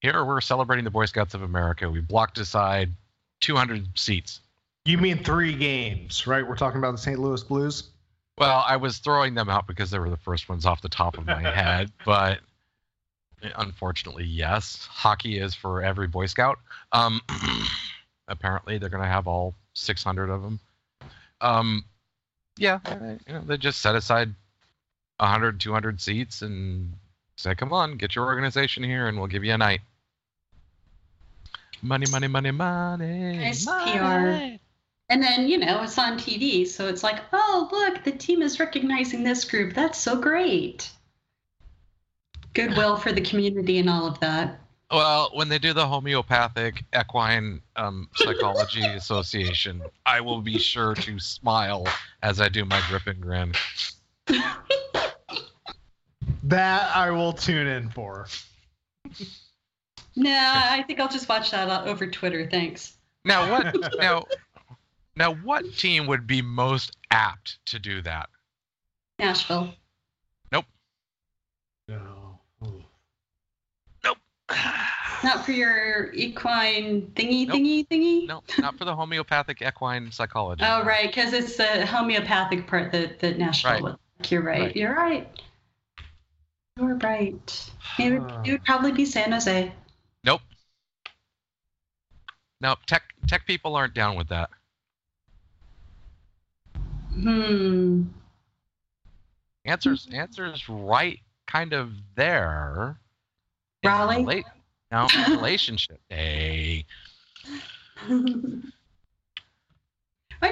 here 0.00 0.24
we're 0.24 0.40
celebrating 0.40 0.84
the 0.84 0.90
Boy 0.90 1.06
Scouts 1.06 1.34
of 1.34 1.42
America. 1.42 1.88
We 1.90 2.00
blocked 2.00 2.38
aside 2.38 2.92
200 3.44 3.98
seats. 3.98 4.40
You 4.86 4.96
mean 4.96 5.22
three 5.22 5.54
games, 5.54 6.26
right? 6.26 6.46
We're 6.46 6.56
talking 6.56 6.78
about 6.78 6.92
the 6.92 6.98
St. 6.98 7.18
Louis 7.18 7.42
Blues. 7.42 7.90
Well, 8.38 8.64
I 8.66 8.76
was 8.76 8.98
throwing 8.98 9.34
them 9.34 9.50
out 9.50 9.66
because 9.66 9.90
they 9.90 9.98
were 9.98 10.10
the 10.10 10.16
first 10.16 10.48
ones 10.48 10.64
off 10.66 10.80
the 10.80 10.88
top 10.88 11.18
of 11.18 11.26
my 11.26 11.42
head, 11.54 11.92
but 12.06 12.40
unfortunately, 13.56 14.24
yes, 14.24 14.88
hockey 14.90 15.38
is 15.38 15.54
for 15.54 15.82
every 15.82 16.08
Boy 16.08 16.26
Scout. 16.26 16.58
Um, 16.90 17.20
apparently, 18.28 18.78
they're 18.78 18.88
going 18.88 19.02
to 19.02 19.08
have 19.08 19.28
all 19.28 19.54
600 19.74 20.30
of 20.30 20.42
them. 20.42 20.60
Um, 21.40 21.84
yeah, 22.56 22.78
you 23.26 23.34
know, 23.34 23.42
they 23.42 23.58
just 23.58 23.80
set 23.82 23.94
aside 23.94 24.34
100, 25.18 25.60
200 25.60 26.00
seats 26.00 26.40
and 26.40 26.94
say, 27.36 27.54
"Come 27.54 27.72
on, 27.74 27.98
get 27.98 28.14
your 28.14 28.24
organization 28.24 28.84
here, 28.84 29.06
and 29.06 29.18
we'll 29.18 29.26
give 29.26 29.44
you 29.44 29.52
a 29.52 29.58
night." 29.58 29.80
Money, 31.82 32.06
money, 32.10 32.28
money, 32.28 32.50
money. 32.50 33.36
Nice 33.38 33.66
money. 33.66 34.58
PR. 34.58 34.60
And 35.10 35.22
then, 35.22 35.48
you 35.48 35.58
know, 35.58 35.82
it's 35.82 35.98
on 35.98 36.18
TV. 36.18 36.66
So 36.66 36.88
it's 36.88 37.02
like, 37.02 37.20
oh, 37.32 37.68
look, 37.70 38.04
the 38.04 38.12
team 38.12 38.42
is 38.42 38.58
recognizing 38.58 39.22
this 39.22 39.44
group. 39.44 39.74
That's 39.74 39.98
so 39.98 40.16
great. 40.16 40.90
Goodwill 42.54 42.96
for 42.96 43.12
the 43.12 43.20
community 43.20 43.78
and 43.78 43.90
all 43.90 44.06
of 44.06 44.18
that. 44.20 44.60
Well, 44.90 45.30
when 45.34 45.48
they 45.48 45.58
do 45.58 45.72
the 45.72 45.86
homeopathic 45.86 46.84
equine 46.98 47.60
um, 47.76 48.08
psychology 48.14 48.82
association, 48.84 49.82
I 50.06 50.20
will 50.20 50.40
be 50.40 50.58
sure 50.58 50.94
to 50.94 51.18
smile 51.18 51.86
as 52.22 52.40
I 52.40 52.48
do 52.48 52.64
my 52.64 52.80
grip 52.88 53.06
and 53.06 53.20
grin. 53.20 53.52
That 56.44 56.94
I 56.94 57.10
will 57.10 57.32
tune 57.32 57.66
in 57.66 57.88
for. 57.88 58.26
Nah, 60.16 60.30
I 60.30 60.84
think 60.86 61.00
I'll 61.00 61.08
just 61.08 61.28
watch 61.28 61.50
that 61.50 61.86
over 61.86 62.06
Twitter. 62.06 62.48
Thanks. 62.48 62.96
Now 63.24 63.50
what? 63.50 63.74
now, 63.98 64.24
now 65.16 65.34
what 65.34 65.76
team 65.76 66.06
would 66.06 66.26
be 66.26 66.40
most 66.42 66.96
apt 67.10 67.58
to 67.66 67.78
do 67.78 68.00
that? 68.02 68.28
Nashville. 69.18 69.74
Nope. 70.52 70.66
No. 71.88 72.38
Nope. 74.04 74.18
Not 75.24 75.44
for 75.44 75.52
your 75.52 76.12
equine 76.12 77.10
thingy, 77.14 77.46
Nope. 77.46 77.56
thingy, 77.56 77.88
thingy? 77.88 78.28
No, 78.28 78.42
not 78.60 78.76
for 78.76 78.84
the 78.84 78.94
homeopathic 78.94 79.62
equine 79.62 80.12
psychology. 80.12 80.62
Oh, 80.64 80.84
right, 80.84 81.06
because 81.06 81.32
it's 81.32 81.56
the 81.56 81.86
homeopathic 81.86 82.66
part 82.66 82.92
that, 82.92 83.20
that 83.20 83.38
Nashville 83.38 83.72
Right. 83.72 83.82
would. 83.82 83.96
You're 84.30 84.42
right. 84.42 84.60
Right. 84.60 84.76
You're 84.76 84.94
right. 84.94 85.40
You're 86.78 86.96
right. 86.96 87.70
It 87.98 88.12
would, 88.12 88.32
it 88.44 88.50
would 88.52 88.64
probably 88.64 88.92
be 88.92 89.04
San 89.04 89.32
Jose. 89.32 89.72
Nope. 92.64 92.78
No, 92.78 92.82
tech 92.86 93.02
tech 93.26 93.46
people 93.46 93.76
aren't 93.76 93.92
down 93.92 94.16
with 94.16 94.28
that. 94.28 94.48
Hmm. 97.12 98.04
Answers 99.66 100.08
answers 100.12 100.66
right 100.68 101.20
kind 101.46 101.74
of 101.74 101.92
there. 102.16 102.98
Raleigh? 103.84 104.24
rela- 104.24 104.44
no, 104.90 105.08
relationship. 105.28 106.00
Hey. 106.08 106.86
I'm 108.08 108.72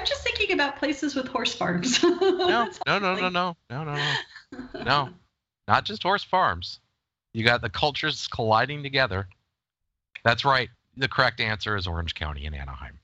just 0.05 0.23
thinking 0.23 0.53
about 0.53 0.77
places 0.77 1.15
with 1.15 1.27
horse 1.27 1.53
farms. 1.55 2.01
No, 2.03 2.69
no, 2.87 2.99
no, 2.99 3.15
no, 3.15 3.29
no, 3.29 3.55
no, 3.69 3.83
no, 3.83 3.83
no. 3.83 4.83
No. 4.83 5.09
Not 5.67 5.85
just 5.85 6.03
horse 6.03 6.23
farms. 6.23 6.79
You 7.33 7.43
got 7.43 7.61
the 7.61 7.69
cultures 7.69 8.27
colliding 8.27 8.83
together. 8.83 9.27
That's 10.23 10.45
right. 10.45 10.69
The 10.97 11.07
correct 11.07 11.39
answer 11.39 11.75
is 11.75 11.87
Orange 11.87 12.13
County 12.15 12.45
and 12.45 12.55
Anaheim. 12.55 12.99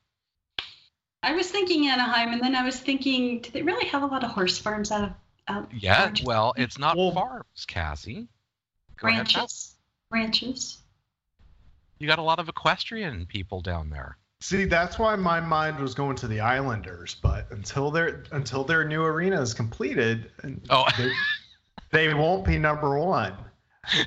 I 1.23 1.33
was 1.33 1.49
thinking 1.49 1.87
Anaheim, 1.87 2.31
and 2.33 2.41
then 2.41 2.55
I 2.55 2.63
was 2.63 2.79
thinking, 2.79 3.41
do 3.41 3.51
they 3.51 3.61
really 3.61 3.85
have 3.87 4.03
a 4.03 4.05
lot 4.05 4.23
of 4.23 4.31
horse 4.31 4.57
farms 4.57 4.91
out 4.91 5.03
of 5.03 5.11
out 5.47 5.69
Yeah, 5.73 6.03
Orange- 6.03 6.23
well, 6.23 6.53
it's 6.57 6.77
not 6.77 6.95
Well- 6.95 7.11
farms, 7.11 7.65
Cassie. 7.67 8.27
Go 8.97 9.07
ahead, 9.07 9.19
ranches? 9.33 9.75
Ranches. 10.11 10.77
You 11.97 12.07
got 12.07 12.19
a 12.19 12.23
lot 12.23 12.39
of 12.39 12.47
equestrian 12.47 13.25
people 13.25 13.61
down 13.61 13.89
there. 13.89 14.17
See, 14.41 14.63
that's 14.65 14.97
why 14.97 15.15
my 15.17 15.41
mind 15.41 15.79
was 15.79 15.93
going 15.93 16.15
to 16.17 16.27
the 16.27 16.39
Islanders, 16.39 17.15
but 17.15 17.51
until 17.51 17.91
their 17.91 18.23
until 18.31 18.63
their 18.63 18.85
new 18.85 19.03
arena 19.03 19.41
is 19.41 19.53
completed, 19.53 20.31
Oh. 20.69 20.85
they, 20.97 21.11
they 21.91 22.13
won't 22.13 22.45
be 22.45 22.57
number 22.57 22.97
one. 22.97 23.35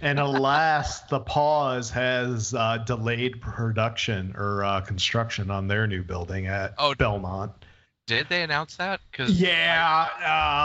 And 0.01 0.19
alas, 0.21 1.01
the 1.03 1.21
pause 1.21 1.91
has 1.91 2.55
uh, 2.55 2.79
delayed 2.79 3.41
production 3.41 4.35
or 4.37 4.65
uh, 4.65 4.81
construction 4.83 5.51
on 5.51 5.67
their 5.69 5.87
new 5.87 6.03
building 6.03 6.47
at 6.47 6.75
Oh. 6.79 6.95
Belmont. 6.95 7.53
Did 8.07 8.29
they 8.29 8.43
announce 8.43 8.77
that? 8.77 9.01
Because 9.11 9.41
Yeah, 9.41 10.09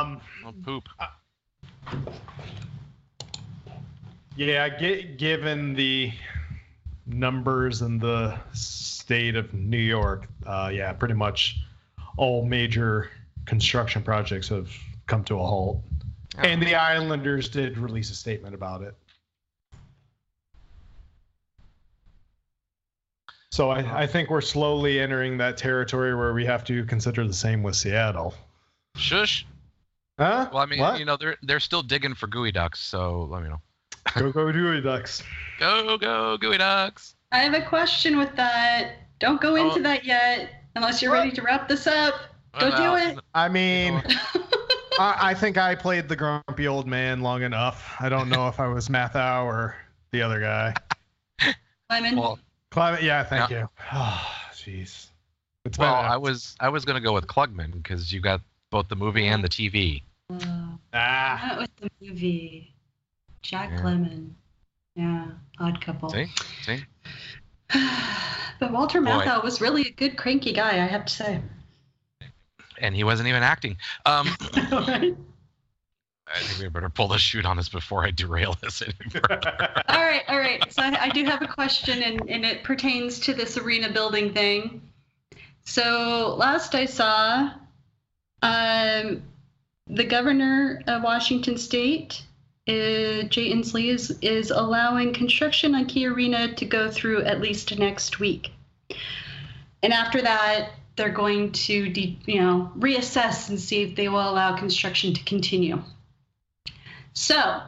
um, 0.05 0.21
oh, 0.45 0.53
poop. 0.63 0.87
yeah. 4.35 4.77
Gi- 4.77 5.15
given 5.17 5.73
the 5.73 6.11
numbers 7.05 7.81
in 7.81 7.99
the 7.99 8.37
state 8.53 9.35
of 9.35 9.53
New 9.53 9.77
York, 9.77 10.27
uh, 10.45 10.69
yeah, 10.73 10.91
pretty 10.93 11.13
much 11.13 11.57
all 12.17 12.45
major 12.45 13.09
construction 13.45 14.01
projects 14.03 14.49
have 14.49 14.69
come 15.05 15.23
to 15.25 15.35
a 15.35 15.45
halt. 15.45 15.81
And 16.37 16.61
the 16.61 16.75
Islanders 16.75 17.49
did 17.49 17.77
release 17.77 18.09
a 18.11 18.15
statement 18.15 18.53
about 18.53 18.81
it. 18.81 18.95
So 23.57 23.71
I, 23.71 24.03
I 24.03 24.05
think 24.05 24.29
we're 24.29 24.41
slowly 24.41 24.99
entering 24.99 25.39
that 25.39 25.57
territory 25.57 26.13
where 26.15 26.31
we 26.31 26.45
have 26.45 26.63
to 26.65 26.85
consider 26.85 27.25
the 27.25 27.33
same 27.33 27.63
with 27.63 27.75
Seattle. 27.75 28.35
Shush. 28.95 29.47
Huh? 30.19 30.47
Well, 30.53 30.61
I 30.61 30.67
mean, 30.67 30.77
What? 30.79 30.99
you 30.99 31.05
know, 31.05 31.17
they're 31.17 31.37
they're 31.41 31.59
still 31.59 31.81
digging 31.81 32.13
for 32.13 32.27
gooey 32.27 32.51
ducks, 32.51 32.79
so 32.79 33.27
let 33.31 33.41
me 33.41 33.49
know. 33.49 33.59
go 34.13 34.31
go 34.31 34.51
Dewey 34.51 34.79
Ducks. 34.81 35.23
Go 35.59 35.97
go 35.97 36.37
gooey 36.37 36.59
ducks. 36.59 37.15
I 37.31 37.39
have 37.39 37.55
a 37.55 37.63
question 37.65 38.19
with 38.19 38.35
that. 38.35 38.91
Don't 39.17 39.41
go 39.41 39.55
into 39.55 39.79
Oh. 39.79 39.81
that 39.81 40.05
yet, 40.05 40.51
unless 40.75 41.01
you're 41.01 41.09
What? 41.09 41.17
ready 41.21 41.31
to 41.31 41.41
wrap 41.41 41.67
this 41.67 41.87
up. 41.87 42.13
Go 42.59 42.69
Well, 42.69 42.99
do 42.99 43.09
it. 43.09 43.19
I 43.33 43.49
mean, 43.49 43.95
I, 44.99 45.17
I 45.31 45.33
think 45.33 45.57
I 45.57 45.73
played 45.73 46.07
the 46.09 46.15
grumpy 46.15 46.67
old 46.67 46.85
man 46.85 47.21
long 47.21 47.41
enough. 47.41 47.95
I 47.99 48.07
don't 48.07 48.29
know 48.29 48.47
if 48.49 48.59
I 48.59 48.67
was 48.67 48.87
Matthau 48.87 49.45
or 49.45 49.75
the 50.11 50.21
other 50.21 50.39
guy. 50.39 50.75
Lemmon. 51.91 52.17
Well, 52.17 52.37
Climate, 52.71 53.03
yeah, 53.03 53.23
thank 53.23 53.49
you. 53.49 53.69
Oh, 53.93 54.27
jeez. 54.53 55.07
It's 55.65 55.77
well, 55.77 55.95
I 55.95 56.15
was 56.15 56.55
I 56.59 56.69
was 56.69 56.85
gonna 56.85 57.01
go 57.01 57.13
with 57.13 57.27
Klugman 57.27 57.73
because 57.73 58.13
you 58.13 58.21
got 58.21 58.41
both 58.69 58.87
the 58.87 58.95
movie 58.95 59.27
and 59.27 59.43
the 59.43 59.49
TV. 59.49 60.01
Oh, 60.29 60.77
ah. 60.93 61.53
I 61.53 61.57
went 61.57 61.71
with 61.81 61.91
the 61.99 62.07
movie. 62.07 62.73
Jack 63.41 63.71
Yeah. 63.71 63.81
Lemmon. 63.81 64.29
Yeah, 64.95 65.27
odd 65.59 65.79
couple. 65.79 66.09
See, 66.09 66.27
see. 66.63 66.83
but 68.59 68.71
Walter 68.71 69.01
Boy. 69.01 69.11
Matthau 69.11 69.43
was 69.43 69.61
really 69.61 69.83
a 69.83 69.91
good 69.91 70.17
cranky 70.17 70.53
guy, 70.53 70.83
I 70.83 70.87
have 70.87 71.05
to 71.05 71.13
say. 71.13 71.41
And 72.79 72.95
he 72.95 73.03
wasn't 73.03 73.29
even 73.29 73.43
acting. 73.43 73.77
Um, 74.05 74.27
Right? 74.71 75.15
I 76.33 76.39
think 76.39 76.61
we 76.61 76.67
better 76.69 76.89
pull 76.89 77.07
the 77.07 77.17
chute 77.17 77.45
on 77.45 77.57
this 77.57 77.69
before 77.69 78.05
I 78.05 78.11
derail 78.11 78.55
this 78.61 78.81
anymore. 78.81 79.39
all 79.87 80.03
right, 80.03 80.23
all 80.27 80.37
right. 80.37 80.61
So 80.71 80.81
I, 80.81 81.05
I 81.05 81.09
do 81.09 81.23
have 81.25 81.41
a 81.41 81.47
question, 81.47 82.03
and, 82.03 82.29
and 82.29 82.45
it 82.45 82.63
pertains 82.63 83.19
to 83.21 83.33
this 83.33 83.57
arena 83.57 83.89
building 83.89 84.33
thing. 84.33 84.81
So 85.63 86.35
last 86.37 86.75
I 86.75 86.85
saw, 86.85 87.51
um, 88.41 89.23
the 89.87 90.03
governor 90.03 90.81
of 90.87 91.03
Washington 91.03 91.57
State, 91.57 92.23
uh, 92.67 93.23
Jay 93.23 93.51
Inslee, 93.51 93.89
is, 93.89 94.17
is 94.21 94.51
allowing 94.51 95.13
construction 95.13 95.75
on 95.75 95.85
Key 95.85 96.07
Arena 96.07 96.53
to 96.55 96.65
go 96.65 96.91
through 96.91 97.23
at 97.23 97.41
least 97.41 97.77
next 97.77 98.19
week. 98.19 98.51
And 99.81 99.93
after 99.93 100.21
that, 100.21 100.71
they're 100.95 101.09
going 101.09 101.51
to, 101.51 101.89
de- 101.89 102.19
you 102.25 102.41
know, 102.41 102.71
reassess 102.77 103.49
and 103.49 103.59
see 103.59 103.83
if 103.83 103.95
they 103.95 104.09
will 104.09 104.29
allow 104.29 104.57
construction 104.57 105.13
to 105.13 105.23
continue. 105.23 105.81
So, 107.17 107.63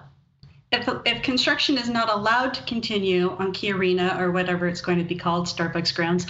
if, 0.72 0.88
if 1.08 1.24
construction 1.24 1.80
is 1.80 1.90
not 1.90 2.08
allowed 2.08 2.54
to 2.54 2.64
continue 2.66 3.32
on 3.32 3.52
Key 3.52 3.72
Arena 3.72 4.16
or 4.20 4.30
whatever 4.32 4.68
it's 4.68 4.82
going 4.82 5.00
to 5.00 5.04
be 5.04 5.16
called, 5.16 5.48
Starbucks 5.48 5.96
grounds, 5.96 6.28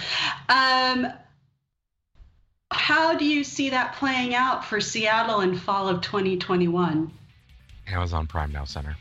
um, 0.48 1.06
how 2.70 3.18
do 3.18 3.26
you 3.26 3.44
see 3.44 3.68
that 3.70 3.96
playing 3.96 4.34
out 4.34 4.64
for 4.64 4.80
Seattle 4.80 5.42
in 5.42 5.54
fall 5.58 5.86
of 5.86 6.00
2021? 6.00 7.12
Amazon 7.88 8.26
Prime 8.26 8.52
Now 8.52 8.64
Center. 8.64 8.96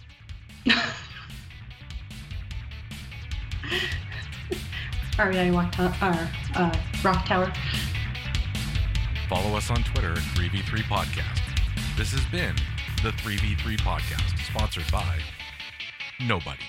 REI 5.17 5.51
Rock, 5.51 5.71
to- 5.71 5.95
uh, 6.01 6.27
uh, 6.55 6.77
Rock 7.03 7.25
Tower. 7.25 7.53
Follow 9.29 9.55
us 9.55 9.71
on 9.71 9.81
Twitter 9.83 10.11
at 10.11 10.17
3v3 10.17 10.81
Podcast. 10.81 11.39
This 11.95 12.11
has 12.11 12.25
been 12.25 12.55
the 13.01 13.11
3v3 13.11 13.77
Podcast, 13.77 14.37
sponsored 14.45 14.91
by 14.91 15.19
nobody. 16.19 16.59